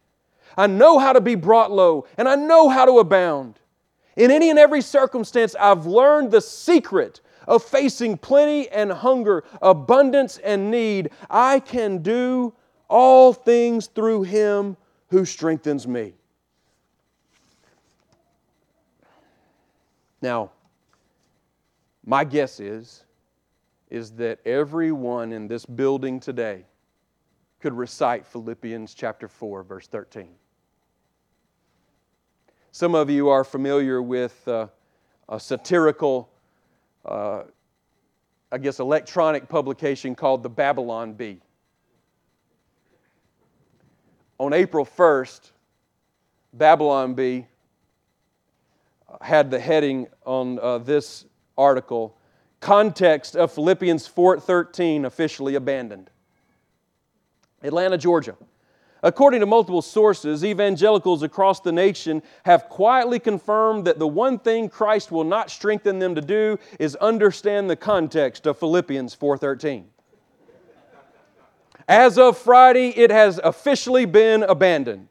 I 0.58 0.68
know 0.68 1.00
how 1.00 1.14
to 1.14 1.22
be 1.22 1.36
brought 1.36 1.72
low, 1.72 2.06
and 2.18 2.28
I 2.28 2.36
know 2.36 2.68
how 2.68 2.86
to 2.86 3.00
abound. 3.00 3.60
In 4.18 4.32
any 4.32 4.50
and 4.50 4.60
every 4.60 4.82
circumstance, 4.82 5.56
I've 5.58 5.86
learned 5.86 6.32
the 6.32 6.42
secret 6.42 7.22
of 7.48 7.64
facing 7.64 8.18
plenty 8.18 8.68
and 8.70 8.92
hunger, 8.92 9.44
abundance 9.62 10.38
and 10.40 10.70
need. 10.70 11.12
I 11.30 11.60
can 11.60 12.00
do 12.00 12.54
all 12.90 13.34
things 13.34 13.88
through 13.88 14.24
Him 14.24 14.78
who 15.10 15.26
strengthens 15.26 15.88
me. 15.88 16.14
Now, 20.22 20.52
my 22.06 22.24
guess 22.24 22.60
is, 22.60 23.04
is 23.90 24.12
that 24.12 24.40
everyone 24.46 25.32
in 25.32 25.48
this 25.48 25.66
building 25.66 26.20
today 26.20 26.66
could 27.60 27.74
recite 27.74 28.26
Philippians 28.26 28.94
chapter 28.94 29.28
4, 29.28 29.64
verse 29.64 29.88
13. 29.88 30.30
Some 32.72 32.96
of 32.96 33.10
you 33.10 33.30
are 33.30 33.44
familiar 33.44 34.02
with 34.02 34.48
uh, 34.48 34.68
a 35.30 35.40
satirical, 35.40 36.30
uh, 37.06 37.44
I 38.52 38.58
guess, 38.58 38.80
electronic 38.80 39.50
publication 39.50 40.16
called 40.16 40.44
the 40.44 40.50
Babylon 40.50 41.14
Bee. 41.14 41.42
On 44.40 44.54
April 44.54 44.86
1st, 44.86 45.52
Babylon 46.54 47.14
Bee 47.14 47.48
had 49.22 49.50
the 49.50 49.60
heading 49.60 50.08
on 50.26 50.60
uh, 50.60 50.78
this 50.78 51.26
article 51.58 52.18
context 52.60 53.36
of 53.36 53.52
philippians 53.52 54.08
4.13 54.08 55.06
officially 55.06 55.56
abandoned 55.56 56.10
atlanta 57.64 57.98
georgia 57.98 58.36
According 59.04 59.42
to 59.42 59.46
multiple 59.46 59.84
sources, 59.84 60.44
evangelicals 60.44 61.22
across 61.22 61.60
the 61.60 61.72
nation 61.72 62.24
have 62.46 62.68
quietly 62.68 63.20
confirmed 63.20 63.86
that 63.86 64.00
the 64.00 64.08
one 64.08 64.40
thing 64.40 64.70
Christ 64.70 65.12
will 65.12 65.24
not 65.24 65.52
strengthen 65.52 66.00
them 66.00 66.16
to 66.16 66.22
do 66.22 66.58
is 66.80 66.96
understand 66.96 67.70
the 67.70 67.76
context 67.76 68.48
of 68.48 68.58
Philippians 68.58 69.16
4:13. 69.16 69.86
As 71.88 72.18
of 72.18 72.38
Friday, 72.38 72.90
it 72.90 73.12
has 73.12 73.40
officially 73.44 74.06
been 74.06 74.44
abandoned. 74.44 75.08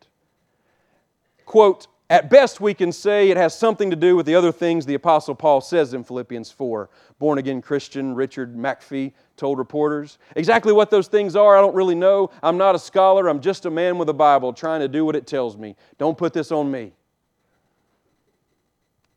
Quote, 1.46 1.86
At 2.10 2.28
best, 2.28 2.60
we 2.60 2.74
can 2.74 2.92
say 2.92 3.30
it 3.30 3.36
has 3.38 3.58
something 3.58 3.88
to 3.88 3.96
do 3.96 4.14
with 4.14 4.26
the 4.26 4.34
other 4.34 4.52
things 4.52 4.84
the 4.84 4.94
Apostle 4.94 5.34
Paul 5.34 5.60
says 5.62 5.94
in 5.94 6.04
Philippians 6.04 6.50
4. 6.50 6.90
Born 7.18 7.38
again 7.38 7.62
Christian 7.62 8.14
Richard 8.14 8.54
McPhee 8.56 9.12
told 9.38 9.58
reporters. 9.58 10.18
Exactly 10.34 10.72
what 10.72 10.90
those 10.90 11.08
things 11.08 11.34
are, 11.34 11.56
I 11.56 11.60
don't 11.62 11.74
really 11.74 11.94
know. 11.94 12.30
I'm 12.42 12.58
not 12.58 12.74
a 12.74 12.78
scholar, 12.78 13.28
I'm 13.28 13.40
just 13.40 13.64
a 13.64 13.70
man 13.70 13.96
with 13.96 14.10
a 14.10 14.14
Bible 14.14 14.52
trying 14.52 14.80
to 14.80 14.88
do 14.88 15.04
what 15.04 15.16
it 15.16 15.26
tells 15.26 15.56
me. 15.56 15.76
Don't 15.98 16.18
put 16.18 16.34
this 16.34 16.52
on 16.52 16.70
me. 16.70 16.92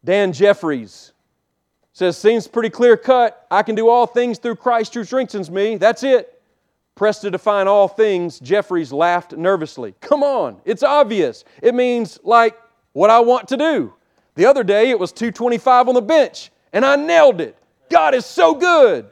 Dan 0.05 0.31
Jeffries 0.31 1.11
says, 1.91 2.17
Seems 2.17 2.47
pretty 2.47 2.69
clear 2.69 2.95
cut. 2.95 3.45
I 3.51 3.63
can 3.63 3.75
do 3.75 3.89
all 3.89 4.07
things 4.07 4.39
through 4.39 4.55
Christ 4.55 4.93
who 4.93 5.03
strengthens 5.03 5.51
me. 5.51 5.75
That's 5.75 6.03
it. 6.03 6.38
Pressed 6.99 7.21
to 7.21 7.31
define 7.31 7.69
all 7.69 7.87
things, 7.87 8.41
Jeffries 8.41 8.91
laughed 8.91 9.31
nervously. 9.31 9.95
Come 10.01 10.21
on, 10.21 10.59
it's 10.65 10.83
obvious. 10.83 11.45
It 11.63 11.73
means 11.73 12.19
like 12.25 12.59
what 12.91 13.09
I 13.09 13.21
want 13.21 13.47
to 13.47 13.55
do. 13.55 13.93
The 14.35 14.45
other 14.45 14.65
day 14.65 14.89
it 14.89 14.99
was 14.99 15.13
225 15.13 15.87
on 15.87 15.95
the 15.95 16.01
bench, 16.01 16.51
and 16.73 16.83
I 16.83 16.97
nailed 16.97 17.39
it. 17.39 17.57
God 17.89 18.13
is 18.13 18.25
so 18.25 18.53
good. 18.53 19.05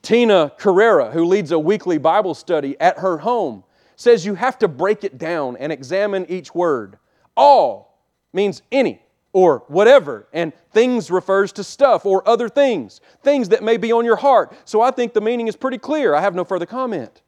Tina 0.00 0.52
Carrera, 0.58 1.10
who 1.10 1.24
leads 1.24 1.50
a 1.50 1.58
weekly 1.58 1.98
Bible 1.98 2.34
study 2.34 2.78
at 2.78 3.00
her 3.00 3.18
home, 3.18 3.64
says 3.96 4.24
you 4.24 4.36
have 4.36 4.56
to 4.60 4.68
break 4.68 5.02
it 5.02 5.18
down 5.18 5.56
and 5.56 5.72
examine 5.72 6.24
each 6.30 6.54
word. 6.54 7.00
All 7.36 7.98
means 8.32 8.62
any 8.70 9.02
or 9.34 9.64
whatever, 9.66 10.28
and 10.32 10.52
things 10.70 11.10
refers 11.10 11.52
to 11.52 11.64
stuff 11.64 12.06
or 12.06 12.26
other 12.26 12.48
things, 12.48 13.00
things 13.22 13.48
that 13.48 13.64
may 13.64 13.76
be 13.76 13.92
on 13.92 14.04
your 14.04 14.16
heart. 14.16 14.56
So 14.64 14.80
I 14.80 14.92
think 14.92 15.12
the 15.12 15.20
meaning 15.20 15.48
is 15.48 15.56
pretty 15.56 15.76
clear. 15.76 16.14
I 16.14 16.20
have 16.20 16.36
no 16.36 16.44
further 16.44 16.66
comment. 16.66 17.20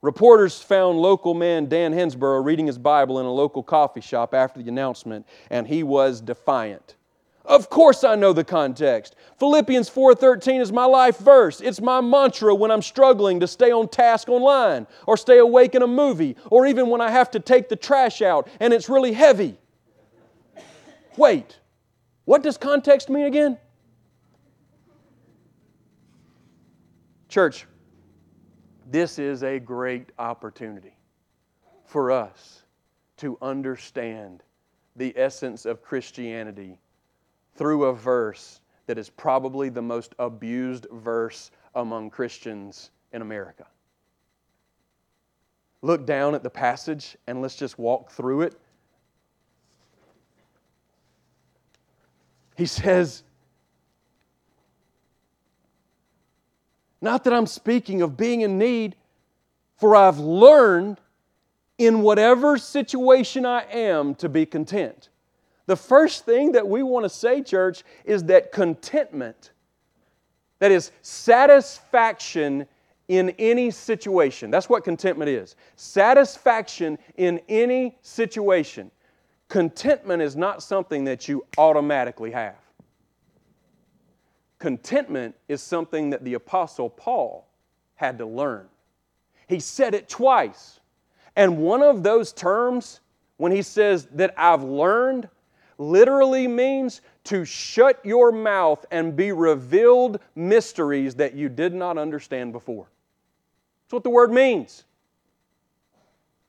Reporters 0.00 0.60
found 0.60 0.98
local 0.98 1.34
man 1.34 1.66
Dan 1.66 1.92
Hensborough 1.92 2.40
reading 2.40 2.66
his 2.66 2.78
Bible 2.78 3.20
in 3.20 3.26
a 3.26 3.32
local 3.32 3.62
coffee 3.62 4.00
shop 4.00 4.32
after 4.32 4.62
the 4.62 4.70
announcement, 4.70 5.26
and 5.50 5.68
he 5.68 5.82
was 5.82 6.22
defiant. 6.22 6.96
Of 7.44 7.68
course 7.68 8.02
I 8.02 8.14
know 8.14 8.32
the 8.32 8.42
context. 8.42 9.16
Philippians 9.38 9.90
4:13 9.90 10.62
is 10.62 10.72
my 10.72 10.86
life 10.86 11.18
verse. 11.18 11.60
It's 11.60 11.80
my 11.80 12.00
mantra 12.00 12.54
when 12.54 12.70
I'm 12.70 12.82
struggling 12.82 13.38
to 13.40 13.46
stay 13.46 13.70
on 13.70 13.88
task 13.88 14.30
online 14.30 14.86
or 15.06 15.18
stay 15.18 15.38
awake 15.38 15.74
in 15.74 15.82
a 15.82 15.86
movie 15.86 16.36
or 16.50 16.66
even 16.66 16.88
when 16.88 17.02
I 17.02 17.10
have 17.10 17.30
to 17.32 17.40
take 17.40 17.68
the 17.68 17.76
trash 17.76 18.22
out 18.22 18.48
and 18.60 18.72
it's 18.72 18.88
really 18.88 19.12
heavy. 19.12 19.58
Wait. 21.16 21.58
What 22.24 22.42
does 22.42 22.58
context 22.58 23.08
mean 23.08 23.26
again? 23.26 23.58
Church, 27.28 27.66
this 28.90 29.18
is 29.18 29.42
a 29.42 29.58
great 29.58 30.10
opportunity 30.18 30.96
for 31.84 32.10
us 32.10 32.62
to 33.18 33.38
understand 33.40 34.42
the 34.96 35.12
essence 35.16 35.66
of 35.66 35.82
Christianity 35.82 36.78
through 37.54 37.84
a 37.84 37.92
verse 37.92 38.60
that 38.86 38.98
is 38.98 39.10
probably 39.10 39.68
the 39.68 39.82
most 39.82 40.14
abused 40.18 40.86
verse 40.92 41.50
among 41.74 42.10
Christians 42.10 42.90
in 43.12 43.22
America. 43.22 43.66
Look 45.82 46.06
down 46.06 46.34
at 46.34 46.42
the 46.42 46.50
passage 46.50 47.16
and 47.26 47.42
let's 47.42 47.56
just 47.56 47.78
walk 47.78 48.10
through 48.10 48.42
it. 48.42 48.60
He 52.56 52.66
says, 52.66 53.22
Not 57.00 57.24
that 57.24 57.32
I'm 57.32 57.46
speaking 57.46 58.02
of 58.02 58.16
being 58.16 58.40
in 58.40 58.58
need, 58.58 58.96
for 59.76 59.94
I've 59.94 60.18
learned 60.18 60.98
in 61.78 62.00
whatever 62.00 62.56
situation 62.56 63.44
I 63.44 63.64
am 63.70 64.14
to 64.16 64.28
be 64.28 64.46
content. 64.46 65.10
The 65.66 65.76
first 65.76 66.24
thing 66.24 66.52
that 66.52 66.66
we 66.66 66.82
want 66.82 67.04
to 67.04 67.10
say, 67.10 67.42
church, 67.42 67.82
is 68.04 68.24
that 68.24 68.52
contentment, 68.52 69.50
that 70.58 70.72
is 70.72 70.90
satisfaction 71.02 72.66
in 73.08 73.30
any 73.38 73.70
situation. 73.70 74.50
That's 74.50 74.68
what 74.68 74.82
contentment 74.82 75.28
is 75.28 75.54
satisfaction 75.76 76.98
in 77.16 77.40
any 77.48 77.98
situation. 78.00 78.90
Contentment 79.48 80.22
is 80.22 80.36
not 80.36 80.62
something 80.62 81.04
that 81.04 81.28
you 81.28 81.44
automatically 81.56 82.32
have. 82.32 82.56
Contentment 84.58 85.34
is 85.48 85.62
something 85.62 86.10
that 86.10 86.24
the 86.24 86.34
Apostle 86.34 86.90
Paul 86.90 87.46
had 87.94 88.18
to 88.18 88.26
learn. 88.26 88.66
He 89.46 89.60
said 89.60 89.94
it 89.94 90.08
twice. 90.08 90.80
And 91.36 91.58
one 91.58 91.82
of 91.82 92.02
those 92.02 92.32
terms, 92.32 93.00
when 93.36 93.52
he 93.52 93.62
says 93.62 94.06
that 94.12 94.34
I've 94.36 94.64
learned, 94.64 95.28
literally 95.78 96.48
means 96.48 97.02
to 97.24 97.44
shut 97.44 98.00
your 98.04 98.32
mouth 98.32 98.84
and 98.90 99.14
be 99.14 99.32
revealed 99.32 100.20
mysteries 100.34 101.14
that 101.16 101.34
you 101.34 101.48
did 101.48 101.74
not 101.74 101.98
understand 101.98 102.52
before. 102.52 102.86
That's 103.84 103.92
what 103.92 104.04
the 104.04 104.10
word 104.10 104.32
means. 104.32 104.84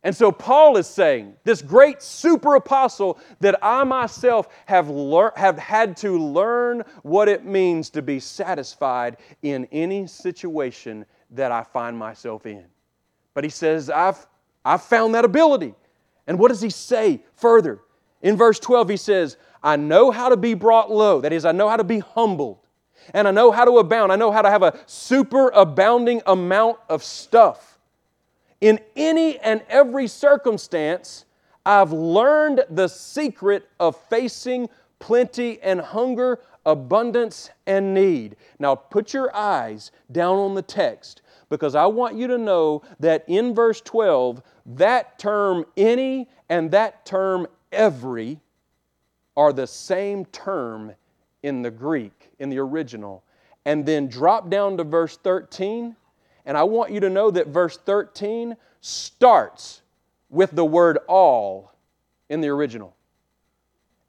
And 0.03 0.15
so 0.15 0.31
Paul 0.31 0.77
is 0.77 0.87
saying, 0.87 1.35
this 1.43 1.61
great 1.61 2.01
super 2.01 2.55
apostle, 2.55 3.19
that 3.39 3.57
I 3.61 3.83
myself 3.83 4.47
have, 4.65 4.89
lear- 4.89 5.33
have 5.35 5.57
had 5.57 5.97
to 5.97 6.17
learn 6.17 6.83
what 7.01 7.27
it 7.27 7.45
means 7.45 7.89
to 7.91 8.01
be 8.01 8.19
satisfied 8.19 9.17
in 9.41 9.67
any 9.71 10.07
situation 10.07 11.05
that 11.31 11.51
I 11.51 11.63
find 11.63 11.97
myself 11.97 12.45
in. 12.45 12.65
But 13.33 13.43
he 13.43 13.49
says, 13.49 13.89
I've, 13.89 14.25
I've 14.63 14.83
found 14.83 15.15
that 15.15 15.25
ability. 15.25 15.73
And 16.27 16.37
what 16.37 16.49
does 16.49 16.61
he 16.61 16.69
say 16.69 17.23
further? 17.35 17.79
In 18.21 18.37
verse 18.37 18.59
12, 18.59 18.89
he 18.89 18.97
says, 18.97 19.37
I 19.63 19.75
know 19.75 20.11
how 20.11 20.29
to 20.29 20.37
be 20.37 20.53
brought 20.53 20.91
low. 20.91 21.21
That 21.21 21.33
is, 21.33 21.45
I 21.45 21.51
know 21.51 21.69
how 21.69 21.77
to 21.77 21.83
be 21.83 21.99
humbled. 21.99 22.59
And 23.13 23.27
I 23.27 23.31
know 23.31 23.51
how 23.51 23.65
to 23.65 23.77
abound. 23.77 24.11
I 24.11 24.15
know 24.15 24.31
how 24.31 24.41
to 24.41 24.49
have 24.49 24.63
a 24.63 24.77
super 24.85 25.49
abounding 25.49 26.21
amount 26.25 26.77
of 26.89 27.03
stuff. 27.03 27.76
In 28.61 28.79
any 28.95 29.37
and 29.39 29.61
every 29.69 30.07
circumstance, 30.07 31.25
I've 31.65 31.91
learned 31.91 32.63
the 32.69 32.87
secret 32.87 33.69
of 33.79 33.95
facing 34.09 34.69
plenty 34.99 35.61
and 35.61 35.79
hunger, 35.79 36.39
abundance 36.65 37.49
and 37.65 37.93
need. 37.93 38.35
Now 38.59 38.75
put 38.75 39.13
your 39.13 39.35
eyes 39.35 39.91
down 40.11 40.37
on 40.37 40.55
the 40.55 40.61
text 40.61 41.21
because 41.49 41.75
I 41.75 41.85
want 41.85 42.15
you 42.15 42.27
to 42.27 42.37
know 42.37 42.81
that 42.99 43.23
in 43.27 43.53
verse 43.53 43.81
12, 43.81 44.41
that 44.65 45.19
term 45.19 45.65
any 45.75 46.27
and 46.49 46.71
that 46.71 47.05
term 47.05 47.47
every 47.71 48.39
are 49.35 49.53
the 49.53 49.67
same 49.67 50.25
term 50.25 50.93
in 51.43 51.61
the 51.61 51.71
Greek, 51.71 52.31
in 52.39 52.49
the 52.49 52.57
original. 52.59 53.23
And 53.65 53.85
then 53.85 54.07
drop 54.07 54.49
down 54.49 54.77
to 54.77 54.83
verse 54.83 55.17
13 55.17 55.95
and 56.47 56.57
I 56.57 56.63
want 56.63 56.91
you 56.91 57.01
to 57.01 57.09
know 57.09 57.29
that 57.29 57.47
verse 57.47 57.77
13 57.77 58.55
starts 58.79 59.81
with 60.29 60.51
the 60.51 60.63
word 60.63 60.97
all 61.07 61.73
in 62.29 62.39
the 62.39 62.47
original. 62.47 62.95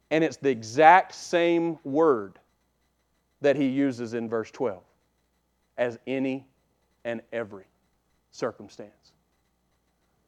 And 0.09 0.23
it's 0.23 0.37
the 0.37 0.49
exact 0.49 1.13
same 1.13 1.77
word 1.83 2.39
that 3.41 3.57
he 3.57 3.67
uses 3.67 4.13
in 4.13 4.29
verse 4.29 4.49
12 4.51 4.81
as 5.77 5.99
any 6.07 6.47
and 7.03 7.21
every 7.33 7.65
circumstance. 8.31 9.11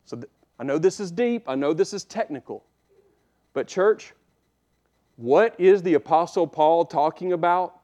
So 0.03 0.17
th- 0.17 0.29
I 0.59 0.63
know 0.65 0.77
this 0.77 0.99
is 0.99 1.11
deep, 1.11 1.47
I 1.47 1.55
know 1.55 1.73
this 1.73 1.93
is 1.93 2.03
technical, 2.03 2.65
but 3.53 3.67
church, 3.67 4.13
what 5.15 5.57
is 5.57 5.81
the 5.81 5.93
Apostle 5.93 6.45
Paul 6.45 6.83
talking 6.83 7.31
about 7.31 7.79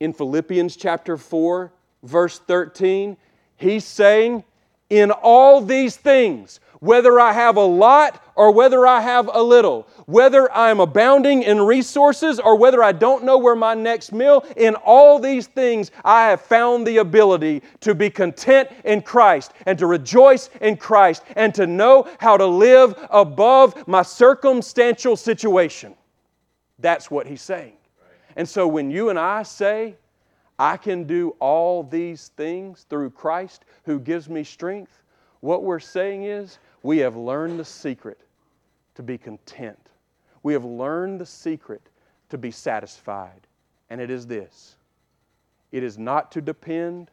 in 0.00 0.12
Philippians 0.12 0.74
chapter 0.74 1.16
4, 1.16 1.72
verse 2.02 2.40
13? 2.40 3.16
He's 3.56 3.84
saying, 3.84 4.44
in 4.90 5.10
all 5.10 5.60
these 5.60 5.96
things, 5.96 6.60
whether 6.80 7.18
I 7.18 7.32
have 7.32 7.56
a 7.56 7.64
lot 7.64 8.22
or 8.36 8.50
whether 8.50 8.86
I 8.86 9.00
have 9.00 9.30
a 9.32 9.42
little, 9.42 9.88
whether 10.04 10.52
I'm 10.52 10.80
abounding 10.80 11.42
in 11.42 11.62
resources 11.62 12.38
or 12.38 12.56
whether 12.56 12.82
I 12.82 12.92
don't 12.92 13.24
know 13.24 13.38
where 13.38 13.56
my 13.56 13.72
next 13.72 14.12
meal, 14.12 14.44
in 14.56 14.74
all 14.74 15.18
these 15.18 15.46
things 15.46 15.90
I 16.04 16.28
have 16.28 16.42
found 16.42 16.86
the 16.86 16.98
ability 16.98 17.62
to 17.80 17.94
be 17.94 18.10
content 18.10 18.68
in 18.84 19.00
Christ 19.00 19.52
and 19.64 19.78
to 19.78 19.86
rejoice 19.86 20.50
in 20.60 20.76
Christ 20.76 21.22
and 21.36 21.54
to 21.54 21.66
know 21.66 22.06
how 22.18 22.36
to 22.36 22.44
live 22.44 22.94
above 23.08 23.88
my 23.88 24.02
circumstantial 24.02 25.16
situation. 25.16 25.94
That's 26.80 27.10
what 27.10 27.26
he's 27.26 27.40
saying. 27.42 27.72
And 28.36 28.46
so 28.46 28.66
when 28.66 28.90
you 28.90 29.08
and 29.08 29.18
I 29.18 29.44
say, 29.44 29.94
I 30.58 30.76
can 30.76 31.04
do 31.04 31.34
all 31.40 31.82
these 31.82 32.28
things 32.36 32.86
through 32.88 33.10
Christ 33.10 33.64
who 33.84 33.98
gives 33.98 34.28
me 34.28 34.44
strength. 34.44 35.02
What 35.40 35.64
we're 35.64 35.80
saying 35.80 36.24
is 36.24 36.58
we 36.82 36.98
have 36.98 37.16
learned 37.16 37.58
the 37.58 37.64
secret 37.64 38.20
to 38.94 39.02
be 39.02 39.18
content. 39.18 39.90
We 40.42 40.52
have 40.52 40.64
learned 40.64 41.20
the 41.20 41.26
secret 41.26 41.82
to 42.28 42.38
be 42.38 42.50
satisfied. 42.50 43.46
And 43.90 44.00
it 44.00 44.10
is 44.10 44.26
this 44.26 44.76
it 45.72 45.82
is 45.82 45.98
not 45.98 46.30
to 46.32 46.40
depend 46.40 47.10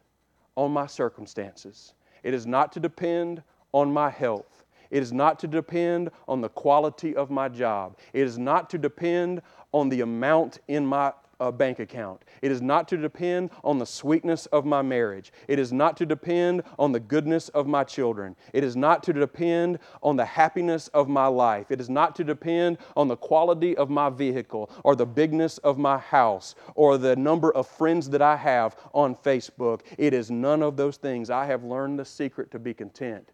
on 0.56 0.72
my 0.72 0.86
circumstances, 0.86 1.94
it 2.24 2.34
is 2.34 2.46
not 2.46 2.72
to 2.74 2.80
depend 2.80 3.42
on 3.74 3.92
my 3.92 4.10
health, 4.10 4.66
It 4.92 5.02
is 5.02 5.14
not 5.14 5.40
to 5.40 5.48
depend 5.48 6.12
on 6.28 6.42
the 6.42 6.50
quality 6.50 7.16
of 7.16 7.32
my 7.32 7.48
job. 7.48 7.98
It 8.12 8.24
is 8.24 8.38
not 8.38 8.70
to 8.72 8.78
depend 8.78 9.42
on 9.72 9.88
the 9.88 10.02
amount 10.02 10.60
in 10.68 10.86
my 10.86 11.14
uh, 11.42 11.52
bank 11.52 11.80
account. 11.80 12.24
It 12.44 12.52
is 12.52 12.62
not 12.62 12.88
to 12.90 12.98
depend 12.98 13.50
on 13.64 13.80
the 13.80 13.86
sweetness 13.86 14.46
of 14.48 14.64
my 14.64 14.84
marriage. 14.84 15.34
It 15.48 15.58
is 15.58 15.74
not 15.74 15.98
to 15.98 16.06
depend 16.06 16.62
on 16.78 16.92
the 16.92 17.00
goodness 17.00 17.50
of 17.50 17.66
my 17.66 17.84
children. 17.84 18.36
It 18.54 18.64
is 18.64 18.76
not 18.76 19.02
to 19.04 19.14
depend 19.14 19.80
on 20.04 20.16
the 20.16 20.26
happiness 20.26 20.88
of 20.90 21.10
my 21.10 21.26
life. 21.26 21.72
It 21.72 21.82
is 21.82 21.90
not 21.90 22.16
to 22.18 22.24
depend 22.24 22.78
on 22.96 23.08
the 23.08 23.18
quality 23.18 23.76
of 23.76 23.90
my 23.90 24.12
vehicle 24.12 24.70
or 24.84 24.96
the 24.96 25.06
bigness 25.06 25.58
of 25.60 25.80
my 25.80 25.98
house 25.98 26.54
or 26.76 27.00
the 27.00 27.16
number 27.16 27.52
of 27.52 27.68
friends 27.68 28.08
that 28.12 28.22
I 28.22 28.36
have 28.36 28.76
on 28.94 29.16
Facebook. 29.16 29.82
It 29.98 30.14
is 30.14 30.30
none 30.30 30.62
of 30.62 30.78
those 30.78 30.98
things. 30.98 31.32
I 31.32 31.48
have 31.48 31.64
learned 31.64 31.98
the 31.98 32.06
secret 32.06 32.52
to 32.52 32.60
be 32.60 32.76
content, 32.76 33.32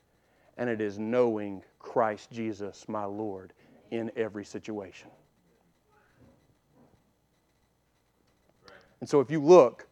and 0.57 0.69
it 0.69 0.79
is 0.79 0.97
knowing 0.97 1.61
Christ 1.79 2.31
Jesus, 2.31 2.85
my 2.87 3.03
Lord, 3.03 3.51
in 3.91 4.11
every 4.15 4.45
situation. 4.45 5.09
And 8.99 9.09
so, 9.09 9.19
if 9.19 9.29
you 9.29 9.41
look 9.41 9.87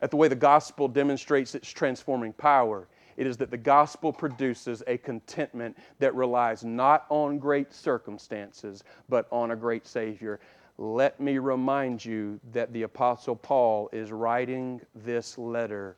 at 0.00 0.10
the 0.10 0.16
way 0.16 0.28
the 0.28 0.34
gospel 0.34 0.88
demonstrates 0.88 1.54
its 1.54 1.70
transforming 1.70 2.32
power, 2.32 2.88
it 3.16 3.26
is 3.26 3.36
that 3.38 3.50
the 3.50 3.56
gospel 3.56 4.12
produces 4.12 4.82
a 4.86 4.98
contentment 4.98 5.76
that 5.98 6.14
relies 6.14 6.64
not 6.64 7.06
on 7.08 7.38
great 7.38 7.72
circumstances, 7.72 8.84
but 9.08 9.26
on 9.30 9.52
a 9.52 9.56
great 9.56 9.86
Savior. 9.86 10.38
Let 10.78 11.18
me 11.18 11.38
remind 11.38 12.04
you 12.04 12.38
that 12.52 12.72
the 12.72 12.82
Apostle 12.82 13.36
Paul 13.36 13.88
is 13.92 14.12
writing 14.12 14.80
this 14.94 15.38
letter 15.38 15.96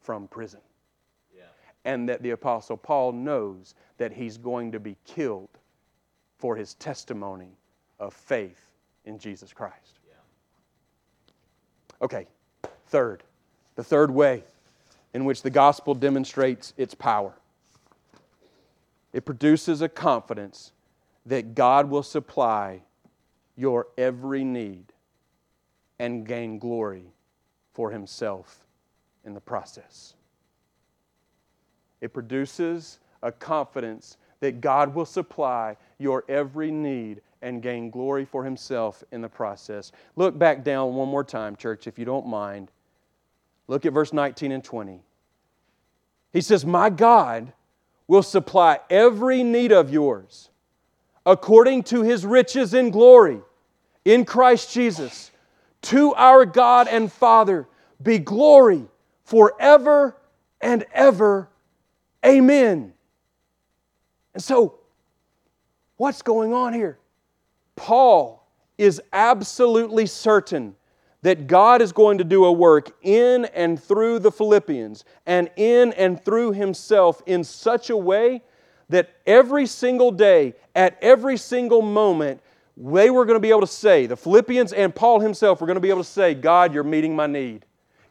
from 0.00 0.28
prison. 0.28 0.60
Yeah. 1.36 1.42
And 1.84 2.08
that 2.08 2.22
the 2.22 2.30
Apostle 2.30 2.76
Paul 2.76 3.12
knows 3.12 3.74
that 3.98 4.12
he's 4.12 4.38
going 4.38 4.70
to 4.72 4.80
be 4.80 4.96
killed 5.04 5.50
for 6.38 6.54
his 6.54 6.74
testimony 6.74 7.58
of 7.98 8.14
faith 8.14 8.70
in 9.04 9.18
Jesus 9.18 9.52
Christ. 9.52 9.99
Okay, 12.02 12.26
third, 12.88 13.22
the 13.76 13.84
third 13.84 14.10
way 14.10 14.44
in 15.12 15.24
which 15.24 15.42
the 15.42 15.50
gospel 15.50 15.94
demonstrates 15.94 16.72
its 16.76 16.94
power 16.94 17.34
it 19.12 19.24
produces 19.24 19.82
a 19.82 19.88
confidence 19.88 20.72
that 21.26 21.54
God 21.54 21.90
will 21.90 22.02
supply 22.02 22.82
your 23.56 23.88
every 23.98 24.44
need 24.44 24.92
and 25.98 26.26
gain 26.26 26.58
glory 26.58 27.12
for 27.72 27.90
Himself 27.90 28.66
in 29.24 29.34
the 29.34 29.40
process. 29.40 30.14
It 32.00 32.12
produces 32.12 32.98
a 33.22 33.32
confidence 33.32 34.16
that 34.40 34.60
God 34.60 34.94
will 34.94 35.04
supply 35.04 35.76
your 35.98 36.24
every 36.28 36.70
need 36.70 37.20
and 37.42 37.62
gain 37.62 37.90
glory 37.90 38.24
for 38.24 38.44
himself 38.44 39.02
in 39.12 39.20
the 39.20 39.28
process. 39.28 39.92
Look 40.16 40.38
back 40.38 40.62
down 40.64 40.94
one 40.94 41.08
more 41.08 41.24
time, 41.24 41.56
church, 41.56 41.86
if 41.86 41.98
you 41.98 42.04
don't 42.04 42.26
mind. 42.26 42.70
Look 43.66 43.86
at 43.86 43.92
verse 43.92 44.12
19 44.12 44.52
and 44.52 44.64
20. 44.64 45.00
He 46.32 46.40
says, 46.40 46.64
My 46.66 46.90
God 46.90 47.52
will 48.06 48.22
supply 48.22 48.80
every 48.90 49.42
need 49.42 49.72
of 49.72 49.90
yours 49.92 50.50
according 51.24 51.84
to 51.84 52.02
his 52.02 52.26
riches 52.26 52.74
in 52.74 52.90
glory 52.90 53.40
in 54.04 54.24
Christ 54.24 54.72
Jesus. 54.72 55.30
To 55.82 56.14
our 56.14 56.44
God 56.44 56.88
and 56.88 57.10
Father 57.10 57.66
be 58.02 58.18
glory 58.18 58.84
forever 59.24 60.16
and 60.60 60.84
ever. 60.92 61.48
Amen. 62.24 62.92
And 64.34 64.42
so, 64.42 64.78
what's 65.96 66.22
going 66.22 66.52
on 66.52 66.74
here? 66.74 66.98
Paul 67.80 68.46
is 68.76 69.00
absolutely 69.10 70.04
certain 70.04 70.76
that 71.22 71.46
God 71.46 71.80
is 71.80 71.92
going 71.92 72.18
to 72.18 72.24
do 72.24 72.44
a 72.44 72.52
work 72.52 72.94
in 73.00 73.46
and 73.46 73.82
through 73.82 74.18
the 74.18 74.30
Philippians 74.30 75.06
and 75.24 75.50
in 75.56 75.94
and 75.94 76.22
through 76.22 76.52
himself 76.52 77.22
in 77.24 77.42
such 77.42 77.88
a 77.88 77.96
way 77.96 78.42
that 78.90 79.08
every 79.26 79.64
single 79.64 80.10
day, 80.10 80.52
at 80.74 80.98
every 81.00 81.38
single 81.38 81.80
moment, 81.80 82.42
they 82.76 83.08
were 83.08 83.24
going 83.24 83.36
to 83.36 83.40
be 83.40 83.48
able 83.48 83.62
to 83.62 83.66
say, 83.66 84.04
the 84.04 84.16
Philippians 84.16 84.74
and 84.74 84.94
Paul 84.94 85.20
himself 85.20 85.62
were 85.62 85.66
going 85.66 85.76
to 85.76 85.80
be 85.80 85.88
able 85.88 86.04
to 86.04 86.10
say, 86.10 86.34
God, 86.34 86.74
you're 86.74 86.84
meeting 86.84 87.16
my 87.16 87.26
need. 87.26 87.64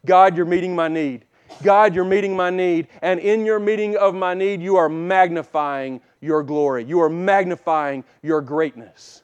God, 0.04 0.36
you're 0.36 0.46
meeting 0.46 0.74
my 0.74 0.88
need. 0.88 1.26
God, 1.62 1.94
you're 1.94 2.04
meeting 2.04 2.34
my 2.36 2.50
need. 2.50 2.88
And 3.02 3.20
in 3.20 3.46
your 3.46 3.60
meeting 3.60 3.96
of 3.96 4.16
my 4.16 4.34
need, 4.34 4.62
you 4.62 4.74
are 4.74 4.88
magnifying 4.88 6.00
your 6.20 6.42
glory. 6.42 6.82
You 6.82 6.98
are 7.02 7.08
magnifying 7.08 8.02
your 8.20 8.40
greatness. 8.40 9.22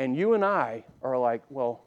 And 0.00 0.16
you 0.16 0.32
and 0.32 0.42
I 0.42 0.82
are 1.02 1.18
like, 1.18 1.42
well, 1.50 1.82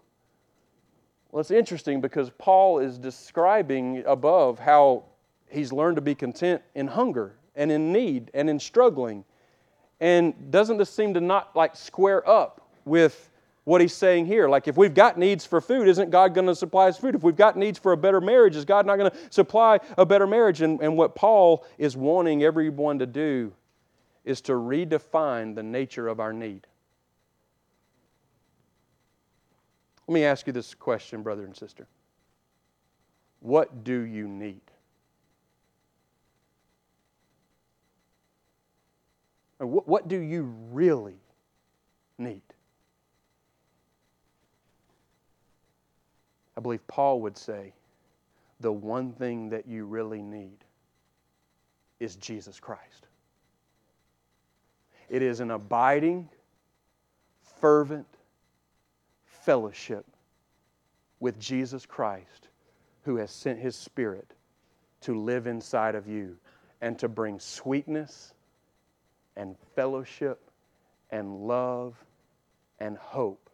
well, 1.32 1.41
it's 1.41 1.49
interesting 1.49 1.99
because 1.99 2.30
Paul 2.38 2.78
is 2.78 2.99
describing 2.99 4.03
above 4.05 4.59
how 4.59 5.05
he's 5.49 5.74
learned 5.74 5.95
to 5.95 6.01
be 6.03 6.14
content 6.14 6.61
in 6.76 6.86
hunger 6.86 7.34
and 7.55 7.72
in 7.72 7.91
need 7.91 8.30
and 8.36 8.51
in 8.51 8.59
struggling. 8.59 9.26
And 9.99 10.51
doesn't 10.51 10.78
this 10.78 10.91
seem 10.91 11.16
to 11.16 11.22
not 11.22 11.55
like 11.55 11.76
square 11.76 12.30
up 12.30 12.70
with 12.86 13.32
what 13.64 13.82
he's 13.82 13.95
saying 13.95 14.28
here? 14.28 14.47
Like, 14.47 14.68
if 14.68 14.78
we've 14.78 14.93
got 14.93 15.18
needs 15.18 15.43
for 15.43 15.59
food, 15.59 15.88
isn't 15.88 16.11
God 16.11 16.36
going 16.36 16.45
to 16.45 16.55
supply 16.55 16.89
us 16.89 16.99
food? 16.99 17.16
If 17.16 17.24
we've 17.24 17.36
got 17.36 17.57
needs 17.57 17.80
for 17.80 17.93
a 17.93 17.97
better 17.97 18.22
marriage, 18.22 18.55
is 18.55 18.64
God 18.64 18.86
not 18.86 18.97
going 18.97 19.09
to 19.09 19.18
supply 19.32 19.80
a 19.97 20.05
better 20.05 20.28
marriage? 20.28 20.61
And, 20.61 20.80
and 20.82 20.95
what 20.95 21.16
Paul 21.16 21.66
is 21.80 21.97
wanting 21.97 22.43
everyone 22.43 22.99
to 22.99 23.07
do 23.07 23.51
is 24.24 24.39
to 24.41 24.51
redefine 24.51 25.55
the 25.55 25.64
nature 25.64 26.07
of 26.07 26.20
our 26.20 26.32
need. 26.32 26.68
Let 30.07 30.13
me 30.13 30.25
ask 30.25 30.47
you 30.47 30.53
this 30.53 30.73
question, 30.73 31.23
brother 31.23 31.45
and 31.45 31.55
sister. 31.55 31.87
What 33.39 33.83
do 33.83 34.01
you 34.01 34.27
need? 34.27 34.61
What, 39.59 40.07
do 40.09 40.17
you 40.19 40.53
really 40.71 41.15
need? 42.17 42.41
I 46.57 46.61
believe 46.61 46.85
Paul 46.87 47.21
would 47.21 47.37
say 47.37 47.73
the 48.59 48.71
one 48.71 49.13
thing 49.13 49.49
that 49.49 49.67
you 49.67 49.85
really 49.85 50.21
need 50.21 50.57
is 51.99 52.15
Jesus 52.17 52.59
Christ. 52.59 53.07
It 55.09 55.21
is 55.21 55.39
an 55.39 55.51
abiding, 55.51 56.29
fervent, 57.59 58.07
fellowship 59.45 60.05
with 61.19 61.39
Jesus 61.39 61.85
Christ, 61.85 62.49
who 63.03 63.17
has 63.17 63.31
sent 63.31 63.59
His 63.59 63.75
Spirit 63.75 64.33
to 65.01 65.19
live 65.19 65.47
inside 65.47 65.95
of 65.95 66.07
you 66.07 66.37
and 66.81 66.97
to 66.99 67.07
bring 67.07 67.39
sweetness 67.39 68.33
and 69.35 69.55
fellowship 69.75 70.49
and 71.11 71.47
love 71.47 71.95
and 72.79 72.97
hope 72.97 73.49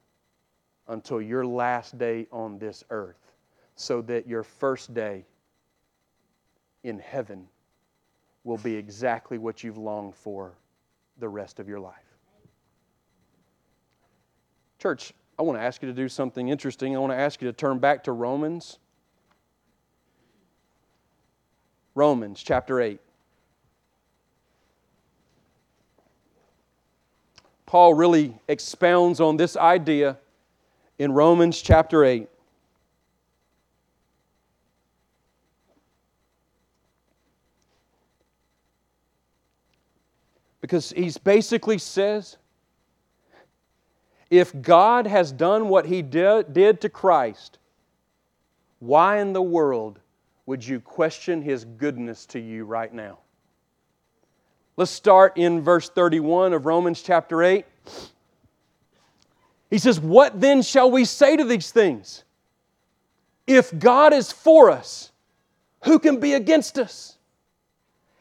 until 0.87 1.21
your 1.21 1.45
last 1.45 1.97
day 1.97 2.27
on 2.31 2.57
this 2.57 2.83
earth, 2.89 3.33
so 3.75 4.01
that 4.01 4.27
your 4.27 4.43
first 4.43 4.93
day 4.93 5.25
in 6.83 6.97
heaven 6.99 7.47
will 8.43 8.57
be 8.57 8.75
exactly 8.75 9.37
what 9.37 9.63
you've 9.63 9.77
longed 9.77 10.15
for 10.15 10.53
the 11.19 11.29
rest 11.29 11.59
of 11.59 11.67
your 11.67 11.79
life. 11.79 11.93
Church, 14.79 15.13
I 15.39 15.41
want 15.41 15.57
to 15.57 15.63
ask 15.63 15.81
you 15.81 15.87
to 15.87 15.93
do 15.93 16.09
something 16.09 16.49
interesting. 16.49 16.93
I 16.93 16.99
want 16.99 17.13
to 17.13 17.17
ask 17.17 17.41
you 17.41 17.47
to 17.47 17.53
turn 17.53 17.79
back 17.79 18.03
to 18.03 18.11
Romans. 18.11 18.77
Romans 21.95 22.43
chapter 22.43 22.81
8. 22.81 22.99
Paul 27.65 27.93
really 27.93 28.37
expounds 28.49 29.21
on 29.21 29.37
this 29.37 29.55
idea 29.55 30.17
in 30.97 31.13
Romans 31.13 31.61
chapter 31.61 32.03
8. 32.03 32.27
Because 40.59 40.91
he 40.91 41.13
basically 41.23 41.77
says 41.77 42.35
if 44.29 44.59
God 44.61 45.07
has 45.07 45.31
done 45.31 45.69
what 45.69 45.85
He 45.85 46.01
did, 46.01 46.81
to 46.81 46.89
Christ, 46.89 47.57
why 48.79 49.19
in 49.19 49.33
the 49.33 49.41
world 49.41 49.99
would 50.45 50.65
you 50.65 50.79
question 50.79 51.41
His 51.41 51.65
goodness 51.65 52.25
to 52.27 52.39
you 52.39 52.65
right 52.65 52.93
now? 52.93 53.19
Let's 54.77 54.91
start 54.91 55.37
in 55.37 55.61
verse 55.61 55.89
31 55.89 56.53
of 56.53 56.65
Romans 56.65 57.01
chapter 57.01 57.43
8. 57.43 57.65
He 59.69 59.77
says, 59.77 59.99
What 59.99 60.39
then 60.39 60.61
shall 60.61 60.89
we 60.89 61.05
say 61.05 61.35
to 61.35 61.43
these 61.43 61.71
things? 61.71 62.23
If 63.45 63.77
God 63.77 64.13
is 64.13 64.31
for 64.31 64.69
us, 64.71 65.11
who 65.83 65.99
can 65.99 66.19
be 66.19 66.33
against 66.33 66.77
us? 66.77 67.17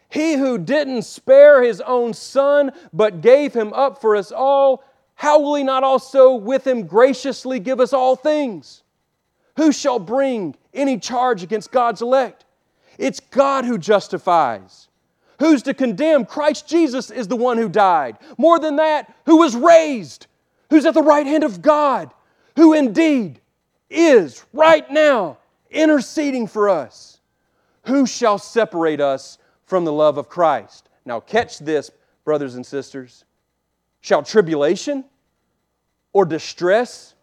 He 0.09 0.35
who 0.35 0.59
didn't 0.59 1.03
spare 1.03 1.63
his 1.63 1.81
own 1.83 2.15
son, 2.15 2.73
but 2.93 3.21
gave 3.21 3.53
him 3.53 3.73
up 3.75 4.01
for 4.01 4.17
us 4.17 4.33
all, 4.33 4.83
how 5.19 5.41
will 5.41 5.57
he 5.57 5.65
not 5.65 5.83
also 5.83 6.33
with 6.33 6.65
him 6.65 6.87
graciously 6.87 7.59
give 7.59 7.81
us 7.81 7.93
all 7.93 8.15
things? 8.15 8.85
Who 9.57 9.73
shall 9.73 9.99
bring 9.99 10.55
any 10.73 10.97
charge 10.97 11.43
against 11.43 11.73
God's 11.73 12.03
elect? 12.03 12.45
It's 12.99 13.19
God 13.19 13.65
who 13.65 13.79
justifies. 13.79 14.87
Who's 15.41 15.65
to 15.65 15.75
condemn? 15.75 16.25
Christ 16.25 16.69
Jesus 16.69 17.11
is 17.11 17.27
the 17.27 17.35
one 17.35 17.59
who 17.59 17.69
died. 17.69 18.17
More 18.37 18.61
than 18.61 18.77
that, 18.77 19.13
who 19.27 19.39
was 19.39 19.57
raised, 19.57 20.29
who's 20.71 20.87
at 20.87 20.95
the 20.95 21.03
right 21.03 21.27
hand 21.27 21.43
of 21.43 21.63
God, 21.63 22.13
who 22.55 22.73
indeed 22.73 23.41
is 23.91 24.45
right 24.53 24.89
now 24.89 25.39
interceding 25.69 26.47
for 26.47 26.69
us. 26.69 27.19
Who 27.87 28.07
shall 28.07 28.39
separate 28.39 29.01
us 29.01 29.39
from 29.67 29.85
the 29.85 29.93
love 29.93 30.17
of 30.17 30.29
Christ? 30.29 30.89
Now, 31.05 31.19
catch 31.19 31.59
this, 31.59 31.91
brothers 32.25 32.55
and 32.55 32.65
sisters. 32.65 33.25
Shall 34.01 34.23
tribulation 34.23 35.05
or 36.13 36.25
distress 36.25 37.15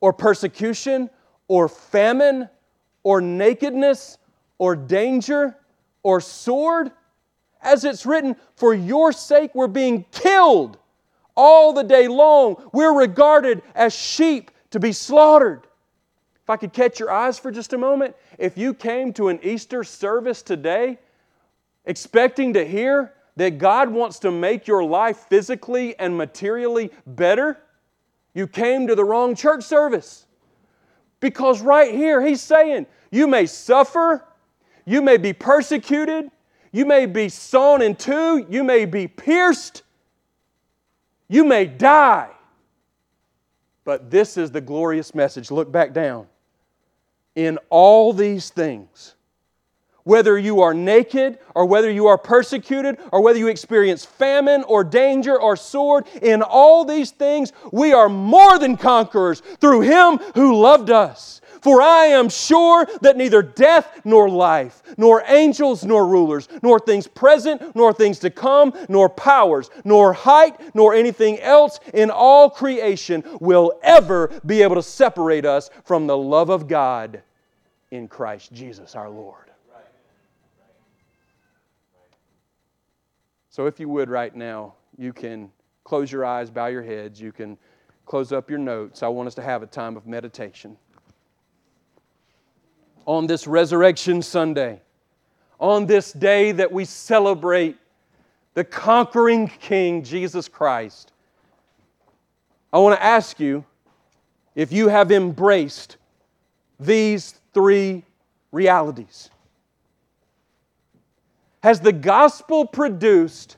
or 0.00 0.12
persecution 0.12 1.10
or 1.48 1.68
famine 1.68 2.48
or 3.02 3.20
nakedness 3.20 4.18
or 4.58 4.76
danger 4.76 5.56
or 6.02 6.20
sword? 6.20 6.90
As 7.60 7.84
it's 7.84 8.04
written, 8.04 8.36
for 8.56 8.74
your 8.74 9.12
sake 9.12 9.54
we're 9.54 9.68
being 9.68 10.04
killed 10.10 10.78
all 11.36 11.72
the 11.72 11.84
day 11.84 12.08
long. 12.08 12.56
We're 12.72 12.94
regarded 12.94 13.62
as 13.74 13.94
sheep 13.94 14.50
to 14.70 14.80
be 14.80 14.92
slaughtered. 14.92 15.66
If 16.42 16.50
I 16.50 16.56
could 16.56 16.72
catch 16.72 16.98
your 16.98 17.10
eyes 17.10 17.38
for 17.38 17.52
just 17.52 17.72
a 17.72 17.78
moment, 17.78 18.16
if 18.38 18.58
you 18.58 18.74
came 18.74 19.12
to 19.12 19.28
an 19.28 19.38
Easter 19.42 19.84
service 19.84 20.42
today 20.42 20.98
expecting 21.84 22.54
to 22.54 22.64
hear 22.64 23.12
that 23.36 23.58
God 23.58 23.90
wants 23.90 24.18
to 24.20 24.30
make 24.30 24.66
your 24.66 24.84
life 24.84 25.26
physically 25.28 25.98
and 25.98 26.16
materially 26.16 26.90
better, 27.06 27.58
you 28.34 28.46
came 28.46 28.86
to 28.86 28.94
the 28.94 29.04
wrong 29.04 29.34
church 29.34 29.64
service. 29.64 30.26
Because 31.20 31.62
right 31.62 31.94
here, 31.94 32.20
He's 32.20 32.40
saying, 32.40 32.86
you 33.10 33.26
may 33.26 33.46
suffer, 33.46 34.24
you 34.84 35.00
may 35.02 35.16
be 35.16 35.32
persecuted, 35.32 36.30
you 36.72 36.84
may 36.84 37.06
be 37.06 37.28
sawn 37.28 37.82
in 37.82 37.94
two, 37.94 38.46
you 38.48 38.64
may 38.64 38.84
be 38.84 39.06
pierced, 39.06 39.82
you 41.28 41.44
may 41.44 41.66
die. 41.66 42.30
But 43.84 44.10
this 44.10 44.36
is 44.36 44.50
the 44.50 44.60
glorious 44.60 45.14
message. 45.14 45.50
Look 45.50 45.70
back 45.72 45.92
down. 45.92 46.26
In 47.34 47.58
all 47.68 48.12
these 48.12 48.50
things, 48.50 49.14
whether 50.04 50.38
you 50.38 50.60
are 50.60 50.74
naked 50.74 51.38
or 51.54 51.66
whether 51.66 51.90
you 51.90 52.06
are 52.06 52.18
persecuted 52.18 52.98
or 53.12 53.22
whether 53.22 53.38
you 53.38 53.48
experience 53.48 54.04
famine 54.04 54.64
or 54.64 54.84
danger 54.84 55.40
or 55.40 55.56
sword, 55.56 56.06
in 56.20 56.42
all 56.42 56.84
these 56.84 57.10
things 57.10 57.52
we 57.72 57.92
are 57.92 58.08
more 58.08 58.58
than 58.58 58.76
conquerors 58.76 59.40
through 59.60 59.80
Him 59.82 60.18
who 60.34 60.56
loved 60.56 60.90
us. 60.90 61.40
For 61.62 61.80
I 61.80 62.06
am 62.06 62.28
sure 62.28 62.88
that 63.02 63.16
neither 63.16 63.40
death 63.40 64.00
nor 64.04 64.28
life, 64.28 64.82
nor 64.96 65.22
angels 65.28 65.84
nor 65.84 66.08
rulers, 66.08 66.48
nor 66.60 66.80
things 66.80 67.06
present 67.06 67.76
nor 67.76 67.92
things 67.92 68.18
to 68.20 68.30
come, 68.30 68.74
nor 68.88 69.08
powers, 69.08 69.70
nor 69.84 70.12
height, 70.12 70.74
nor 70.74 70.92
anything 70.92 71.38
else 71.38 71.78
in 71.94 72.10
all 72.10 72.50
creation 72.50 73.22
will 73.40 73.78
ever 73.84 74.28
be 74.44 74.62
able 74.62 74.74
to 74.74 74.82
separate 74.82 75.46
us 75.46 75.70
from 75.84 76.08
the 76.08 76.16
love 76.16 76.50
of 76.50 76.66
God 76.66 77.22
in 77.92 78.08
Christ 78.08 78.52
Jesus 78.52 78.96
our 78.96 79.08
Lord. 79.08 79.41
So, 83.52 83.66
if 83.66 83.78
you 83.78 83.88
would 83.88 84.10
right 84.10 84.34
now, 84.34 84.74
you 84.98 85.12
can 85.12 85.52
close 85.84 86.10
your 86.10 86.24
eyes, 86.24 86.50
bow 86.50 86.66
your 86.66 86.82
heads, 86.82 87.20
you 87.20 87.30
can 87.30 87.56
close 88.06 88.32
up 88.32 88.50
your 88.50 88.58
notes. 88.58 89.04
I 89.04 89.08
want 89.08 89.28
us 89.28 89.34
to 89.36 89.42
have 89.42 89.62
a 89.62 89.66
time 89.66 89.96
of 89.96 90.08
meditation 90.08 90.76
on 93.06 93.26
this 93.26 93.46
Resurrection 93.46 94.22
Sunday, 94.22 94.80
on 95.58 95.86
this 95.86 96.12
day 96.12 96.52
that 96.52 96.70
we 96.70 96.84
celebrate 96.84 97.76
the 98.54 98.64
conquering 98.64 99.48
King, 99.48 100.02
Jesus 100.02 100.48
Christ, 100.48 101.12
I 102.72 102.78
want 102.78 102.98
to 102.98 103.04
ask 103.04 103.38
you 103.40 103.64
if 104.54 104.72
you 104.72 104.88
have 104.88 105.10
embraced 105.10 105.96
these 106.78 107.40
three 107.52 108.04
realities. 108.50 109.30
Has 111.62 111.80
the 111.80 111.92
gospel 111.92 112.66
produced 112.66 113.56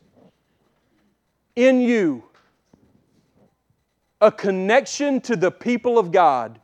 in 1.56 1.80
you 1.80 2.24
a 4.20 4.30
connection 4.30 5.20
to 5.22 5.36
the 5.36 5.50
people 5.50 5.98
of 5.98 6.12
God 6.12 6.60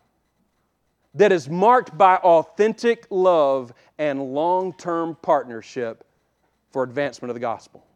that 1.14 1.32
is 1.32 1.48
marked 1.48 1.96
by 1.96 2.16
authentic 2.16 3.06
love 3.10 3.72
and 3.98 4.34
long 4.34 4.72
term 4.74 5.16
partnership 5.22 6.04
for 6.70 6.82
advancement 6.82 7.30
of 7.30 7.34
the 7.34 7.40
gospel? 7.40 7.86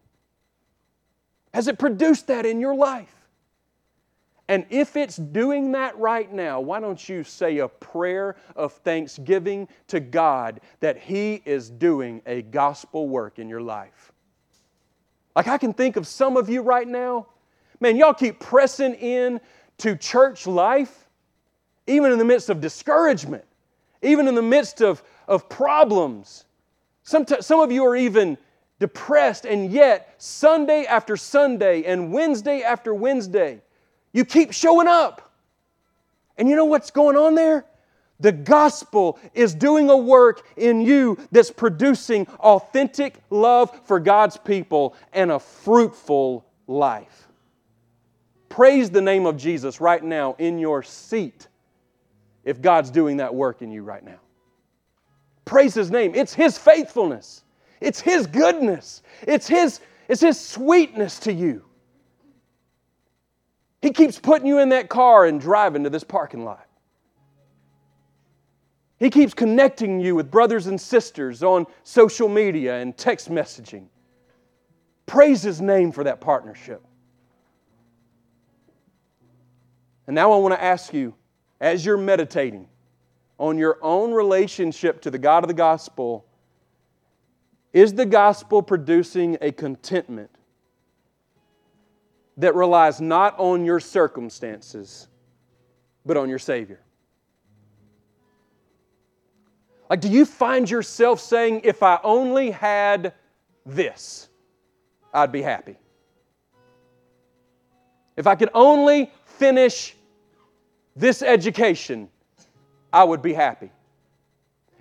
Has 1.52 1.68
it 1.68 1.78
produced 1.78 2.26
that 2.28 2.46
in 2.46 2.60
your 2.60 2.74
life? 2.74 3.14
And 4.48 4.66
if 4.68 4.96
it's 4.96 5.16
doing 5.16 5.72
that 5.72 5.96
right 5.98 6.30
now, 6.30 6.60
why 6.60 6.78
don't 6.78 7.08
you 7.08 7.24
say 7.24 7.58
a 7.58 7.68
prayer 7.68 8.36
of 8.54 8.72
thanksgiving 8.72 9.68
to 9.88 10.00
God 10.00 10.60
that 10.80 10.98
He 10.98 11.42
is 11.46 11.70
doing 11.70 12.20
a 12.26 12.42
gospel 12.42 13.08
work 13.08 13.38
in 13.38 13.48
your 13.48 13.62
life? 13.62 14.12
Like 15.34 15.48
I 15.48 15.56
can 15.56 15.72
think 15.72 15.96
of 15.96 16.06
some 16.06 16.36
of 16.36 16.48
you 16.48 16.60
right 16.60 16.86
now, 16.86 17.26
man, 17.80 17.96
y'all 17.96 18.14
keep 18.14 18.38
pressing 18.38 18.94
in 18.94 19.40
to 19.78 19.96
church 19.96 20.46
life 20.46 21.08
even 21.86 22.12
in 22.12 22.18
the 22.18 22.24
midst 22.24 22.48
of 22.48 22.60
discouragement, 22.60 23.44
even 24.02 24.28
in 24.28 24.34
the 24.34 24.42
midst 24.42 24.80
of, 24.80 25.02
of 25.28 25.48
problems. 25.48 26.44
Some, 27.02 27.26
some 27.40 27.60
of 27.60 27.70
you 27.70 27.84
are 27.84 27.96
even 27.96 28.38
depressed, 28.78 29.44
and 29.44 29.70
yet, 29.70 30.14
Sunday 30.18 30.84
after 30.84 31.16
Sunday 31.16 31.84
and 31.84 32.12
Wednesday 32.12 32.62
after 32.62 32.94
Wednesday, 32.94 33.60
you 34.14 34.24
keep 34.24 34.52
showing 34.52 34.88
up. 34.88 35.32
And 36.38 36.48
you 36.48 36.56
know 36.56 36.64
what's 36.64 36.90
going 36.90 37.16
on 37.16 37.34
there? 37.34 37.66
The 38.20 38.32
gospel 38.32 39.18
is 39.34 39.54
doing 39.54 39.90
a 39.90 39.96
work 39.96 40.46
in 40.56 40.80
you 40.80 41.18
that's 41.32 41.50
producing 41.50 42.26
authentic 42.38 43.16
love 43.28 43.78
for 43.86 44.00
God's 44.00 44.36
people 44.38 44.94
and 45.12 45.30
a 45.32 45.38
fruitful 45.38 46.46
life. 46.66 47.28
Praise 48.48 48.88
the 48.88 49.02
name 49.02 49.26
of 49.26 49.36
Jesus 49.36 49.80
right 49.80 50.02
now 50.02 50.36
in 50.38 50.60
your 50.60 50.82
seat 50.82 51.48
if 52.44 52.62
God's 52.62 52.90
doing 52.90 53.16
that 53.16 53.34
work 53.34 53.62
in 53.62 53.72
you 53.72 53.82
right 53.82 54.04
now. 54.04 54.20
Praise 55.44 55.74
His 55.74 55.90
name. 55.90 56.14
It's 56.14 56.32
His 56.32 56.56
faithfulness, 56.56 57.42
it's 57.80 58.00
His 58.00 58.28
goodness, 58.28 59.02
it's 59.26 59.48
His, 59.48 59.80
it's 60.08 60.20
His 60.20 60.40
sweetness 60.40 61.18
to 61.20 61.32
you. 61.32 61.63
He 63.84 63.90
keeps 63.90 64.18
putting 64.18 64.46
you 64.46 64.60
in 64.60 64.70
that 64.70 64.88
car 64.88 65.26
and 65.26 65.38
driving 65.38 65.84
to 65.84 65.90
this 65.90 66.04
parking 66.04 66.42
lot. 66.42 66.66
He 68.98 69.10
keeps 69.10 69.34
connecting 69.34 70.00
you 70.00 70.14
with 70.14 70.30
brothers 70.30 70.68
and 70.68 70.80
sisters 70.80 71.42
on 71.42 71.66
social 71.82 72.26
media 72.26 72.80
and 72.80 72.96
text 72.96 73.30
messaging. 73.30 73.88
Praise 75.04 75.42
His 75.42 75.60
name 75.60 75.92
for 75.92 76.02
that 76.02 76.22
partnership. 76.22 76.82
And 80.06 80.14
now 80.14 80.32
I 80.32 80.38
want 80.38 80.54
to 80.54 80.64
ask 80.64 80.94
you 80.94 81.14
as 81.60 81.84
you're 81.84 81.98
meditating 81.98 82.66
on 83.36 83.58
your 83.58 83.76
own 83.82 84.12
relationship 84.12 85.02
to 85.02 85.10
the 85.10 85.18
God 85.18 85.44
of 85.44 85.48
the 85.48 85.52
gospel, 85.52 86.24
is 87.74 87.92
the 87.92 88.06
gospel 88.06 88.62
producing 88.62 89.36
a 89.42 89.52
contentment 89.52 90.30
that 92.36 92.54
relies 92.54 93.00
not 93.00 93.38
on 93.38 93.64
your 93.64 93.80
circumstances, 93.80 95.08
but 96.04 96.16
on 96.16 96.28
your 96.28 96.38
Savior? 96.38 96.80
Like, 99.88 100.00
do 100.00 100.08
you 100.08 100.24
find 100.24 100.68
yourself 100.68 101.20
saying, 101.20 101.60
if 101.64 101.82
I 101.82 102.00
only 102.02 102.50
had 102.50 103.12
this, 103.66 104.28
I'd 105.12 105.30
be 105.30 105.42
happy? 105.42 105.76
If 108.16 108.26
I 108.26 108.34
could 108.34 108.50
only 108.54 109.10
finish 109.24 109.94
this 110.96 111.22
education, 111.22 112.08
I 112.92 113.04
would 113.04 113.22
be 113.22 113.32
happy. 113.32 113.70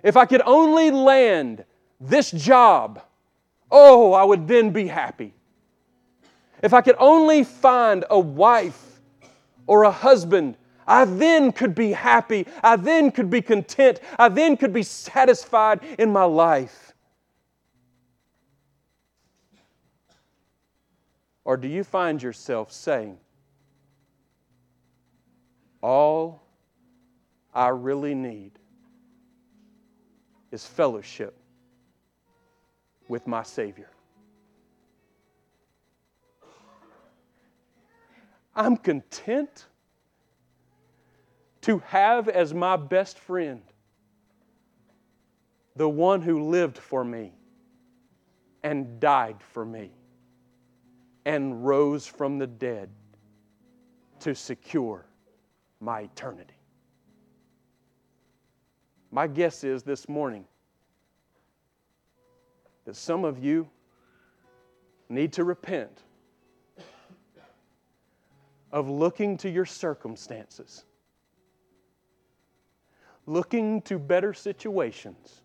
If 0.02 0.16
I 0.16 0.24
could 0.24 0.42
only 0.44 0.90
land 0.90 1.64
this 2.00 2.30
job, 2.30 3.02
oh, 3.70 4.12
I 4.12 4.22
would 4.24 4.46
then 4.46 4.70
be 4.70 4.86
happy. 4.86 5.34
If 6.64 6.72
I 6.72 6.80
could 6.80 6.96
only 6.98 7.44
find 7.44 8.06
a 8.08 8.18
wife 8.18 9.02
or 9.66 9.82
a 9.82 9.90
husband, 9.90 10.56
I 10.86 11.04
then 11.04 11.52
could 11.52 11.74
be 11.74 11.92
happy. 11.92 12.46
I 12.62 12.76
then 12.76 13.10
could 13.10 13.28
be 13.28 13.42
content. 13.42 14.00
I 14.18 14.30
then 14.30 14.56
could 14.56 14.72
be 14.72 14.82
satisfied 14.82 15.80
in 15.98 16.10
my 16.10 16.24
life. 16.24 16.94
Or 21.44 21.58
do 21.58 21.68
you 21.68 21.84
find 21.84 22.22
yourself 22.22 22.72
saying, 22.72 23.18
All 25.82 26.46
I 27.52 27.68
really 27.68 28.14
need 28.14 28.52
is 30.50 30.64
fellowship 30.64 31.36
with 33.06 33.26
my 33.26 33.42
Savior? 33.42 33.90
I'm 38.56 38.76
content 38.76 39.66
to 41.62 41.78
have 41.86 42.28
as 42.28 42.54
my 42.54 42.76
best 42.76 43.18
friend 43.18 43.62
the 45.76 45.88
one 45.88 46.22
who 46.22 46.50
lived 46.50 46.78
for 46.78 47.04
me 47.04 47.32
and 48.62 49.00
died 49.00 49.36
for 49.40 49.64
me 49.64 49.90
and 51.24 51.64
rose 51.64 52.06
from 52.06 52.38
the 52.38 52.46
dead 52.46 52.90
to 54.20 54.34
secure 54.34 55.04
my 55.80 56.00
eternity. 56.00 56.54
My 59.10 59.26
guess 59.26 59.64
is 59.64 59.82
this 59.82 60.08
morning 60.08 60.44
that 62.84 62.96
some 62.96 63.24
of 63.24 63.42
you 63.42 63.68
need 65.08 65.32
to 65.32 65.44
repent 65.44 66.02
of 68.74 68.90
looking 68.90 69.36
to 69.36 69.48
your 69.48 69.64
circumstances, 69.64 70.84
looking 73.24 73.80
to 73.82 74.00
better 74.00 74.34
situations 74.34 75.42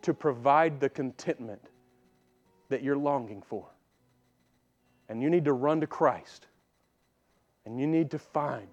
to 0.00 0.14
provide 0.14 0.78
the 0.78 0.88
contentment 0.88 1.60
that 2.68 2.84
you're 2.84 2.96
longing 2.96 3.42
for. 3.42 3.66
And 5.08 5.20
you 5.20 5.28
need 5.28 5.44
to 5.46 5.52
run 5.52 5.80
to 5.80 5.88
Christ. 5.88 6.46
And 7.66 7.80
you 7.80 7.86
need 7.88 8.12
to 8.12 8.18
find 8.20 8.68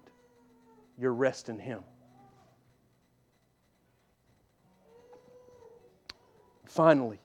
your 0.96 1.12
rest 1.12 1.48
in 1.48 1.58
Him. 1.58 1.80
Finally, 6.64 7.18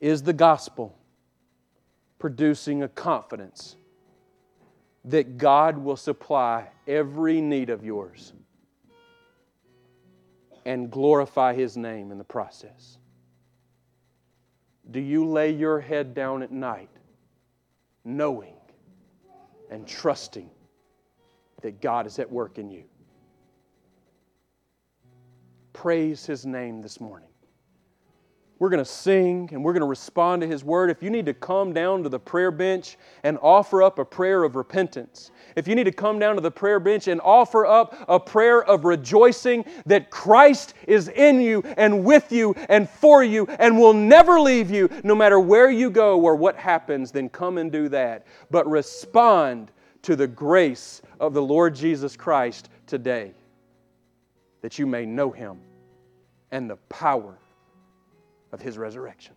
is 0.00 0.24
the 0.24 0.32
gospel 0.32 0.98
producing 2.18 2.82
a 2.82 2.88
confidence 2.88 3.76
that 5.04 5.38
God 5.38 5.78
will 5.78 5.96
supply 5.96 6.68
every 6.86 7.40
need 7.40 7.70
of 7.70 7.84
yours 7.84 8.32
and 10.64 10.90
glorify 10.90 11.54
His 11.54 11.76
name 11.76 12.10
in 12.10 12.18
the 12.18 12.24
process? 12.24 12.98
Do 14.90 15.00
you 15.00 15.26
lay 15.26 15.50
your 15.50 15.80
head 15.80 16.14
down 16.14 16.42
at 16.42 16.50
night 16.50 16.90
knowing 18.04 18.54
and 19.70 19.86
trusting 19.86 20.50
that 21.62 21.80
God 21.80 22.06
is 22.06 22.18
at 22.18 22.30
work 22.30 22.58
in 22.58 22.70
you? 22.70 22.84
Praise 25.72 26.24
His 26.24 26.46
name 26.46 26.82
this 26.82 27.00
morning. 27.00 27.28
We're 28.58 28.70
going 28.70 28.82
to 28.82 28.90
sing 28.90 29.50
and 29.52 29.62
we're 29.62 29.74
going 29.74 29.82
to 29.82 29.86
respond 29.86 30.40
to 30.40 30.48
His 30.48 30.64
word. 30.64 30.88
If 30.88 31.02
you 31.02 31.10
need 31.10 31.26
to 31.26 31.34
come 31.34 31.74
down 31.74 32.02
to 32.04 32.08
the 32.08 32.18
prayer 32.18 32.50
bench 32.50 32.96
and 33.22 33.36
offer 33.42 33.82
up 33.82 33.98
a 33.98 34.04
prayer 34.04 34.44
of 34.44 34.56
repentance, 34.56 35.30
if 35.56 35.68
you 35.68 35.74
need 35.74 35.84
to 35.84 35.92
come 35.92 36.18
down 36.18 36.36
to 36.36 36.40
the 36.40 36.50
prayer 36.50 36.80
bench 36.80 37.06
and 37.06 37.20
offer 37.20 37.66
up 37.66 37.94
a 38.08 38.18
prayer 38.18 38.64
of 38.64 38.86
rejoicing 38.86 39.64
that 39.84 40.10
Christ 40.10 40.72
is 40.88 41.08
in 41.08 41.38
you 41.40 41.62
and 41.76 42.02
with 42.02 42.32
you 42.32 42.54
and 42.70 42.88
for 42.88 43.22
you 43.22 43.46
and 43.58 43.78
will 43.78 43.92
never 43.92 44.40
leave 44.40 44.70
you 44.70 44.88
no 45.04 45.14
matter 45.14 45.38
where 45.38 45.70
you 45.70 45.90
go 45.90 46.18
or 46.18 46.34
what 46.34 46.56
happens, 46.56 47.12
then 47.12 47.28
come 47.28 47.58
and 47.58 47.70
do 47.70 47.90
that. 47.90 48.26
But 48.50 48.66
respond 48.66 49.70
to 50.02 50.16
the 50.16 50.26
grace 50.26 51.02
of 51.20 51.34
the 51.34 51.42
Lord 51.42 51.74
Jesus 51.74 52.16
Christ 52.16 52.70
today 52.86 53.34
that 54.62 54.78
you 54.78 54.86
may 54.86 55.04
know 55.04 55.30
Him 55.30 55.60
and 56.50 56.70
the 56.70 56.76
power 56.88 57.36
of 58.52 58.60
his 58.60 58.78
resurrection. 58.78 59.34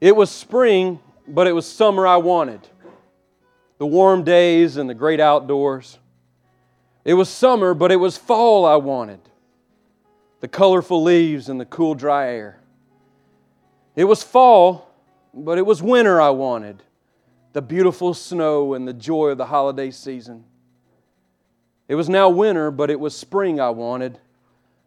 It 0.00 0.14
was 0.14 0.30
spring, 0.30 1.00
but 1.26 1.46
it 1.46 1.52
was 1.52 1.66
summer 1.66 2.06
I 2.06 2.18
wanted. 2.18 2.60
The 3.78 3.86
warm 3.86 4.24
days 4.24 4.76
and 4.76 4.88
the 4.88 4.94
great 4.94 5.20
outdoors. 5.20 5.98
It 7.04 7.14
was 7.14 7.28
summer, 7.28 7.72
but 7.72 7.92
it 7.92 7.96
was 7.96 8.16
fall 8.16 8.64
I 8.64 8.76
wanted. 8.76 9.20
The 10.40 10.48
colorful 10.48 11.02
leaves 11.02 11.48
and 11.48 11.60
the 11.60 11.64
cool, 11.64 11.94
dry 11.94 12.28
air. 12.28 12.60
It 13.96 14.04
was 14.04 14.22
fall, 14.22 14.90
but 15.32 15.56
it 15.56 15.64
was 15.64 15.82
winter 15.82 16.20
I 16.20 16.30
wanted 16.30 16.82
the 17.54 17.62
beautiful 17.62 18.12
snow 18.12 18.74
and 18.74 18.86
the 18.86 18.92
joy 18.92 19.28
of 19.28 19.38
the 19.38 19.46
holiday 19.46 19.90
season. 19.90 20.44
It 21.88 21.94
was 21.94 22.06
now 22.06 22.28
winter, 22.28 22.70
but 22.70 22.90
it 22.90 23.00
was 23.00 23.16
spring 23.16 23.58
I 23.58 23.70
wanted 23.70 24.18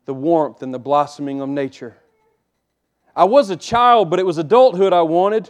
the 0.06 0.14
warmth 0.14 0.62
and 0.62 0.72
the 0.72 0.80
blossoming 0.80 1.42
of 1.42 1.50
nature. 1.50 1.98
I 3.16 3.24
was 3.24 3.50
a 3.50 3.56
child, 3.56 4.12
but 4.12 4.20
it 4.20 4.26
was 4.26 4.38
adulthood 4.38 4.94
I 4.94 5.02
wanted 5.02 5.50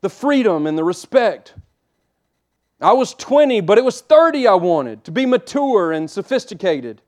the 0.00 0.08
freedom 0.08 0.66
and 0.66 0.78
the 0.78 0.84
respect. 0.84 1.52
I 2.80 2.94
was 2.94 3.12
20, 3.12 3.60
but 3.60 3.76
it 3.76 3.84
was 3.84 4.00
30 4.00 4.46
I 4.46 4.54
wanted 4.54 5.04
to 5.04 5.10
be 5.10 5.26
mature 5.26 5.92
and 5.92 6.10
sophisticated. 6.10 7.02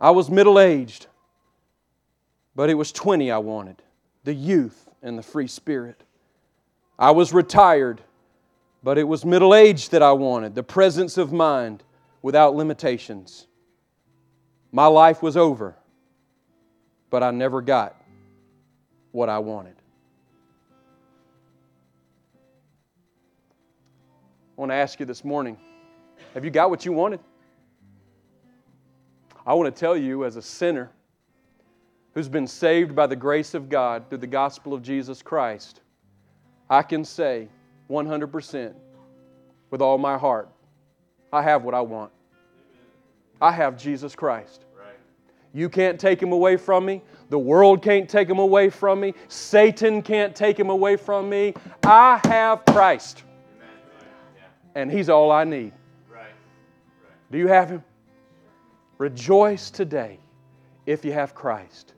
I 0.00 0.10
was 0.10 0.28
middle 0.28 0.58
aged, 0.58 1.06
but 2.56 2.68
it 2.68 2.74
was 2.74 2.90
20 2.90 3.30
I 3.30 3.38
wanted 3.38 3.80
the 4.26 4.34
youth 4.34 4.88
and 5.02 5.16
the 5.16 5.22
free 5.22 5.46
spirit. 5.46 6.02
I 6.98 7.12
was 7.12 7.32
retired, 7.32 8.00
but 8.82 8.98
it 8.98 9.04
was 9.04 9.24
middle 9.24 9.54
age 9.54 9.90
that 9.90 10.02
I 10.02 10.12
wanted, 10.12 10.56
the 10.56 10.64
presence 10.64 11.16
of 11.16 11.32
mind 11.32 11.84
without 12.22 12.56
limitations. 12.56 13.46
My 14.72 14.86
life 14.86 15.22
was 15.22 15.36
over, 15.36 15.76
but 17.08 17.22
I 17.22 17.30
never 17.30 17.62
got 17.62 17.94
what 19.12 19.28
I 19.28 19.38
wanted. 19.38 19.76
I 24.58 24.60
want 24.60 24.72
to 24.72 24.76
ask 24.76 24.98
you 24.98 25.06
this 25.06 25.24
morning 25.24 25.56
have 26.34 26.44
you 26.44 26.50
got 26.50 26.68
what 26.68 26.84
you 26.84 26.92
wanted? 26.92 27.20
I 29.46 29.54
want 29.54 29.72
to 29.72 29.80
tell 29.80 29.96
you, 29.96 30.24
as 30.24 30.34
a 30.34 30.42
sinner, 30.42 30.90
who's 32.16 32.30
been 32.30 32.46
saved 32.46 32.96
by 32.96 33.06
the 33.06 33.14
grace 33.14 33.52
of 33.52 33.68
God 33.68 34.08
through 34.08 34.16
the 34.16 34.26
gospel 34.26 34.72
of 34.72 34.80
Jesus 34.80 35.20
Christ, 35.20 35.82
I 36.70 36.80
can 36.80 37.04
say 37.04 37.46
100% 37.90 38.74
with 39.70 39.82
all 39.82 39.98
my 39.98 40.16
heart, 40.16 40.48
I 41.30 41.42
have 41.42 41.62
what 41.62 41.74
I 41.74 41.82
want. 41.82 42.10
I 43.38 43.52
have 43.52 43.76
Jesus 43.76 44.16
Christ. 44.16 44.64
You 45.52 45.68
can't 45.68 46.00
take 46.00 46.22
him 46.22 46.32
away 46.32 46.56
from 46.56 46.86
me. 46.86 47.02
The 47.28 47.38
world 47.38 47.82
can't 47.82 48.08
take 48.08 48.30
him 48.30 48.38
away 48.38 48.70
from 48.70 48.98
me. 48.98 49.12
Satan 49.28 50.00
can't 50.00 50.34
take 50.34 50.58
him 50.58 50.70
away 50.70 50.96
from 50.96 51.28
me. 51.28 51.52
I 51.82 52.18
have 52.24 52.64
Christ. 52.64 53.24
And 54.74 54.90
he's 54.90 55.10
all 55.10 55.30
I 55.30 55.44
need. 55.44 55.74
Do 57.30 57.36
you 57.36 57.48
have 57.48 57.68
him? 57.68 57.84
Rejoice 58.96 59.70
today 59.70 60.18
if 60.86 61.04
you 61.04 61.12
have 61.12 61.34
Christ. 61.34 61.92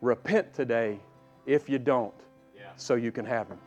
Repent 0.00 0.54
today 0.54 0.98
if 1.46 1.68
you 1.68 1.78
don't, 1.78 2.14
yeah. 2.56 2.70
so 2.76 2.94
you 2.94 3.12
can 3.12 3.24
have 3.24 3.48
Him. 3.48 3.58